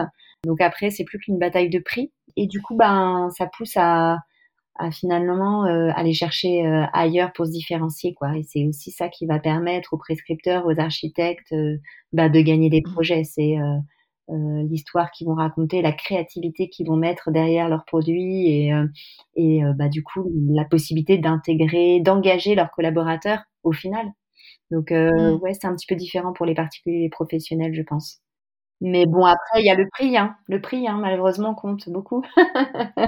Donc 0.46 0.62
après, 0.62 0.90
c'est 0.90 1.04
plus 1.04 1.20
qu'une 1.20 1.38
bataille 1.38 1.70
de 1.70 1.80
prix. 1.80 2.12
Et 2.38 2.48
du 2.48 2.62
coup, 2.62 2.76
ben, 2.76 3.30
ça 3.38 3.46
pousse 3.46 3.78
à, 3.78 4.18
à 4.76 4.92
finalement 4.92 5.64
aller 5.64 6.14
chercher 6.14 6.66
ailleurs 6.94 7.34
pour 7.34 7.48
se 7.48 7.52
différencier 7.52 8.14
quoi. 8.14 8.38
Et 8.38 8.44
c'est 8.44 8.66
aussi 8.66 8.92
ça 8.92 9.10
qui 9.10 9.26
va 9.26 9.40
permettre 9.40 9.94
aux 9.94 9.98
prescripteurs, 9.98 10.66
aux 10.66 10.80
architectes, 10.80 11.54
ben, 12.14 12.30
de 12.30 12.42
gagner 12.42 12.70
des 12.70 12.82
mhm. 12.86 12.94
projets. 12.94 13.24
C'est 13.24 13.58
euh, 14.30 14.64
l'histoire 14.70 15.12
qu'ils 15.12 15.26
vont 15.26 15.36
raconter, 15.36 15.82
la 15.82 15.94
créativité 15.94 16.68
qu'ils 16.68 16.88
vont 16.88 16.98
mettre 16.98 17.32
derrière 17.32 17.70
leurs 17.70 17.86
produits 17.86 18.50
et, 18.50 18.74
euh, 18.74 18.86
et 19.36 19.64
euh, 19.64 19.72
bah, 19.74 19.88
du 19.88 20.04
coup 20.04 20.30
la 20.50 20.66
possibilité 20.66 21.18
d'intégrer, 21.18 22.02
d'engager 22.02 22.54
leurs 22.54 22.72
collaborateurs 22.72 23.44
au 23.64 23.72
final. 23.72 24.06
Donc 24.70 24.92
mmh. 24.92 25.40
ouais, 25.42 25.54
c'est 25.54 25.66
un 25.66 25.74
petit 25.74 25.86
peu 25.88 25.96
différent 25.96 26.34
pour 26.34 26.46
les 26.46 26.56
particuliers 26.56 26.98
et 26.98 27.02
les 27.04 27.10
professionnels, 27.10 27.74
je 27.74 27.84
pense. 27.84 28.20
Mais 28.82 29.06
bon, 29.06 29.26
après, 29.26 29.62
il 29.62 29.66
y 29.66 29.72
a 29.72 29.76
le 29.76 29.88
prix, 29.90 30.18
hein. 30.18 30.36
Le 30.48 30.62
prix, 30.62 30.88
hein, 30.88 31.00
malheureusement, 31.02 31.56
compte 31.56 31.90
beaucoup. 31.90 32.22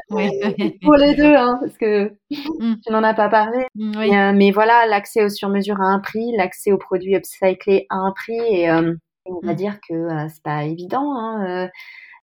oui. 0.09 0.29
Pour 0.81 0.95
les 0.95 1.13
deux, 1.15 1.35
hein, 1.35 1.59
parce 1.61 1.77
que 1.77 2.13
mmh. 2.31 2.75
tu 2.83 2.91
n'en 2.91 3.03
as 3.03 3.13
pas 3.13 3.29
parlé. 3.29 3.67
Mmh, 3.75 3.91
oui. 3.97 4.09
mais 4.35 4.51
voilà, 4.51 4.87
l'accès 4.87 5.23
au 5.23 5.29
sur-mesure 5.29 5.79
à 5.81 5.85
un 5.85 5.99
prix, 5.99 6.31
l'accès 6.37 6.71
aux 6.71 6.79
produits 6.79 7.15
upcyclés 7.15 7.85
à 7.89 7.97
un 7.97 8.13
prix, 8.13 8.39
et, 8.39 8.69
on 9.25 9.39
va 9.45 9.53
mmh. 9.53 9.55
dire 9.55 9.79
que 9.87 9.93
euh, 9.93 10.27
c'est 10.29 10.43
pas 10.43 10.65
évident. 10.65 11.13
Hein, 11.15 11.65
euh, 11.65 11.69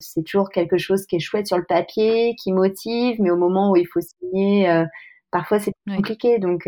c'est 0.00 0.24
toujours 0.24 0.50
quelque 0.50 0.78
chose 0.78 1.06
qui 1.06 1.16
est 1.16 1.20
chouette 1.20 1.46
sur 1.46 1.58
le 1.58 1.64
papier, 1.64 2.34
qui 2.42 2.52
motive, 2.52 3.16
mais 3.20 3.30
au 3.30 3.36
moment 3.36 3.70
où 3.70 3.76
il 3.76 3.86
faut 3.86 4.00
signer, 4.00 4.68
euh, 4.68 4.84
parfois 5.30 5.60
c'est 5.60 5.72
compliqué. 5.88 6.38
Donc 6.38 6.66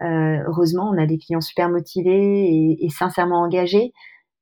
heureusement, 0.00 0.90
on 0.90 0.98
a 0.98 1.06
des 1.06 1.18
clients 1.18 1.42
super 1.42 1.68
motivés 1.68 2.76
et, 2.80 2.88
sincèrement 2.88 3.42
engagés, 3.42 3.92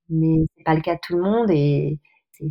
mais 0.09 0.45
c'est 0.57 0.65
pas 0.65 0.75
le 0.75 0.81
cas 0.81 0.95
de 0.95 1.01
tout 1.03 1.17
le 1.17 1.23
monde 1.23 1.51
et 1.51 1.99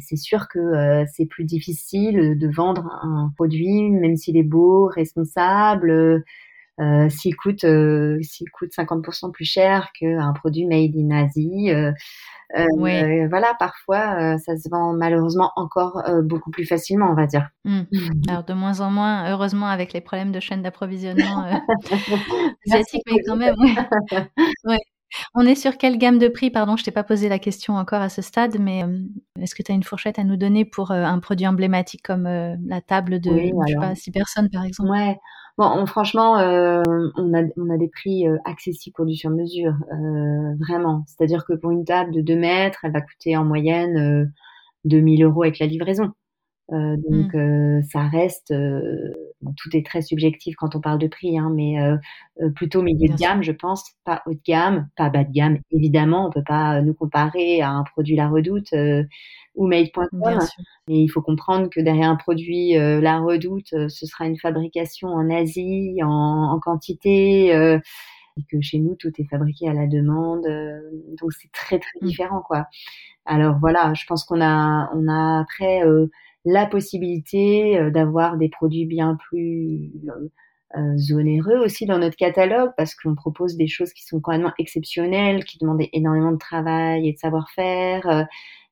c'est 0.01 0.17
sûr 0.17 0.49
que 0.49 1.05
c'est 1.13 1.27
plus 1.27 1.45
difficile 1.45 2.37
de 2.37 2.47
vendre 2.49 2.85
un 3.01 3.31
produit, 3.37 3.89
même 3.89 4.17
s'il 4.17 4.35
est 4.35 4.43
beau, 4.43 4.87
responsable, 4.87 6.25
euh, 6.79 7.09
s'il 7.09 7.35
coûte 7.35 7.63
euh, 7.63 8.19
s'il 8.21 8.49
coûte 8.51 8.69
50% 8.71 9.31
plus 9.31 9.45
cher 9.45 9.89
qu'un 9.99 10.31
produit 10.33 10.65
made 10.65 10.95
in 10.95 11.09
Asie. 11.09 11.71
Euh, 11.71 11.91
euh 12.57 13.27
voilà, 13.29 13.55
parfois 13.57 14.37
ça 14.37 14.55
se 14.55 14.69
vend 14.69 14.93
malheureusement 14.93 15.51
encore 15.55 16.03
beaucoup 16.23 16.51
plus 16.51 16.65
facilement, 16.65 17.09
on 17.09 17.15
va 17.15 17.25
dire. 17.25 17.49
Mmh. 17.65 17.81
Alors 18.29 18.43
de 18.43 18.53
moins 18.53 18.79
en 18.81 18.91
moins, 18.91 19.29
heureusement 19.31 19.67
avec 19.67 19.91
les 19.93 20.01
problèmes 20.01 20.31
de 20.31 20.39
chaîne 20.39 20.61
d'approvisionnement 20.61 21.45
asiatique, 22.67 23.03
mais 23.07 23.21
quand 23.25 23.37
même. 23.37 23.55
Ouais. 24.65 24.79
On 25.35 25.45
est 25.45 25.55
sur 25.55 25.77
quelle 25.77 25.97
gamme 25.97 26.19
de 26.19 26.27
prix? 26.27 26.49
Pardon, 26.51 26.75
je 26.75 26.83
t'ai 26.83 26.91
pas 26.91 27.03
posé 27.03 27.29
la 27.29 27.39
question 27.39 27.75
encore 27.75 28.01
à 28.01 28.09
ce 28.09 28.21
stade, 28.21 28.57
mais 28.59 28.83
est-ce 29.39 29.55
que 29.55 29.63
tu 29.63 29.71
as 29.71 29.75
une 29.75 29.83
fourchette 29.83 30.19
à 30.19 30.25
nous 30.25 30.35
donner 30.35 30.65
pour 30.65 30.91
un 30.91 31.19
produit 31.19 31.47
emblématique 31.47 32.03
comme 32.03 32.23
la 32.23 32.81
table 32.81 33.21
de 33.21 33.31
je 33.31 33.71
sais 33.71 33.75
pas, 33.75 33.95
six 33.95 34.11
personnes 34.11 34.49
par 34.49 34.65
exemple? 34.65 34.89
Ouais. 34.89 35.17
Bon, 35.57 35.87
franchement, 35.87 36.37
euh, 36.37 36.83
on, 37.15 37.33
a, 37.33 37.41
on 37.57 37.71
a 37.71 37.77
des 37.77 37.87
prix 37.87 38.27
euh, 38.27 38.37
accessibles 38.45 38.93
pour 38.93 39.07
du 39.07 39.15
sur-mesure, 39.15 39.73
euh, 39.91 40.55
vraiment. 40.59 41.03
C'est-à-dire 41.07 41.45
que 41.45 41.53
pour 41.53 41.71
une 41.71 41.83
table 41.83 42.13
de 42.13 42.21
2 42.21 42.35
mètres, 42.35 42.79
elle 42.83 42.91
va 42.91 43.01
coûter 43.01 43.35
en 43.35 43.43
moyenne 43.43 44.31
2000 44.85 45.23
euros 45.23 45.41
avec 45.43 45.57
la 45.57 45.65
livraison. 45.65 46.11
Euh, 46.73 46.97
donc 47.09 47.33
mmh. 47.33 47.83
ça 47.91 48.03
reste, 48.07 48.53
tout 49.55 49.69
est 49.75 49.85
très 49.85 50.01
subjectif 50.03 50.55
quand 50.57 50.75
on 50.75 50.81
parle 50.81 50.99
de 50.99 51.07
prix, 51.07 51.39
hein, 51.39 51.51
mais 51.55 51.77
plutôt 52.55 52.83
milieu 52.83 53.11
de 53.11 53.17
gamme, 53.17 53.41
je 53.41 53.51
pense, 53.51 53.83
pas 54.05 54.21
haut 54.27 54.33
de 54.33 54.41
gamme, 54.45 54.87
pas 54.95 55.09
bas 55.09 55.23
de 55.23 55.31
gamme. 55.31 55.57
Évidemment, 55.71 56.27
on 56.27 56.29
peut 56.29 56.43
pas 56.45 56.81
nous 56.81 56.93
comparer 56.93 57.61
à 57.61 57.71
un 57.71 57.83
produit 57.83 58.15
La 58.15 58.27
Redoute 58.27 58.73
ou 59.57 59.67
Made.com, 59.67 60.39
mais 60.87 61.01
il 61.01 61.07
faut 61.09 61.21
comprendre 61.21 61.69
que 61.69 61.81
derrière 61.81 62.09
un 62.09 62.15
produit 62.15 62.73
La 62.75 63.19
Redoute, 63.19 63.89
ce 63.89 64.05
sera 64.05 64.25
une 64.25 64.37
fabrication 64.37 65.09
en 65.09 65.29
Asie, 65.29 65.99
en, 66.03 66.53
en 66.53 66.59
quantité 66.59 67.47
et 67.49 68.43
que 68.51 68.61
chez 68.61 68.79
nous 68.79 68.95
tout 68.95 69.11
est 69.17 69.27
fabriqué 69.29 69.67
à 69.67 69.73
la 69.73 69.87
demande 69.87 70.45
donc 71.19 71.33
c'est 71.33 71.51
très 71.51 71.79
très 71.79 71.99
mmh. 72.01 72.05
différent 72.05 72.41
quoi. 72.41 72.67
Alors 73.25 73.57
voilà 73.59 73.93
je 73.95 74.05
pense 74.05 74.23
qu'on 74.23 74.41
a 74.41 74.89
on 74.93 75.07
a 75.07 75.41
après 75.41 75.81
la 76.47 76.65
possibilité 76.65 77.77
euh, 77.77 77.91
d'avoir 77.91 78.37
des 78.37 78.49
produits 78.49 78.85
bien 78.85 79.17
plus 79.29 79.91
euh, 80.77 81.13
onéreux 81.13 81.57
aussi 81.57 81.85
dans 81.85 81.99
notre 81.99 82.15
catalogue 82.15 82.71
parce 82.77 82.95
qu'on 82.95 83.15
propose 83.15 83.57
des 83.57 83.67
choses 83.67 83.91
qui 83.93 84.05
sont 84.05 84.21
quand 84.21 84.31
même 84.31 84.51
exceptionnelles, 84.57 85.43
qui 85.43 85.57
demandent 85.59 85.85
énormément 85.91 86.31
de 86.31 86.37
travail 86.37 87.07
et 87.07 87.13
de 87.13 87.17
savoir-faire 87.17 88.07
euh, 88.07 88.23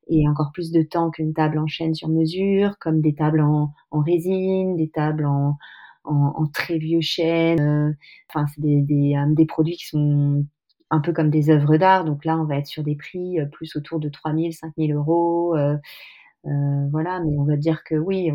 et 0.07 0.27
encore 0.27 0.51
plus 0.53 0.71
de 0.71 0.81
temps 0.81 1.11
qu'une 1.11 1.33
table 1.33 1.59
en 1.59 1.67
chaîne 1.67 1.95
sur 1.95 2.09
mesure, 2.09 2.77
comme 2.79 3.01
des 3.01 3.15
tables 3.15 3.41
en, 3.41 3.73
en 3.91 3.99
résine, 4.01 4.75
des 4.75 4.89
tables 4.89 5.25
en, 5.25 5.57
en, 6.03 6.33
en 6.35 6.47
très 6.47 6.77
vieux 6.77 7.01
chêne. 7.01 7.97
enfin, 8.29 8.45
c'est 8.53 8.61
des, 8.61 8.81
des, 8.81 9.15
des, 9.29 9.45
produits 9.45 9.77
qui 9.77 9.87
sont 9.87 10.45
un 10.91 10.99
peu 10.99 11.13
comme 11.13 11.29
des 11.29 11.49
œuvres 11.49 11.77
d'art. 11.77 12.05
Donc 12.05 12.25
là, 12.25 12.37
on 12.39 12.45
va 12.45 12.57
être 12.57 12.67
sur 12.67 12.83
des 12.83 12.95
prix 12.95 13.37
plus 13.51 13.75
autour 13.75 13.99
de 13.99 14.09
3000, 14.09 14.53
5000 14.53 14.93
euros. 14.93 15.55
Euh, 16.45 16.87
voilà, 16.91 17.19
mais 17.21 17.37
on 17.37 17.43
va 17.43 17.57
dire 17.57 17.83
que 17.83 17.95
oui, 17.95 18.31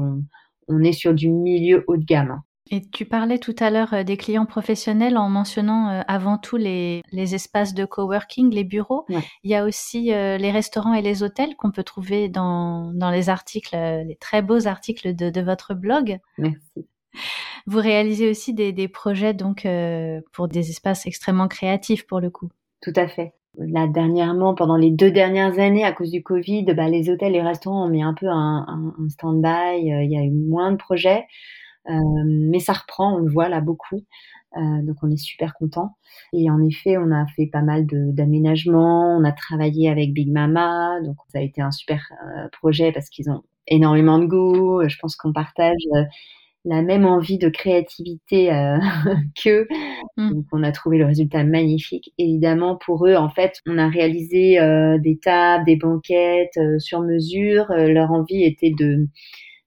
on, 0.69 0.83
est 0.83 0.93
sur 0.93 1.15
du 1.15 1.31
milieu 1.31 1.85
haut 1.87 1.97
de 1.97 2.05
gamme. 2.05 2.41
Et 2.71 2.83
tu 2.83 3.05
parlais 3.05 3.39
tout 3.39 3.55
à 3.59 3.71
l'heure 3.71 3.95
euh, 3.95 4.03
des 4.05 4.17
clients 4.17 4.47
professionnels 4.47 5.17
en 5.17 5.29
mentionnant 5.29 5.89
euh, 5.89 6.03
avant 6.07 6.39
tout 6.39 6.57
les, 6.57 7.03
espaces 7.13 7.75
de 7.75 7.85
coworking, 7.85 8.53
les 8.53 8.65
bureaux. 8.65 9.07
Il 9.09 9.51
y 9.51 9.55
a 9.55 9.65
aussi 9.65 10.07
les 10.07 10.51
restaurants 10.51 10.95
et 10.95 11.03
les 11.03 11.23
hôtels 11.23 11.57
qu'on 11.57 11.71
peut 11.71 11.85
trouver 11.85 12.29
dans, 12.29 12.93
les 13.13 13.29
articles, 13.29 13.77
les 13.77 14.17
très 14.21 14.43
beaux 14.43 14.67
articles 14.67 15.15
de, 15.15 15.41
votre 15.41 15.75
blog. 15.75 16.19
Merci. 16.39 16.87
Vous 17.67 17.79
réalisez 17.79 18.31
aussi 18.31 18.55
des, 18.55 18.73
des 18.73 18.89
projets 18.89 19.35
donc 19.35 19.67
pour 20.33 20.49
des 20.49 20.71
espaces 20.71 21.07
extrêmement 21.07 21.49
créatifs 21.49 22.07
pour 22.07 22.21
le 22.21 22.31
coup. 22.31 22.49
Tout 22.81 22.93
à 22.97 23.09
fait. 23.09 23.35
Là, 23.59 23.89
dernièrement, 23.89 24.55
pendant 24.55 24.77
les 24.77 24.91
deux 24.91 25.11
dernières 25.11 25.59
années, 25.59 25.85
à 25.85 25.93
cause 25.93 26.11
du 26.11 26.23
Covid, 26.23 26.65
bah, 26.75 26.89
les 26.89 27.11
hôtels 27.11 27.35
et 27.35 27.43
restaurants 27.43 27.87
ont 27.87 27.89
mis 27.89 28.03
un 28.03 28.15
peu 28.15 28.29
un, 28.29 28.65
un, 28.69 29.09
stand-by. 29.09 29.93
Euh, 29.93 30.03
il 30.03 30.11
y 30.11 30.17
a 30.17 30.23
eu 30.23 30.31
moins 30.31 30.71
de 30.71 30.77
projets, 30.77 31.19
euh, 31.19 31.25
mais 31.87 32.61
ça 32.61 32.73
reprend, 32.73 33.17
on 33.17 33.19
le 33.19 33.31
voit 33.31 33.49
là 33.49 33.61
beaucoup. 33.61 34.05
Euh, 34.57 34.83
donc 34.83 34.97
on 35.03 35.11
est 35.11 35.17
super 35.17 35.55
content. 35.55 35.97
Et 36.33 36.51
en 36.51 36.61
effet, 36.63 36.99
on 36.99 37.13
a 37.13 37.27
fait 37.37 37.47
pas 37.47 37.63
mal 37.63 37.87
d'aménagements. 37.87 39.17
On 39.17 39.25
a 39.25 39.33
travaillé 39.33 39.89
avec 39.89 40.13
Big 40.13 40.31
Mama, 40.31 41.01
donc 41.03 41.17
ça 41.29 41.39
a 41.39 41.43
été 41.43 41.63
un 41.63 41.71
super 41.71 42.03
euh, 42.25 42.49
projet 42.53 42.93
parce 42.93 43.09
qu'ils 43.09 43.31
ont 43.31 43.43
énormément 43.69 44.19
de 44.19 44.27
goût. 44.27 44.83
Je 44.89 44.99
pense 44.99 45.17
qu'on 45.17 45.33
partage 45.33 45.77
la 46.65 46.83
même 46.83 47.07
envie 47.07 47.39
de 47.39 47.49
créativité 47.49 48.53
euh, 48.53 48.79
qu'eux. 49.43 49.67
Mmh. 50.17 50.31
Donc 50.31 50.45
on 50.53 50.63
a 50.63 50.73
trouvé 50.73 50.99
le 50.99 51.07
résultat 51.07 51.45
magnifique. 51.45 52.13
Évidemment, 52.19 52.77
pour 52.77 53.07
eux, 53.07 53.17
en 53.17 53.31
fait, 53.31 53.61
on 53.67 53.79
a 53.79 53.89
réalisé 53.89 54.61
euh, 54.61 54.99
des 54.99 55.19
tables, 55.19 55.65
des 55.65 55.77
banquettes 55.77 56.57
euh, 56.59 56.79
sur 56.79 57.01
mesure. 57.01 57.71
Euh, 57.71 57.89
leur 57.89 58.11
envie 58.11 58.45
était 58.45 58.73
de 58.77 59.09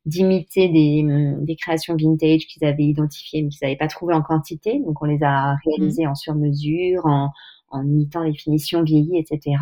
d'imiter 0.06 0.70
des, 0.70 1.04
mm, 1.04 1.46
des 1.46 1.56
créations 1.56 1.96
vintage 1.96 2.48
qu'ils 2.48 2.66
avaient 2.66 2.84
identifiées 2.84 3.42
mais 3.42 3.50
qu'ils 3.50 3.66
n'avaient 3.66 3.78
pas 3.78 3.88
trouvées 3.88 4.14
en 4.14 4.22
quantité. 4.22 4.80
Donc 4.80 5.02
on 5.02 5.06
les 5.06 5.24
a 5.24 5.56
réalisées 5.66 6.06
mmh. 6.06 6.10
en 6.10 6.16
sur 6.16 6.36
mesure, 6.36 7.06
en, 7.06 7.32
en 7.70 7.86
imitant 7.86 8.24
les 8.24 8.34
finitions 8.34 8.84
vieillies, 8.84 9.18
etc 9.18 9.58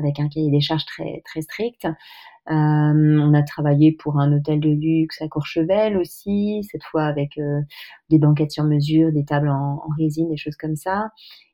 avec 0.00 0.18
un 0.18 0.28
cahier 0.28 0.50
des 0.50 0.60
charges 0.60 0.86
très 0.86 1.22
très 1.24 1.42
strict. 1.42 1.84
Euh, 1.84 2.52
on 2.52 3.34
a 3.34 3.42
travaillé 3.42 3.92
pour 3.92 4.18
un 4.18 4.32
hôtel 4.32 4.60
de 4.60 4.70
luxe 4.70 5.22
à 5.22 5.28
Courchevel 5.28 5.96
aussi, 5.96 6.66
cette 6.70 6.82
fois 6.84 7.04
avec 7.04 7.38
euh, 7.38 7.60
des 8.08 8.18
banquettes 8.18 8.50
sur 8.50 8.64
mesure, 8.64 9.12
des 9.12 9.24
tables 9.24 9.50
en, 9.50 9.80
résine, 9.98 10.28
des 10.28 10.36
choses 10.36 10.56
comme 10.56 10.76
ça. 10.76 11.10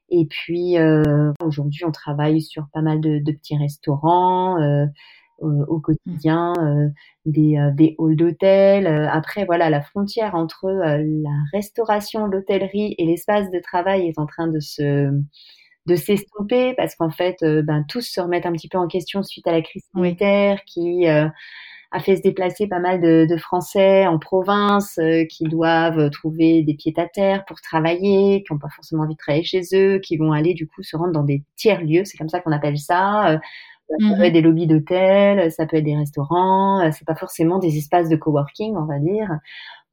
Et 0.08 0.26
puis 0.26 0.78
euh, 0.78 1.32
aujourd'hui, 1.42 1.84
on 1.84 1.90
travaille 1.90 2.40
sur 2.40 2.68
pas 2.72 2.82
mal 2.82 3.00
de, 3.00 3.20
petits 3.32 3.58
restaurants 3.58 4.56
au 5.40 5.80
quotidien, 5.80 6.52
des, 7.26 7.58
des 7.74 7.96
halls 7.98 8.16
d'hôtel. 8.16 8.86
après, 8.86 9.44
voilà, 9.44 9.70
la 9.70 9.82
frontière 9.82 10.34
entre 10.34 10.68
la 10.70 11.30
restauration, 11.52 12.26
l'hôtellerie 12.26 12.94
et 12.98 13.06
l'espace 13.06 13.50
de 13.50 13.60
travail 13.60 14.08
est 14.08 14.18
en 14.18 14.26
train 14.26 14.48
de 14.48 14.60
se 14.60 15.10
de 15.86 15.96
s'estomper 15.96 16.74
parce 16.76 16.94
qu'en 16.94 17.10
fait, 17.10 17.36
euh, 17.42 17.62
ben, 17.62 17.84
tous 17.88 18.02
se 18.02 18.20
remettent 18.20 18.46
un 18.46 18.52
petit 18.52 18.68
peu 18.68 18.78
en 18.78 18.88
question 18.88 19.22
suite 19.22 19.46
à 19.46 19.52
la 19.52 19.62
crise 19.62 19.84
sanitaire 19.94 20.60
qui 20.66 21.08
euh, 21.08 21.28
a 21.92 22.00
fait 22.00 22.16
se 22.16 22.22
déplacer 22.22 22.66
pas 22.66 22.80
mal 22.80 23.00
de, 23.00 23.26
de 23.28 23.36
Français 23.36 24.06
en 24.06 24.18
province 24.18 24.98
euh, 24.98 25.24
qui 25.26 25.44
doivent 25.44 26.10
trouver 26.10 26.62
des 26.62 26.74
pieds 26.74 26.94
à 26.96 27.06
terre 27.06 27.44
pour 27.46 27.60
travailler, 27.60 28.42
qui 28.42 28.52
n'ont 28.52 28.58
pas 28.58 28.68
forcément 28.74 29.04
envie 29.04 29.14
de 29.14 29.18
travailler 29.18 29.44
chez 29.44 29.62
eux, 29.74 29.98
qui 30.00 30.16
vont 30.16 30.32
aller 30.32 30.54
du 30.54 30.66
coup 30.66 30.82
se 30.82 30.96
rendre 30.96 31.12
dans 31.12 31.24
des 31.24 31.44
tiers 31.56 31.82
lieux, 31.82 32.04
c'est 32.04 32.18
comme 32.18 32.28
ça 32.28 32.40
qu'on 32.40 32.52
appelle 32.52 32.78
ça. 32.78 33.38
Ça 33.88 33.94
peut 33.98 34.04
mmh 34.04 34.22
être 34.22 34.32
des 34.32 34.40
lobbies 34.40 34.66
d'hôtel, 34.66 35.52
ça 35.52 35.64
peut 35.64 35.76
être 35.76 35.84
des 35.84 35.96
restaurants, 35.96 36.90
c'est 36.90 37.06
pas 37.06 37.14
forcément 37.14 37.58
des 37.58 37.78
espaces 37.78 38.08
de 38.08 38.16
coworking, 38.16 38.74
on 38.76 38.84
va 38.84 38.98
dire. 38.98 39.38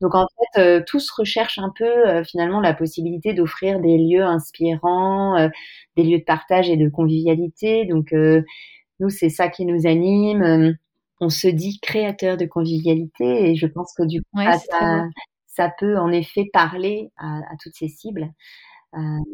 Donc 0.04 0.16
en 0.16 0.28
fait, 0.28 0.60
euh, 0.60 0.84
tous 0.86 1.10
recherchent 1.12 1.60
un 1.60 1.72
peu 1.74 1.86
euh, 1.86 2.24
finalement 2.26 2.60
la 2.60 2.74
possibilité 2.74 3.34
d'offrir 3.34 3.80
des 3.80 3.98
lieux 3.98 4.24
inspirants, 4.24 5.38
euh, 5.38 5.48
des 5.96 6.04
lieux 6.04 6.20
de 6.20 6.26
partage 6.26 6.70
et 6.70 6.76
de 6.76 6.90
convivialité. 6.90 7.86
Donc 7.86 8.14
nous, 9.00 9.10
c'est 9.10 9.30
ça 9.30 9.48
qui 9.48 9.66
nous 9.66 9.88
anime. 9.88 10.78
On 11.22 11.30
se 11.30 11.48
dit 11.48 11.80
créateur 11.82 12.36
de 12.36 12.46
convivialité 12.46 13.50
et 13.50 13.56
je 13.56 13.66
pense 13.66 13.94
que 13.98 14.04
du 14.04 14.22
coup, 14.24 14.42
ça, 15.48 15.72
peut 15.80 15.98
en 15.98 16.12
effet 16.12 16.50
parler 16.52 17.12
à, 17.16 17.38
à 17.38 17.56
toutes 17.62 17.76
ces 17.76 17.88
cibles. 17.88 18.30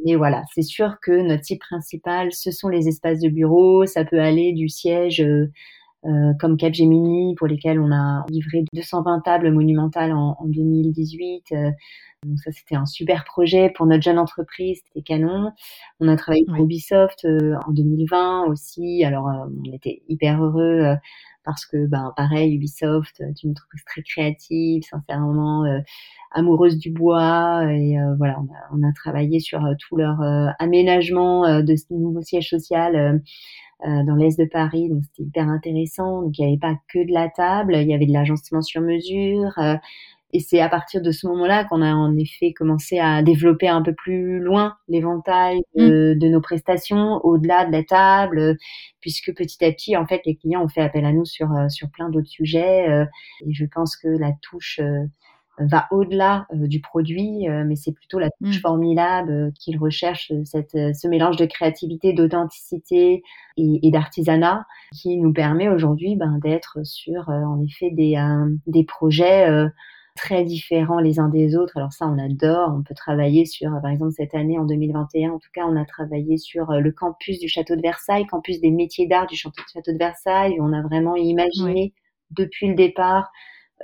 Mais 0.06 0.16
voilà, 0.16 0.44
c'est 0.54 0.62
sûr 0.62 0.98
que 1.02 1.12
notre 1.12 1.44
cible 1.44 1.60
principale, 1.60 2.32
ce 2.32 2.52
sont 2.52 2.70
les 2.70 2.88
espaces 2.88 3.20
de 3.20 3.30
bureau. 3.30 3.86
Ça 3.86 4.06
peut 4.06 4.20
aller 4.20 4.54
du 4.54 4.70
siège 4.70 5.24
euh, 6.06 6.34
comme 6.40 6.56
Capgemini 6.56 7.36
pour 7.36 7.48
lesquels 7.48 7.78
on 7.78 7.92
a 7.92 8.26
livré 8.30 8.64
220 8.74 9.20
tables 9.20 9.52
monumentales 9.52 10.14
en, 10.14 10.38
en 10.40 10.46
2018. 10.46 11.44
Euh, 11.52 11.72
donc 12.26 12.40
ça, 12.40 12.52
c'était 12.54 12.76
un 12.76 12.86
super 12.86 13.26
projet 13.26 13.70
pour 13.76 13.86
notre 13.86 14.04
jeune 14.04 14.18
entreprise, 14.18 14.82
c'était 14.86 15.04
canon. 15.04 15.52
On 16.00 16.08
a 16.08 16.16
travaillé 16.16 16.46
pour 16.46 16.56
Ubisoft 16.56 17.26
euh, 17.26 17.56
en 17.68 17.72
2020 17.72 18.46
aussi. 18.46 19.04
Alors, 19.04 19.26
on 19.26 19.74
était 19.74 20.02
hyper 20.08 20.42
heureux 20.42 20.96
parce 21.52 21.66
que, 21.66 21.88
ben, 21.88 22.14
pareil, 22.16 22.56
Ubisoft, 22.56 23.22
est 23.22 23.44
une 23.44 23.52
entreprise 23.52 23.84
très 23.86 24.02
créative, 24.02 24.84
sincèrement 24.84 25.64
amoureuse 26.32 26.78
du 26.78 26.92
bois. 26.92 27.64
Et 27.72 27.96
voilà, 28.18 28.40
on 28.40 28.46
a, 28.46 28.78
on 28.78 28.88
a, 28.88 28.94
travaillé 28.94 29.40
sur 29.40 29.62
tout 29.80 29.98
leur 29.98 30.22
aménagement 30.60 31.62
de 31.62 31.76
ce 31.76 31.94
nouveau 31.94 32.22
siège 32.22 32.50
social 32.50 33.22
euh, 33.86 34.04
dans 34.04 34.16
l'est 34.16 34.38
de 34.38 34.44
Paris, 34.44 34.90
donc 34.90 35.04
c'était 35.06 35.24
hyper 35.24 35.48
intéressant. 35.48 36.24
Donc 36.24 36.38
il 36.38 36.42
n'y 36.42 36.52
avait 36.52 36.60
pas 36.60 36.76
que 36.90 37.00
de 37.00 37.14
la 37.14 37.30
table, 37.30 37.78
il 37.78 37.88
y 37.88 37.94
avait 37.94 38.08
de 38.08 38.12
l'agencement 38.12 38.62
sur 38.62 38.82
mesure. 38.82 39.58
Euh, 40.30 40.38
et 40.38 40.40
c'est 40.40 40.60
à 40.60 40.70
partir 40.70 41.02
de 41.02 41.12
ce 41.12 41.28
moment-là 41.28 41.66
qu'on 41.66 41.82
a 41.82 41.94
en 41.94 42.16
effet 42.18 42.54
commencé 42.54 43.00
à 43.00 43.22
développer 43.24 43.68
un 43.68 43.82
peu 43.82 43.94
plus 43.94 44.40
loin 44.40 44.76
l'éventail 44.88 45.62
de, 45.76 46.14
mm. 46.16 46.20
de, 46.20 46.28
nos 46.28 46.42
prestations, 46.42 47.20
au-delà 47.24 47.66
de 47.66 47.72
la 47.72 47.84
table, 47.84 48.58
puisque 49.02 49.34
petit 49.36 49.64
à 49.64 49.72
petit, 49.72 49.98
en 49.98 50.06
fait, 50.06 50.22
les 50.26 50.36
clients 50.36 50.64
ont 50.64 50.70
fait 50.70 50.82
appel 50.82 51.06
à 51.06 51.12
nous 51.12 51.26
sur, 51.26 51.52
euh, 51.52 51.70
sur 51.70 51.90
plein 51.90 52.10
d'autres 52.10 52.30
sujets. 52.30 52.88
Et 53.46 53.54
je 53.54 53.66
pense 53.66 53.96
que 53.96 54.08
la 54.08 54.32
touche 54.42 54.80
va 55.60 55.88
au-delà 55.92 56.48
euh, 56.54 56.68
du 56.68 56.82
produit, 56.82 57.48
euh, 57.50 57.64
mais 57.66 57.76
c'est 57.76 57.92
plutôt 57.92 58.20
la 58.20 58.30
touche 58.32 58.58
mmh. 58.58 58.62
formidable 58.62 59.32
euh, 59.32 59.52
qu'il 59.60 59.78
recherche, 59.78 60.32
cette, 60.46 60.72
ce 60.72 61.08
mélange 61.08 61.38
de 61.38 61.46
créativité, 61.46 62.14
d'authenticité 62.14 63.24
et, 63.58 63.92
d'artisanat 63.92 64.66
qui 64.94 65.18
nous 65.18 65.34
permet 65.34 65.68
aujourd'hui 65.70 66.16
ben, 66.16 66.40
d'être 66.42 66.80
sur, 66.84 67.28
en 67.30 67.62
effet, 67.62 67.92
des, 67.92 68.16
des 68.68 68.86
projets 68.86 69.50
très 70.22 70.44
différents 70.44 71.00
les 71.00 71.20
uns 71.20 71.30
des 71.30 71.56
autres. 71.56 71.78
Alors 71.78 71.94
ça, 71.94 72.06
on 72.08 72.18
adore. 72.18 72.76
On 72.78 72.84
peut 72.84 72.94
travailler 72.94 73.46
sur, 73.46 73.72
par 73.82 73.92
exemple, 73.92 74.12
cette 74.12 74.36
année, 74.36 74.60
en 74.60 74.66
2021, 74.66 75.32
en 75.32 75.40
tout 75.40 75.50
cas, 75.54 75.66
on 75.66 75.76
a 75.76 75.86
travaillé 75.86 76.38
sur 76.38 76.72
le 76.72 76.92
campus 76.92 77.40
du 77.40 77.48
château 77.48 77.76
de 77.76 77.82
Versailles, 77.82 78.28
campus 78.28 78.60
des 78.60 78.72
métiers 78.72 79.08
d'art 79.08 79.28
du 79.28 79.36
château 79.36 79.92
de 79.92 79.98
Versailles. 79.98 80.58
On 80.60 80.74
a 80.74 80.82
vraiment 80.82 81.16
imaginé 81.16 81.94
depuis 82.32 82.68
le 82.68 82.76
départ 82.76 83.32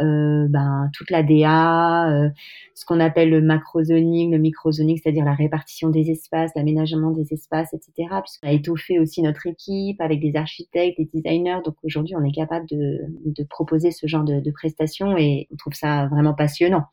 euh, 0.01 0.47
ben, 0.49 0.89
toute 0.93 1.09
la 1.09 1.23
DA, 1.23 2.09
euh, 2.09 2.29
ce 2.73 2.85
qu'on 2.85 2.99
appelle 2.99 3.29
le 3.29 3.41
macrozoning, 3.41 4.31
le 4.31 4.37
microzoning, 4.37 4.99
c'est-à-dire 5.01 5.25
la 5.25 5.33
répartition 5.33 5.89
des 5.89 6.11
espaces, 6.11 6.51
l'aménagement 6.55 7.11
des 7.11 7.33
espaces, 7.33 7.73
etc. 7.73 8.09
Puisqu'on 8.21 8.47
a 8.47 8.51
étoffé 8.51 8.99
aussi 8.99 9.21
notre 9.21 9.47
équipe 9.47 10.01
avec 10.01 10.19
des 10.19 10.35
architectes, 10.35 10.97
des 10.97 11.09
designers. 11.13 11.59
Donc 11.63 11.75
aujourd'hui, 11.83 12.15
on 12.15 12.23
est 12.23 12.33
capable 12.33 12.65
de, 12.67 12.99
de 13.25 13.43
proposer 13.43 13.91
ce 13.91 14.07
genre 14.07 14.23
de, 14.23 14.39
de, 14.39 14.51
prestations 14.51 15.17
et 15.17 15.47
on 15.51 15.55
trouve 15.55 15.73
ça 15.73 16.07
vraiment 16.07 16.33
passionnant. 16.33 16.85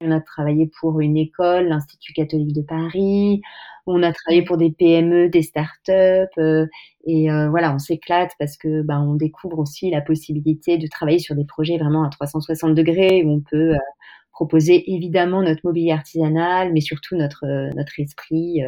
On 0.00 0.10
a 0.10 0.20
travaillé 0.20 0.70
pour 0.80 1.00
une 1.00 1.16
école, 1.16 1.68
l'Institut 1.68 2.12
catholique 2.12 2.54
de 2.54 2.62
Paris. 2.62 3.42
On 3.90 4.02
a 4.02 4.12
travaillé 4.12 4.42
pour 4.42 4.58
des 4.58 4.70
PME, 4.70 5.30
des 5.30 5.40
startups, 5.40 5.92
euh, 6.38 6.66
et 7.06 7.30
euh, 7.30 7.48
voilà, 7.48 7.74
on 7.74 7.78
s'éclate 7.78 8.32
parce 8.38 8.58
que 8.58 8.82
ben, 8.82 9.00
on 9.00 9.14
découvre 9.14 9.58
aussi 9.58 9.90
la 9.90 10.02
possibilité 10.02 10.76
de 10.76 10.86
travailler 10.86 11.18
sur 11.18 11.34
des 11.34 11.46
projets 11.46 11.78
vraiment 11.78 12.04
à 12.04 12.10
360 12.10 12.74
degrés 12.74 13.22
où 13.24 13.30
on 13.30 13.40
peut 13.40 13.74
euh, 13.74 13.78
proposer 14.32 14.92
évidemment 14.92 15.42
notre 15.42 15.62
mobilier 15.64 15.92
artisanal, 15.92 16.70
mais 16.74 16.82
surtout 16.82 17.16
notre 17.16 17.46
notre 17.74 17.98
esprit 17.98 18.60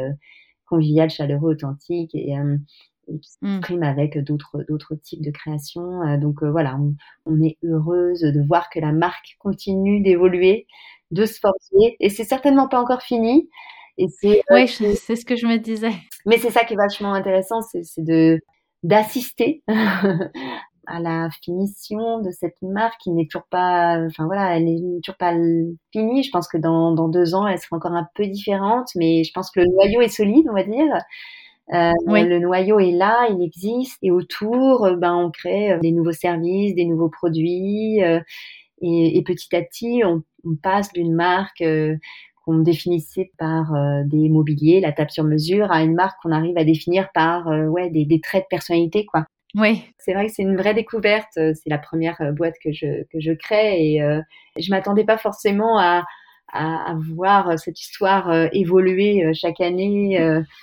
convivial, 0.66 1.10
chaleureux, 1.10 1.52
authentique 1.52 2.14
et, 2.14 2.30
et 2.32 3.18
qui 3.20 3.30
mmh. 3.42 3.56
s'exprime 3.56 3.82
avec 3.82 4.18
d'autres 4.18 4.64
d'autres 4.68 4.94
types 4.94 5.22
de 5.22 5.30
créations. 5.30 6.18
donc 6.18 6.42
voilà, 6.42 6.76
on, 6.80 6.94
on, 7.26 7.42
est 7.42 7.58
heureuse 7.62 8.22
de 8.22 8.46
voir 8.48 8.70
que 8.70 8.80
la 8.80 8.92
marque 8.92 9.36
continue 9.38 10.00
d'évoluer, 10.00 10.66
de 11.10 11.26
se 11.26 11.38
forcer, 11.38 11.96
et 12.00 12.08
c'est 12.08 12.24
certainement 12.24 12.68
pas 12.68 12.80
encore 12.80 13.02
fini. 13.02 13.48
Et 14.00 14.08
c'est, 14.08 14.42
oui, 14.50 14.66
c'est 14.66 15.14
ce 15.16 15.26
que 15.26 15.36
je 15.36 15.46
me 15.46 15.58
disais. 15.58 15.92
Mais 16.26 16.38
c'est 16.38 16.50
ça 16.50 16.64
qui 16.64 16.72
est 16.72 16.76
vachement 16.76 17.12
intéressant, 17.12 17.60
c'est, 17.60 17.82
de 17.98 18.40
d'assister 18.82 19.62
à 19.68 21.00
la 21.00 21.28
finition 21.44 22.20
de 22.20 22.30
cette 22.30 22.56
marque 22.62 22.98
qui 23.02 23.10
n'est 23.10 23.26
toujours 23.26 23.46
pas, 23.50 23.98
enfin 24.06 24.24
voilà, 24.24 24.56
elle 24.56 24.64
n'est 24.64 25.00
toujours 25.04 25.18
pas 25.18 25.34
finie. 25.92 26.22
Je 26.22 26.30
pense 26.30 26.48
que 26.48 26.56
dans, 26.56 26.92
dans 26.94 27.08
deux 27.08 27.34
ans, 27.34 27.46
elle 27.46 27.58
sera 27.58 27.76
encore 27.76 27.92
un 27.92 28.08
peu 28.14 28.26
différente, 28.26 28.88
mais 28.96 29.22
je 29.22 29.32
pense 29.34 29.50
que 29.50 29.60
le 29.60 29.66
noyau 29.66 30.00
est 30.00 30.08
solide, 30.08 30.46
on 30.48 30.54
va 30.54 30.64
dire. 30.64 30.94
Euh, 31.74 31.92
Le 32.06 32.38
noyau 32.38 32.80
est 32.80 32.90
là, 32.90 33.28
il 33.30 33.44
existe, 33.44 33.98
et 34.02 34.10
autour, 34.10 34.86
euh, 34.86 34.96
ben 34.96 35.14
on 35.14 35.30
crée 35.30 35.72
euh, 35.72 35.78
des 35.80 35.92
nouveaux 35.92 36.12
services, 36.12 36.74
des 36.74 36.86
nouveaux 36.86 37.10
produits, 37.10 38.02
euh, 38.02 38.20
et, 38.82 39.18
et, 39.18 39.22
petit 39.22 39.54
à 39.54 39.62
petit, 39.62 40.02
on, 40.04 40.22
on 40.44 40.56
passe 40.56 40.92
d'une 40.92 41.14
marque 41.14 41.60
euh, 41.60 41.96
qu'on 42.44 42.58
définissait 42.58 43.30
par 43.38 43.74
euh, 43.74 44.02
des 44.04 44.28
mobiliers, 44.28 44.80
la 44.80 44.92
table 44.92 45.10
sur 45.10 45.24
mesure, 45.24 45.70
à 45.70 45.82
une 45.82 45.94
marque 45.94 46.16
qu'on 46.22 46.32
arrive 46.32 46.56
à 46.56 46.64
définir 46.64 47.08
par 47.12 47.48
euh, 47.48 47.66
ouais 47.66 47.90
des, 47.90 48.04
des, 48.04 48.20
traits 48.20 48.44
de 48.44 48.48
personnalité 48.48 49.06
quoi. 49.06 49.24
Oui. 49.56 49.82
C'est 49.98 50.14
vrai 50.14 50.26
que 50.26 50.32
c'est 50.32 50.42
une 50.42 50.56
vraie 50.56 50.74
découverte. 50.74 51.36
Euh, 51.36 51.52
c'est 51.54 51.70
la 51.70 51.78
première 51.78 52.32
boîte 52.34 52.54
que 52.62 52.72
je 52.72 53.04
que 53.12 53.20
je 53.20 53.32
crée 53.32 53.94
et 53.94 54.20
je 54.58 54.70
m'attendais 54.70 55.04
pas 55.04 55.18
forcément 55.18 55.78
à 55.78 56.04
à, 56.52 56.94
voir 57.14 57.50
euh, 57.50 57.56
cette 57.56 57.80
histoire 57.80 58.30
euh, 58.30 58.48
évoluer 58.52 59.24
euh, 59.24 59.32
chaque 59.34 59.60
année 59.60 60.18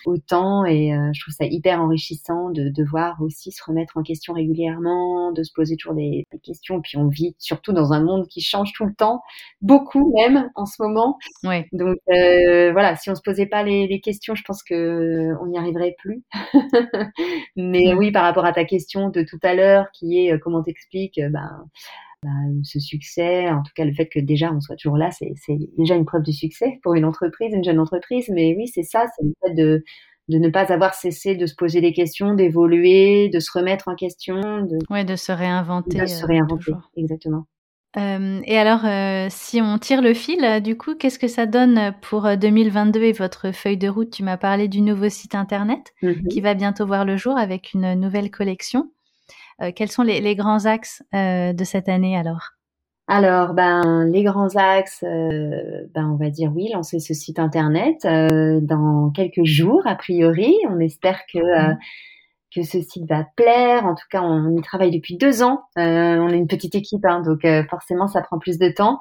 autant 0.05 0.65
et 0.65 0.91
je 1.13 1.21
trouve 1.21 1.33
ça 1.33 1.45
hyper 1.45 1.81
enrichissant 1.81 2.49
de 2.49 2.69
devoir 2.69 3.21
aussi 3.21 3.51
se 3.51 3.63
remettre 3.63 3.97
en 3.97 4.03
question 4.03 4.33
régulièrement, 4.33 5.31
de 5.31 5.43
se 5.43 5.51
poser 5.53 5.75
toujours 5.77 5.95
des, 5.95 6.25
questions. 6.43 6.81
Puis 6.81 6.97
on 6.97 7.07
vit 7.07 7.35
surtout 7.39 7.73
dans 7.73 7.93
un 7.93 8.01
monde 8.01 8.27
qui 8.27 8.41
change 8.41 8.73
tout 8.73 8.85
le 8.85 8.93
temps, 8.93 9.21
beaucoup 9.61 10.13
même 10.15 10.49
en 10.55 10.65
ce 10.65 10.81
moment. 10.81 11.17
Oui. 11.43 11.63
Donc 11.71 11.97
voilà, 12.07 12.95
si 12.95 13.09
on 13.09 13.15
se 13.15 13.21
posait 13.21 13.45
pas 13.45 13.63
les, 13.63 13.87
les 13.87 13.99
questions, 13.99 14.35
je 14.35 14.43
pense 14.43 14.63
que 14.63 15.33
on 15.41 15.47
n'y 15.47 15.57
arriverait 15.57 15.95
plus. 15.97 16.23
Mais 17.55 17.93
oui, 17.93 18.11
par 18.11 18.23
rapport 18.23 18.45
à 18.45 18.53
ta 18.53 18.65
question 18.65 19.09
de 19.09 19.23
tout 19.23 19.39
à 19.43 19.55
l'heure, 19.55 19.85
qui 19.93 20.19
est 20.19 20.39
comment 20.39 20.63
t'expliques, 20.63 21.19
ben 21.19 21.65
bah, 22.23 22.29
ce 22.63 22.79
succès, 22.79 23.49
en 23.49 23.61
tout 23.61 23.71
cas 23.75 23.85
le 23.85 23.93
fait 23.93 24.07
que 24.07 24.19
déjà 24.19 24.51
on 24.51 24.59
soit 24.59 24.75
toujours 24.75 24.97
là, 24.97 25.11
c'est 25.11 25.33
déjà 25.77 25.95
une 25.95 26.05
preuve 26.05 26.23
de 26.23 26.31
succès 26.31 26.79
pour 26.81 26.95
une 26.95 27.05
entreprise, 27.05 27.53
une 27.53 27.63
jeune 27.63 27.79
entreprise. 27.79 28.29
Mais 28.33 28.55
oui, 28.57 28.67
c'est 28.67 28.83
ça, 28.83 29.05
c'est 29.15 29.23
le 29.23 29.33
fait 29.43 29.53
de, 29.53 29.83
de 30.29 30.37
ne 30.37 30.49
pas 30.49 30.71
avoir 30.73 30.93
cessé 30.93 31.35
de 31.35 31.45
se 31.45 31.55
poser 31.55 31.81
des 31.81 31.93
questions, 31.93 32.33
d'évoluer, 32.33 33.29
de 33.29 33.39
se 33.39 33.51
remettre 33.51 33.87
en 33.87 33.95
question. 33.95 34.41
De, 34.41 34.77
ouais, 34.89 35.05
de 35.05 35.15
se 35.15 35.31
réinventer. 35.31 35.99
De 35.99 36.05
se 36.05 36.23
euh, 36.23 36.27
réinventer, 36.27 36.71
exactement. 36.95 37.45
Euh, 37.97 38.41
et 38.45 38.57
alors, 38.57 38.85
euh, 38.85 39.27
si 39.29 39.61
on 39.61 39.77
tire 39.77 40.01
le 40.01 40.13
fil, 40.13 40.61
du 40.61 40.77
coup, 40.77 40.95
qu'est-ce 40.95 41.17
que 41.19 41.27
ça 41.27 41.45
donne 41.45 41.93
pour 42.01 42.27
2022 42.35 43.03
et 43.03 43.11
votre 43.13 43.51
feuille 43.51 43.77
de 43.77 43.87
route? 43.87 44.11
Tu 44.11 44.23
m'as 44.23 44.37
parlé 44.37 44.67
du 44.67 44.81
nouveau 44.81 45.09
site 45.09 45.35
internet 45.35 45.93
mm-hmm. 46.03 46.27
qui 46.27 46.41
va 46.41 46.53
bientôt 46.53 46.85
voir 46.85 47.05
le 47.05 47.15
jour 47.15 47.37
avec 47.37 47.73
une 47.73 47.93
nouvelle 47.93 48.29
collection. 48.29 48.91
Euh, 49.61 49.71
quels 49.75 49.91
sont 49.91 50.03
les, 50.03 50.35
grands 50.35 50.65
axes 50.65 51.03
euh, 51.13 51.53
de 51.53 51.63
cette 51.63 51.89
année 51.89 52.17
alors? 52.17 52.51
Alors, 53.07 53.53
ben, 53.53 54.05
les 54.11 54.23
grands 54.23 54.55
axes, 54.55 55.03
euh, 55.03 55.87
ben, 55.95 56.09
on 56.11 56.15
va 56.15 56.29
dire 56.29 56.51
oui, 56.53 56.69
lancer 56.73 56.99
ce 56.99 57.13
site 57.13 57.39
internet 57.39 58.01
dans 58.03 59.11
quelques 59.11 59.45
jours, 59.45 59.81
a 59.85 59.95
priori. 59.95 60.53
On 60.69 60.79
espère 60.79 61.21
que 61.31 61.39
mmh 61.39 61.77
que 62.57 62.63
ce 62.63 62.81
site 62.81 63.07
va 63.07 63.25
plaire. 63.35 63.85
En 63.85 63.93
tout 63.93 64.05
cas, 64.09 64.21
on 64.21 64.55
y 64.55 64.61
travaille 64.61 64.91
depuis 64.91 65.15
deux 65.15 65.43
ans. 65.43 65.61
Euh, 65.77 66.17
on 66.17 66.29
est 66.29 66.37
une 66.37 66.47
petite 66.47 66.75
équipe, 66.75 67.05
hein, 67.05 67.21
donc 67.21 67.45
euh, 67.45 67.63
forcément, 67.69 68.07
ça 68.07 68.21
prend 68.21 68.39
plus 68.39 68.57
de 68.57 68.69
temps. 68.69 68.99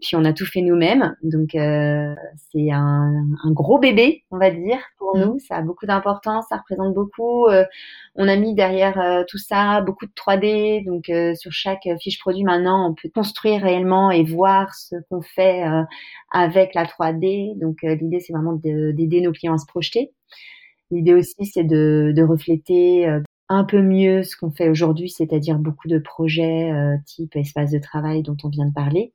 Puis 0.00 0.14
on 0.14 0.24
a 0.24 0.32
tout 0.32 0.46
fait 0.46 0.60
nous-mêmes, 0.60 1.16
donc 1.22 1.54
euh, 1.54 2.14
c'est 2.52 2.70
un, 2.70 3.24
un, 3.42 3.50
gros 3.50 3.78
bébé, 3.78 4.24
on 4.30 4.38
va 4.38 4.50
dire, 4.50 4.78
pour 4.98 5.16
mmh. 5.16 5.20
nous. 5.20 5.38
Ça 5.40 5.56
a 5.56 5.62
beaucoup 5.62 5.86
d'importance, 5.86 6.44
ça 6.48 6.56
représente 6.58 6.94
beaucoup. 6.94 7.46
Euh, 7.46 7.64
on 8.14 8.28
a 8.28 8.36
mis 8.36 8.54
derrière 8.54 9.00
euh, 9.00 9.24
tout 9.26 9.38
ça 9.38 9.80
beaucoup 9.80 10.06
de 10.06 10.12
3D, 10.12 10.84
donc 10.84 11.10
sur 11.36 11.52
chaque 11.52 11.88
fiche 12.00 12.20
produit 12.20 12.44
maintenant, 12.44 12.90
on 12.90 12.94
peut 12.94 13.08
construire 13.12 13.62
réellement 13.62 14.10
et 14.10 14.22
voir 14.22 14.74
ce 14.74 14.96
qu'on 15.10 15.22
fait 15.22 15.64
avec 16.30 16.74
la 16.74 16.84
3D. 16.84 17.58
Donc 17.58 17.78
l'idée, 17.82 18.20
c'est 18.20 18.32
vraiment 18.32 18.54
d'aider 18.54 19.20
nos 19.20 19.32
clients 19.32 19.54
à 19.54 19.58
se 19.58 19.66
projeter. 19.66 20.12
L'idée 20.90 21.14
aussi, 21.14 21.46
c'est 21.46 21.64
de, 21.64 22.22
refléter 22.22 23.08
euh, 23.08 23.20
un 23.48 23.64
peu 23.64 23.82
mieux 23.82 24.22
ce 24.22 24.36
qu'on 24.36 24.50
fait 24.50 24.68
aujourd'hui, 24.68 25.10
c'est-à-dire 25.10 25.58
beaucoup 25.58 25.88
de 25.88 25.98
projets 25.98 26.72
euh, 26.72 26.96
type 27.06 27.36
espace 27.36 27.70
de 27.70 27.78
travail 27.78 28.22
dont 28.22 28.36
on 28.44 28.48
vient 28.48 28.66
de 28.66 28.72
parler. 28.72 29.12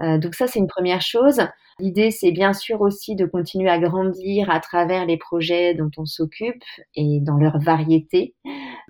Euh, 0.00 0.18
donc 0.18 0.34
ça, 0.34 0.46
c'est 0.46 0.58
une 0.58 0.68
première 0.68 1.02
chose. 1.02 1.40
L'idée, 1.80 2.10
c'est 2.10 2.32
bien 2.32 2.52
sûr 2.52 2.80
aussi 2.80 3.14
de 3.14 3.26
continuer 3.26 3.70
à 3.70 3.78
grandir 3.78 4.50
à 4.50 4.60
travers 4.60 5.06
les 5.06 5.16
projets 5.16 5.74
dont 5.74 5.90
on 5.96 6.06
s'occupe 6.06 6.62
et 6.94 7.20
dans 7.20 7.36
leur 7.36 7.58
variété. 7.58 8.34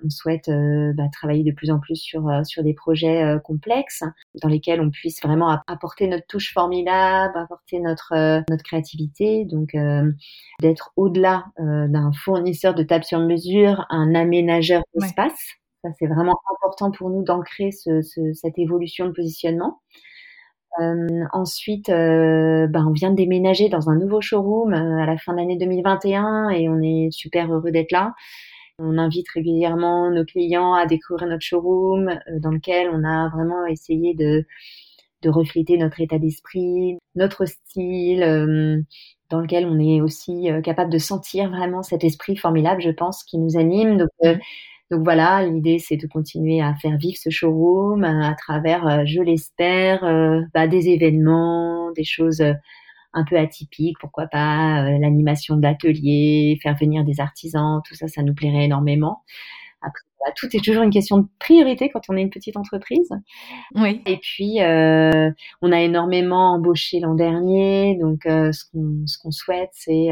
On 0.03 0.09
souhaite 0.09 0.49
euh, 0.49 0.93
bah, 0.93 1.03
travailler 1.11 1.43
de 1.43 1.51
plus 1.51 1.71
en 1.71 1.79
plus 1.79 1.95
sur, 1.95 2.27
euh, 2.27 2.43
sur 2.43 2.63
des 2.63 2.73
projets 2.73 3.23
euh, 3.23 3.39
complexes 3.39 4.03
dans 4.41 4.49
lesquels 4.49 4.81
on 4.81 4.89
puisse 4.89 5.21
vraiment 5.21 5.59
apporter 5.67 6.07
notre 6.07 6.27
touche 6.27 6.53
formidable, 6.53 7.37
apporter 7.37 7.79
notre, 7.79 8.43
notre 8.49 8.63
créativité. 8.63 9.45
Donc, 9.45 9.75
d'être 10.61 10.91
au-delà 10.95 11.45
d'un 11.57 12.11
fournisseur 12.13 12.73
de 12.73 12.83
table 12.83 13.03
sur 13.03 13.19
mesure, 13.19 13.85
un 13.89 14.15
aménageur 14.15 14.83
d'espace. 14.95 15.37
Ça, 15.83 15.89
c'est 15.97 16.07
vraiment 16.07 16.37
important 16.55 16.91
pour 16.91 17.09
nous 17.09 17.23
d'ancrer 17.23 17.71
ce, 17.71 18.01
ce, 18.01 18.33
cette 18.33 18.57
évolution 18.57 19.05
de 19.05 19.11
positionnement. 19.11 19.79
Euh, 20.79 21.25
ensuite, 21.33 21.89
euh, 21.89 22.67
ben, 22.67 22.85
on 22.87 22.91
vient 22.91 23.09
de 23.11 23.15
déménager 23.15 23.69
dans 23.69 23.89
un 23.89 23.95
nouveau 23.95 24.21
showroom 24.21 24.73
euh, 24.73 25.01
à 25.01 25.05
la 25.05 25.17
fin 25.17 25.33
de 25.33 25.37
l'année 25.39 25.57
2021 25.57 26.49
et 26.49 26.69
on 26.69 26.79
est 26.81 27.09
super 27.11 27.51
heureux 27.51 27.71
d'être 27.71 27.91
là. 27.91 28.13
On 28.79 28.97
invite 28.97 29.29
régulièrement 29.29 30.09
nos 30.11 30.25
clients 30.25 30.73
à 30.73 30.85
découvrir 30.85 31.27
notre 31.27 31.43
showroom 31.43 32.19
dans 32.39 32.51
lequel 32.51 32.89
on 32.91 33.03
a 33.03 33.29
vraiment 33.29 33.65
essayé 33.65 34.13
de, 34.15 34.45
de 35.21 35.29
refléter 35.29 35.77
notre 35.77 36.01
état 36.01 36.17
d'esprit, 36.17 36.97
notre 37.15 37.45
style, 37.45 38.85
dans 39.29 39.41
lequel 39.41 39.65
on 39.65 39.79
est 39.79 40.01
aussi 40.01 40.49
capable 40.63 40.91
de 40.91 40.97
sentir 40.97 41.49
vraiment 41.49 41.83
cet 41.83 42.03
esprit 42.03 42.35
formidable, 42.35 42.81
je 42.81 42.91
pense, 42.91 43.23
qui 43.23 43.37
nous 43.37 43.57
anime. 43.57 43.97
Donc, 43.97 44.09
mmh. 44.23 44.39
Donc 44.91 45.03
voilà, 45.03 45.45
l'idée 45.45 45.77
c'est 45.77 45.97
de 45.97 46.07
continuer 46.07 46.61
à 46.61 46.73
faire 46.75 46.97
vivre 46.97 47.17
ce 47.17 47.29
showroom 47.29 48.03
euh, 48.03 48.23
à 48.23 48.33
travers, 48.33 48.87
euh, 48.87 49.03
je 49.05 49.21
l'espère, 49.21 50.03
euh, 50.03 50.41
bah, 50.53 50.67
des 50.67 50.89
événements, 50.89 51.91
des 51.91 52.03
choses 52.03 52.43
un 53.13 53.23
peu 53.23 53.37
atypiques, 53.37 53.97
pourquoi 53.99 54.27
pas 54.27 54.89
l'animation 54.99 55.57
d'ateliers, 55.57 56.59
faire 56.61 56.75
venir 56.75 57.03
des 57.03 57.19
artisans, 57.19 57.81
tout 57.87 57.95
ça, 57.95 58.07
ça 58.07 58.23
nous 58.23 58.33
plairait 58.33 58.65
énormément. 58.65 59.23
Après, 59.81 60.01
bah, 60.19 60.31
tout 60.35 60.47
est 60.55 60.63
toujours 60.63 60.83
une 60.83 60.91
question 60.91 61.17
de 61.19 61.27
priorité 61.39 61.89
quand 61.89 62.01
on 62.09 62.17
est 62.17 62.21
une 62.21 62.29
petite 62.29 62.57
entreprise. 62.57 63.09
Oui. 63.75 64.01
Et 64.05 64.17
puis, 64.17 64.57
on 64.59 65.71
a 65.71 65.81
énormément 65.81 66.53
embauché 66.53 66.99
l'an 66.99 67.15
dernier, 67.15 67.97
donc 67.99 68.21
ce 68.25 68.63
qu'on 68.71 69.07
ce 69.07 69.17
qu'on 69.17 69.31
souhaite, 69.31 69.71
c'est 69.73 70.09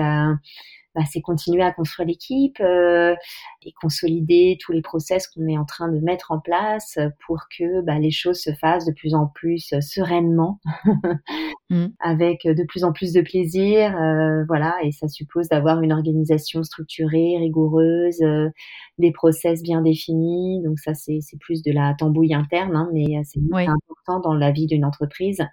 bah, 0.98 1.04
c'est 1.12 1.22
continuer 1.22 1.62
à 1.62 1.72
construire 1.72 2.08
l'équipe 2.08 2.60
euh, 2.60 3.16
et 3.62 3.72
consolider 3.80 4.58
tous 4.60 4.72
les 4.72 4.82
process 4.82 5.28
qu'on 5.28 5.48
est 5.48 5.58
en 5.58 5.66
train 5.66 5.90
de 5.90 6.00
mettre 6.00 6.32
en 6.32 6.40
place 6.40 6.98
pour 7.28 7.44
que 7.56 7.82
bah, 7.82 8.00
les 8.00 8.10
choses 8.10 8.42
se 8.42 8.52
fassent 8.54 8.86
de 8.86 8.94
plus 8.94 9.14
en 9.14 9.28
plus 9.28 9.76
sereinement, 9.80 10.60
mmh. 11.70 11.86
avec 12.00 12.46
de 12.46 12.64
plus 12.64 12.84
en 12.84 12.94
plus 12.94 13.14
de 13.14 13.22
plaisir. 13.22 13.96
Euh, 13.96 14.44
voilà, 14.48 14.76
et 14.82 14.92
ça 14.92 15.08
suppose 15.08 15.50
d'avoir 15.50 15.82
une 15.82 15.94
organisation 15.94 16.64
structurée, 16.64 17.38
rigoureuse, 17.38 18.20
euh, 18.24 18.50
des 18.98 19.12
process 19.12 19.62
bien 19.62 19.82
définis. 19.82 20.64
Donc 20.64 20.80
ça, 20.80 20.96
c'est 20.96 21.22
plus 21.40 21.62
de 21.62 21.72
la 21.72 21.94
tambouille 21.94 22.34
interne, 22.34 22.76
hein, 22.76 22.90
mais 22.92 23.22
c'est 23.24 23.40
important 23.40 23.78
important 24.08 24.20
dans 24.20 24.34
la 24.34 24.52
vie 24.52 24.66
d'une 24.66 24.84
entreprise. 24.84 25.46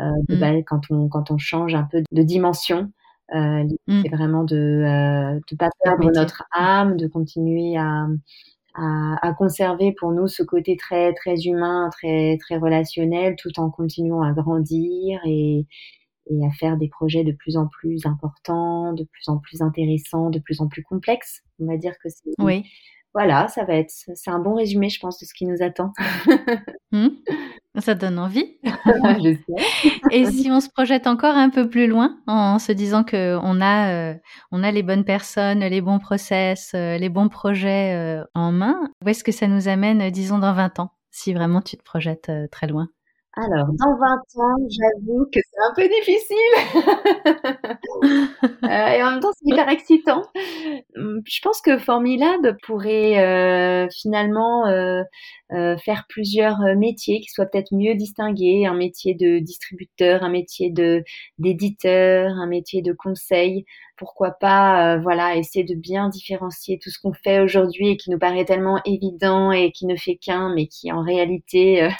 Euh, 0.00 0.10
bah, 0.28 0.52
quand 0.62 0.82
on 0.90 1.08
quand 1.08 1.30
on 1.30 1.38
change 1.38 1.74
un 1.74 1.82
peu 1.82 2.02
de 2.10 2.22
dimension, 2.22 2.90
euh, 3.34 3.64
mmh. 3.86 4.02
c'est 4.02 4.08
vraiment 4.08 4.44
de 4.44 4.56
euh, 4.56 5.40
de 5.50 5.56
pas 5.56 5.70
perdre 5.82 6.10
notre 6.12 6.44
âme, 6.52 6.96
de 6.96 7.06
continuer 7.06 7.76
à, 7.76 8.06
à, 8.74 9.28
à 9.28 9.32
conserver 9.34 9.94
pour 9.98 10.12
nous 10.12 10.28
ce 10.28 10.42
côté 10.42 10.76
très 10.76 11.12
très 11.14 11.36
humain, 11.42 11.90
très 11.92 12.38
très 12.40 12.56
relationnel, 12.56 13.36
tout 13.36 13.58
en 13.60 13.70
continuant 13.70 14.22
à 14.22 14.32
grandir 14.32 15.20
et 15.26 15.66
et 16.30 16.46
à 16.46 16.50
faire 16.50 16.76
des 16.76 16.88
projets 16.88 17.24
de 17.24 17.32
plus 17.32 17.56
en 17.56 17.66
plus 17.66 18.04
importants, 18.06 18.92
de 18.92 19.04
plus 19.04 19.28
en 19.28 19.38
plus 19.38 19.62
intéressants, 19.62 20.30
de 20.30 20.38
plus 20.38 20.60
en 20.60 20.68
plus 20.68 20.82
complexes. 20.82 21.42
On 21.58 21.66
va 21.66 21.76
dire 21.76 21.94
que 22.02 22.08
c'est 22.08 22.32
oui. 22.38 22.64
Voilà, 23.14 23.48
ça 23.48 23.64
va 23.64 23.74
être 23.74 23.90
c'est 23.90 24.30
un 24.30 24.38
bon 24.38 24.54
résumé, 24.54 24.90
je 24.90 25.00
pense, 25.00 25.18
de 25.18 25.26
ce 25.26 25.34
qui 25.34 25.46
nous 25.46 25.62
attend. 25.62 25.92
Mmh. 26.90 27.08
Ça 27.80 27.94
donne 27.94 28.18
envie. 28.18 28.56
je 28.64 29.36
sais. 29.46 29.90
Et 30.10 30.24
si 30.24 30.50
on 30.50 30.60
se 30.60 30.70
projette 30.70 31.06
encore 31.06 31.36
un 31.36 31.50
peu 31.50 31.68
plus 31.68 31.86
loin, 31.86 32.18
en 32.26 32.58
se 32.58 32.72
disant 32.72 33.04
que 33.04 33.38
on 33.42 33.60
a 33.60 33.90
euh, 33.92 34.14
on 34.52 34.62
a 34.62 34.70
les 34.70 34.82
bonnes 34.82 35.04
personnes, 35.04 35.60
les 35.60 35.82
bons 35.82 35.98
process, 35.98 36.72
euh, 36.74 36.96
les 36.96 37.10
bons 37.10 37.28
projets 37.28 37.94
euh, 37.94 38.24
en 38.34 38.52
main, 38.52 38.88
où 39.04 39.08
est-ce 39.10 39.22
que 39.22 39.32
ça 39.32 39.46
nous 39.46 39.68
amène, 39.68 40.10
disons, 40.10 40.38
dans 40.38 40.54
20 40.54 40.80
ans, 40.80 40.92
si 41.10 41.34
vraiment 41.34 41.60
tu 41.60 41.76
te 41.76 41.82
projettes 41.82 42.32
très 42.50 42.66
loin? 42.66 42.88
Alors, 43.40 43.68
dans 43.78 43.96
20 43.96 44.42
ans, 44.42 44.56
j'avoue 44.68 45.26
que 45.32 45.38
c'est 45.38 45.60
un 45.64 45.74
peu 45.76 45.88
difficile. 45.88 46.36
euh, 48.64 48.88
et 48.96 49.02
en 49.02 49.12
même 49.12 49.20
temps, 49.20 49.30
c'est 49.38 49.52
hyper 49.52 49.68
excitant. 49.68 50.22
Hum, 50.96 51.22
je 51.24 51.40
pense 51.40 51.60
que 51.60 51.78
Formilab 51.78 52.56
pourrait 52.66 53.18
euh, 53.18 53.88
finalement 53.90 54.66
euh, 54.66 55.02
euh, 55.52 55.76
faire 55.78 56.06
plusieurs 56.08 56.58
métiers 56.76 57.20
qui 57.20 57.28
soient 57.28 57.46
peut-être 57.46 57.72
mieux 57.72 57.94
distingués. 57.94 58.66
Un 58.66 58.74
métier 58.74 59.14
de 59.14 59.38
distributeur, 59.38 60.24
un 60.24 60.30
métier 60.30 60.70
de 60.70 61.04
d'éditeur, 61.38 62.30
un 62.32 62.48
métier 62.48 62.82
de 62.82 62.92
conseil 62.92 63.64
pourquoi 63.98 64.30
pas 64.30 64.94
euh, 64.94 65.00
voilà 65.00 65.36
essayer 65.36 65.64
de 65.64 65.74
bien 65.74 66.08
différencier 66.08 66.78
tout 66.82 66.90
ce 66.90 66.98
qu'on 66.98 67.12
fait 67.12 67.40
aujourd'hui 67.40 67.88
et 67.88 67.96
qui 67.96 68.10
nous 68.10 68.18
paraît 68.18 68.44
tellement 68.44 68.80
évident 68.84 69.52
et 69.52 69.72
qui 69.72 69.86
ne 69.86 69.96
fait 69.96 70.16
qu'un 70.16 70.54
mais 70.54 70.66
qui 70.66 70.90
en 70.92 71.02
réalité 71.02 71.82
euh, 71.82 71.90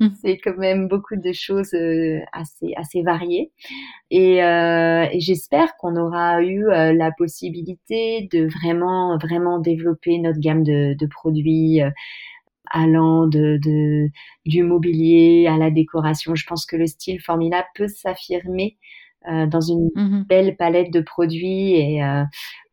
mmh. 0.00 0.08
c'est 0.22 0.38
quand 0.38 0.56
même 0.58 0.88
beaucoup 0.88 1.16
de 1.16 1.32
choses 1.32 1.72
euh, 1.74 2.18
assez 2.32 2.74
assez 2.76 3.02
variées 3.02 3.52
et, 4.10 4.36
et 4.36 5.20
j'espère 5.20 5.76
qu'on 5.76 5.96
aura 5.96 6.42
eu 6.42 6.66
la 6.68 7.10
possibilité 7.16 8.28
de 8.32 8.46
vraiment 8.46 9.16
vraiment 9.18 9.58
développer 9.58 10.18
notre 10.18 10.38
gamme 10.38 10.62
de, 10.62 10.94
de 10.94 11.06
produits 11.06 11.80
allant 12.70 13.26
de, 13.26 13.58
de, 13.62 14.10
du 14.46 14.62
mobilier 14.62 15.46
à 15.48 15.56
la 15.56 15.70
décoration. 15.70 16.34
Je 16.34 16.46
pense 16.46 16.66
que 16.66 16.76
le 16.76 16.86
style 16.86 17.20
Formula 17.20 17.64
peut 17.74 17.88
s'affirmer 17.88 18.78
dans 19.26 19.60
une 19.60 19.90
mmh 19.94 20.24
belle 20.28 20.56
palette 20.56 20.92
de 20.92 21.00
produits 21.00 21.74
et 21.74 22.02
euh, 22.02 22.24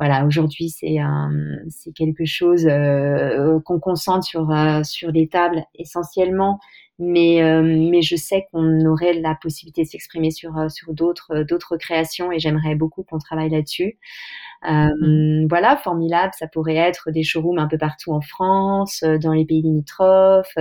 voilà 0.01 0.25
aujourd'hui 0.25 0.69
c'est 0.69 0.97
c'est 1.69 1.93
quelque 1.93 2.25
chose 2.25 2.65
euh, 2.67 3.59
qu'on 3.63 3.79
concentre 3.79 4.25
sur 4.25 4.51
sur 4.83 5.11
les 5.11 5.27
tables 5.27 5.63
essentiellement 5.75 6.59
mais 6.97 7.39
mais 7.61 8.01
je 8.01 8.15
sais 8.15 8.47
qu'on 8.51 8.83
aurait 8.87 9.13
la 9.13 9.35
possibilité 9.35 9.83
de 9.83 9.87
s'exprimer 9.87 10.31
sur 10.31 10.71
sur 10.71 10.95
d'autres 10.95 11.43
d'autres 11.43 11.77
créations 11.77 12.31
et 12.31 12.39
j'aimerais 12.39 12.73
beaucoup 12.73 13.03
qu'on 13.03 13.19
travaille 13.19 13.51
là-dessus 13.51 13.99
mmh. 14.63 15.45
voilà 15.47 15.77
Formilab 15.77 16.31
ça 16.33 16.47
pourrait 16.47 16.77
être 16.77 17.11
des 17.11 17.21
showrooms 17.21 17.59
un 17.59 17.67
peu 17.67 17.77
partout 17.77 18.11
en 18.11 18.21
France 18.21 19.03
dans 19.03 19.33
les 19.33 19.45
pays 19.45 19.61
limitrophes 19.61 20.57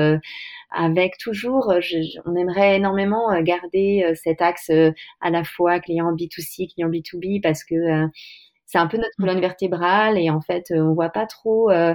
avec 0.70 1.18
toujours, 1.18 1.70
euh, 1.70 1.80
on 2.26 2.36
aimerait 2.36 2.76
énormément 2.76 3.32
euh, 3.32 3.42
garder 3.42 4.04
euh, 4.04 4.14
cet 4.14 4.40
axe 4.40 4.70
à 5.20 5.30
la 5.30 5.44
fois 5.44 5.80
client 5.80 6.14
B2C, 6.14 6.72
client 6.72 6.88
B2B, 6.88 7.40
parce 7.40 7.64
que 7.64 7.74
c'est 8.70 8.78
un 8.78 8.86
peu 8.86 8.96
notre 8.96 9.10
mmh. 9.18 9.22
colonne 9.22 9.40
vertébrale 9.40 10.18
et 10.18 10.30
en 10.30 10.40
fait, 10.40 10.66
on 10.70 10.94
voit 10.94 11.10
pas 11.10 11.26
trop 11.26 11.70
euh, 11.70 11.94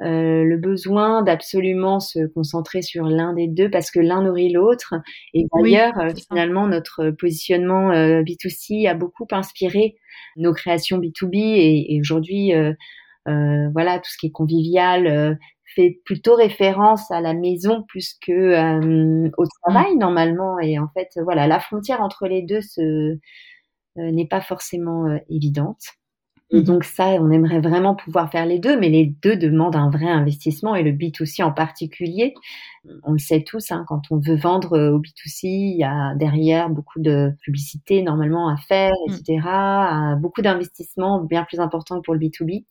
le 0.00 0.56
besoin 0.56 1.22
d'absolument 1.22 2.00
se 2.00 2.26
concentrer 2.26 2.82
sur 2.82 3.04
l'un 3.04 3.32
des 3.32 3.46
deux 3.46 3.70
parce 3.70 3.90
que 3.90 4.00
l'un 4.00 4.22
nourrit 4.22 4.52
l'autre. 4.52 4.94
Et 5.34 5.44
d'ailleurs, 5.54 5.94
finalement, 6.28 6.66
notre 6.66 7.10
positionnement 7.10 7.92
B2C 7.92 8.88
a 8.88 8.94
beaucoup 8.94 9.26
inspiré 9.30 9.96
nos 10.36 10.52
créations 10.52 10.98
B2B 10.98 11.36
et, 11.36 11.94
et 11.94 12.00
aujourd'hui, 12.00 12.52
voilà, 13.26 13.98
tout 13.98 14.10
ce 14.10 14.18
qui 14.18 14.26
est 14.26 14.32
convivial, 14.32 15.38
fait 15.74 16.00
plutôt 16.04 16.34
référence 16.34 17.10
à 17.10 17.20
la 17.20 17.34
maison 17.34 17.82
plus 17.88 18.14
que 18.20 18.32
euh, 18.32 19.30
au 19.36 19.44
travail 19.62 19.94
mmh. 19.94 19.98
normalement. 19.98 20.58
Et 20.60 20.78
en 20.78 20.88
fait, 20.88 21.08
voilà, 21.22 21.46
la 21.46 21.60
frontière 21.60 22.00
entre 22.00 22.26
les 22.26 22.42
deux 22.42 22.60
ce 22.60 22.80
euh, 22.80 23.18
n'est 23.96 24.28
pas 24.28 24.40
forcément 24.40 25.06
euh, 25.06 25.18
évidente. 25.28 25.82
Et 26.54 26.60
mmh. 26.60 26.62
donc 26.62 26.84
ça, 26.84 27.08
on 27.20 27.30
aimerait 27.30 27.60
vraiment 27.60 27.94
pouvoir 27.94 28.30
faire 28.30 28.46
les 28.46 28.58
deux, 28.58 28.78
mais 28.78 28.88
les 28.88 29.06
deux 29.06 29.36
demandent 29.36 29.76
un 29.76 29.90
vrai 29.90 30.08
investissement 30.08 30.74
et 30.74 30.82
le 30.82 30.92
B2C 30.92 31.42
en 31.42 31.52
particulier. 31.52 32.34
On 33.02 33.12
le 33.12 33.18
sait 33.18 33.42
tous, 33.42 33.72
hein, 33.72 33.84
quand 33.88 34.02
on 34.10 34.18
veut 34.18 34.36
vendre 34.36 34.78
au 34.92 34.98
B2C, 34.98 35.44
il 35.44 35.76
y 35.78 35.84
a 35.84 36.14
derrière 36.14 36.70
beaucoup 36.70 37.00
de 37.00 37.32
publicité 37.42 38.02
normalement 38.02 38.48
à 38.48 38.56
faire, 38.56 38.92
etc. 39.08 39.40
Mmh. 39.40 40.20
Beaucoup 40.20 40.42
d'investissements 40.42 41.20
bien 41.20 41.44
plus 41.44 41.60
importants 41.60 41.96
que 41.96 42.04
pour 42.04 42.14
le 42.14 42.20
B2B. 42.20 42.64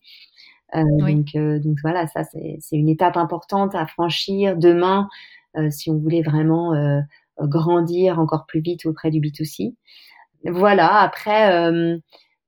Euh, 0.76 0.84
donc, 0.98 1.28
euh, 1.36 1.60
donc 1.60 1.78
voilà, 1.82 2.08
ça 2.08 2.24
c'est 2.24 2.76
une 2.76 2.90
étape 2.90 3.18
importante 3.18 3.76
à 3.76 3.86
franchir 3.86 4.58
demain 4.58 5.08
euh, 5.58 5.70
si 5.70 5.90
on 5.92 5.98
voulait 5.98 6.24
vraiment 6.24 6.74
grandir 7.40 8.20
encore 8.20 8.46
plus 8.46 8.62
vite 8.62 8.86
auprès 8.86 9.12
du 9.12 9.20
B2C. 9.20 9.76
Voilà, 10.46 11.00
après, 11.02 11.72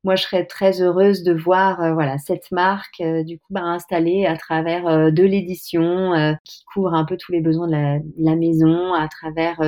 moi 0.05 0.15
je 0.15 0.23
serais 0.23 0.45
très 0.45 0.81
heureuse 0.81 1.23
de 1.23 1.33
voir 1.33 1.93
voilà 1.93 2.17
cette 2.17 2.51
marque 2.51 3.03
du 3.25 3.37
coup 3.39 3.47
bah, 3.49 3.63
installée 3.63 4.25
à 4.25 4.37
travers 4.37 5.11
de 5.11 5.23
l'édition 5.23 6.37
qui 6.45 6.63
couvre 6.71 6.93
un 6.93 7.03
peu 7.03 7.17
tous 7.17 7.33
les 7.33 7.41
besoins 7.41 7.67
de 7.67 7.73
la, 7.73 7.99
la 8.17 8.35
maison, 8.37 8.93
à 8.93 9.09
travers 9.09 9.59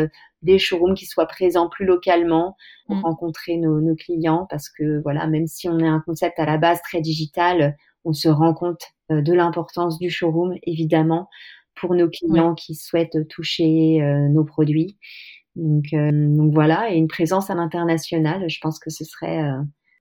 des 0.43 0.59
showrooms 0.59 0.95
qui 0.95 1.05
soient 1.05 1.25
présents 1.25 1.67
plus 1.67 1.85
localement 1.85 2.55
pour 2.85 2.95
mmh. 2.95 3.03
rencontrer 3.03 3.57
nos, 3.57 3.81
nos, 3.81 3.95
clients 3.95 4.47
parce 4.49 4.69
que 4.69 5.01
voilà 5.01 5.27
même 5.27 5.47
si 5.47 5.67
on 5.67 5.79
est 5.79 5.87
un 5.87 6.01
concept 6.05 6.39
à 6.39 6.45
la 6.45 6.57
base 6.57 6.81
très 6.83 7.01
digital 7.01 7.75
on 8.07 8.13
se 8.13 8.29
rend 8.29 8.53
compte 8.53 8.81
euh, 9.11 9.21
de 9.21 9.33
l'importance 9.33 9.99
du 9.99 10.09
showroom, 10.09 10.55
évidemment, 10.63 11.29
pour 11.75 11.93
nos 11.93 12.09
clients 12.09 12.55
qui 12.55 12.73
souhaitent 12.73 13.27
toucher 13.27 14.01
euh, 14.01 14.29
nos 14.29 14.45
produits. 14.45 14.97
Donc, 15.55 15.85
euh, 15.93 16.11
donc, 16.11 16.53
voilà, 16.53 16.91
et 16.91 16.95
une 16.95 17.07
présence 17.07 17.49
à 17.49 17.55
l'international, 17.55 18.49
je 18.49 18.59
pense 18.61 18.79
que 18.79 18.89
ce 18.89 19.03
serait 19.03 19.43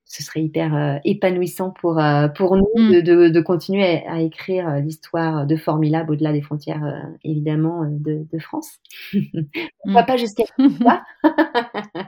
ce 0.07 0.23
serait 0.23 0.43
hyper 0.43 1.01
épanouissant 1.05 1.71
pour 1.71 2.01
pour 2.37 2.57
nous 2.57 2.69
mmh. 2.77 3.03
de, 3.03 3.29
de, 3.29 3.41
continuer 3.41 4.07
à, 4.07 4.21
écrire 4.21 4.77
l'histoire 4.77 5.47
de 5.47 5.57
Formilab 5.57 6.09
au-delà 6.09 6.33
des 6.33 6.43
frontières 6.43 7.07
évidemment 7.25 7.85
de, 7.85 8.25
de 8.33 8.39
France. 8.39 8.79
Pourquoi 9.83 10.03
mmh. 10.03 10.07
pas 10.07 10.17
jusqu'à 10.17 10.45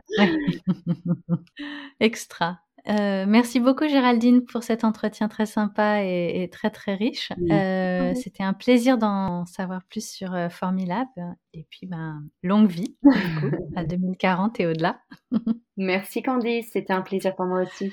Extra. 2.01 2.61
Euh, 2.89 3.26
merci 3.28 3.61
beaucoup 3.61 3.86
Géraldine 3.86 4.45
pour 4.45 4.62
cet 4.62 4.82
entretien 4.84 5.28
très 5.28 5.47
sympa 5.47 6.03
et, 6.03 6.49
très 6.51 6.70
très 6.70 6.95
riche. 6.95 7.32
Euh, 7.51 8.14
c'était 8.14 8.43
un 8.43 8.55
plaisir 8.55 8.97
d'en 8.97 9.45
savoir 9.45 9.82
plus 9.84 10.09
sur 10.09 10.34
euh, 10.34 10.49
Formilab 10.49 11.09
et 11.53 11.66
puis 11.70 11.86
ben, 11.86 12.22
longue 12.43 12.70
vie 12.70 12.97
du 13.03 13.41
coup, 13.41 13.57
à 13.76 13.84
2040 13.84 14.61
et 14.61 14.66
au-delà. 14.66 15.01
merci 15.76 16.22
Candice, 16.22 16.70
c'était 16.72 16.93
un 16.93 17.03
plaisir 17.03 17.34
pour 17.36 17.47
moi 17.47 17.62
aussi. 17.62 17.93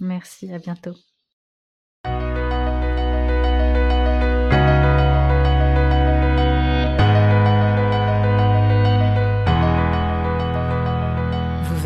Merci, 0.00 0.52
à 0.52 0.58
bientôt. 0.58 0.94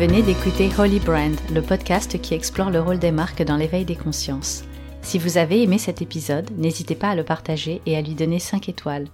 Venez 0.05 0.21
d'écouter 0.21 0.69
Holy 0.77 0.99
Brand, 0.99 1.33
le 1.53 1.61
podcast 1.61 2.19
qui 2.19 2.33
explore 2.33 2.71
le 2.71 2.81
rôle 2.81 2.99
des 2.99 3.13
marques 3.13 3.41
dans 3.41 3.55
l'éveil 3.55 3.85
des 3.85 3.95
consciences. 3.95 4.65
Si 5.01 5.17
vous 5.17 5.37
avez 5.37 5.63
aimé 5.63 5.77
cet 5.77 6.01
épisode, 6.01 6.51
n'hésitez 6.57 6.95
pas 6.95 7.11
à 7.11 7.15
le 7.15 7.23
partager 7.23 7.81
et 7.85 7.95
à 7.95 8.01
lui 8.01 8.13
donner 8.13 8.39
5 8.39 8.67
étoiles. 8.67 9.07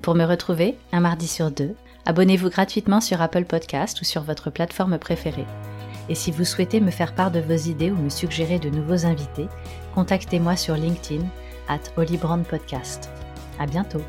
Pour 0.00 0.16
me 0.16 0.24
retrouver, 0.24 0.76
un 0.90 0.98
mardi 0.98 1.28
sur 1.28 1.52
deux, 1.52 1.76
abonnez-vous 2.06 2.50
gratuitement 2.50 3.00
sur 3.00 3.22
Apple 3.22 3.44
Podcast 3.44 4.00
ou 4.00 4.04
sur 4.04 4.22
votre 4.22 4.50
plateforme 4.50 4.98
préférée. 4.98 5.46
Et 6.08 6.16
si 6.16 6.32
vous 6.32 6.44
souhaitez 6.44 6.80
me 6.80 6.90
faire 6.90 7.14
part 7.14 7.30
de 7.30 7.38
vos 7.38 7.54
idées 7.54 7.92
ou 7.92 7.96
me 7.96 8.10
suggérer 8.10 8.58
de 8.58 8.68
nouveaux 8.68 9.06
invités, 9.06 9.46
contactez-moi 9.94 10.56
sur 10.56 10.74
LinkedIn 10.74 11.24
at 11.68 11.82
Holy 11.96 12.16
Brand 12.16 12.44
Podcast. 12.44 13.10
À 13.60 13.66
bientôt! 13.66 14.02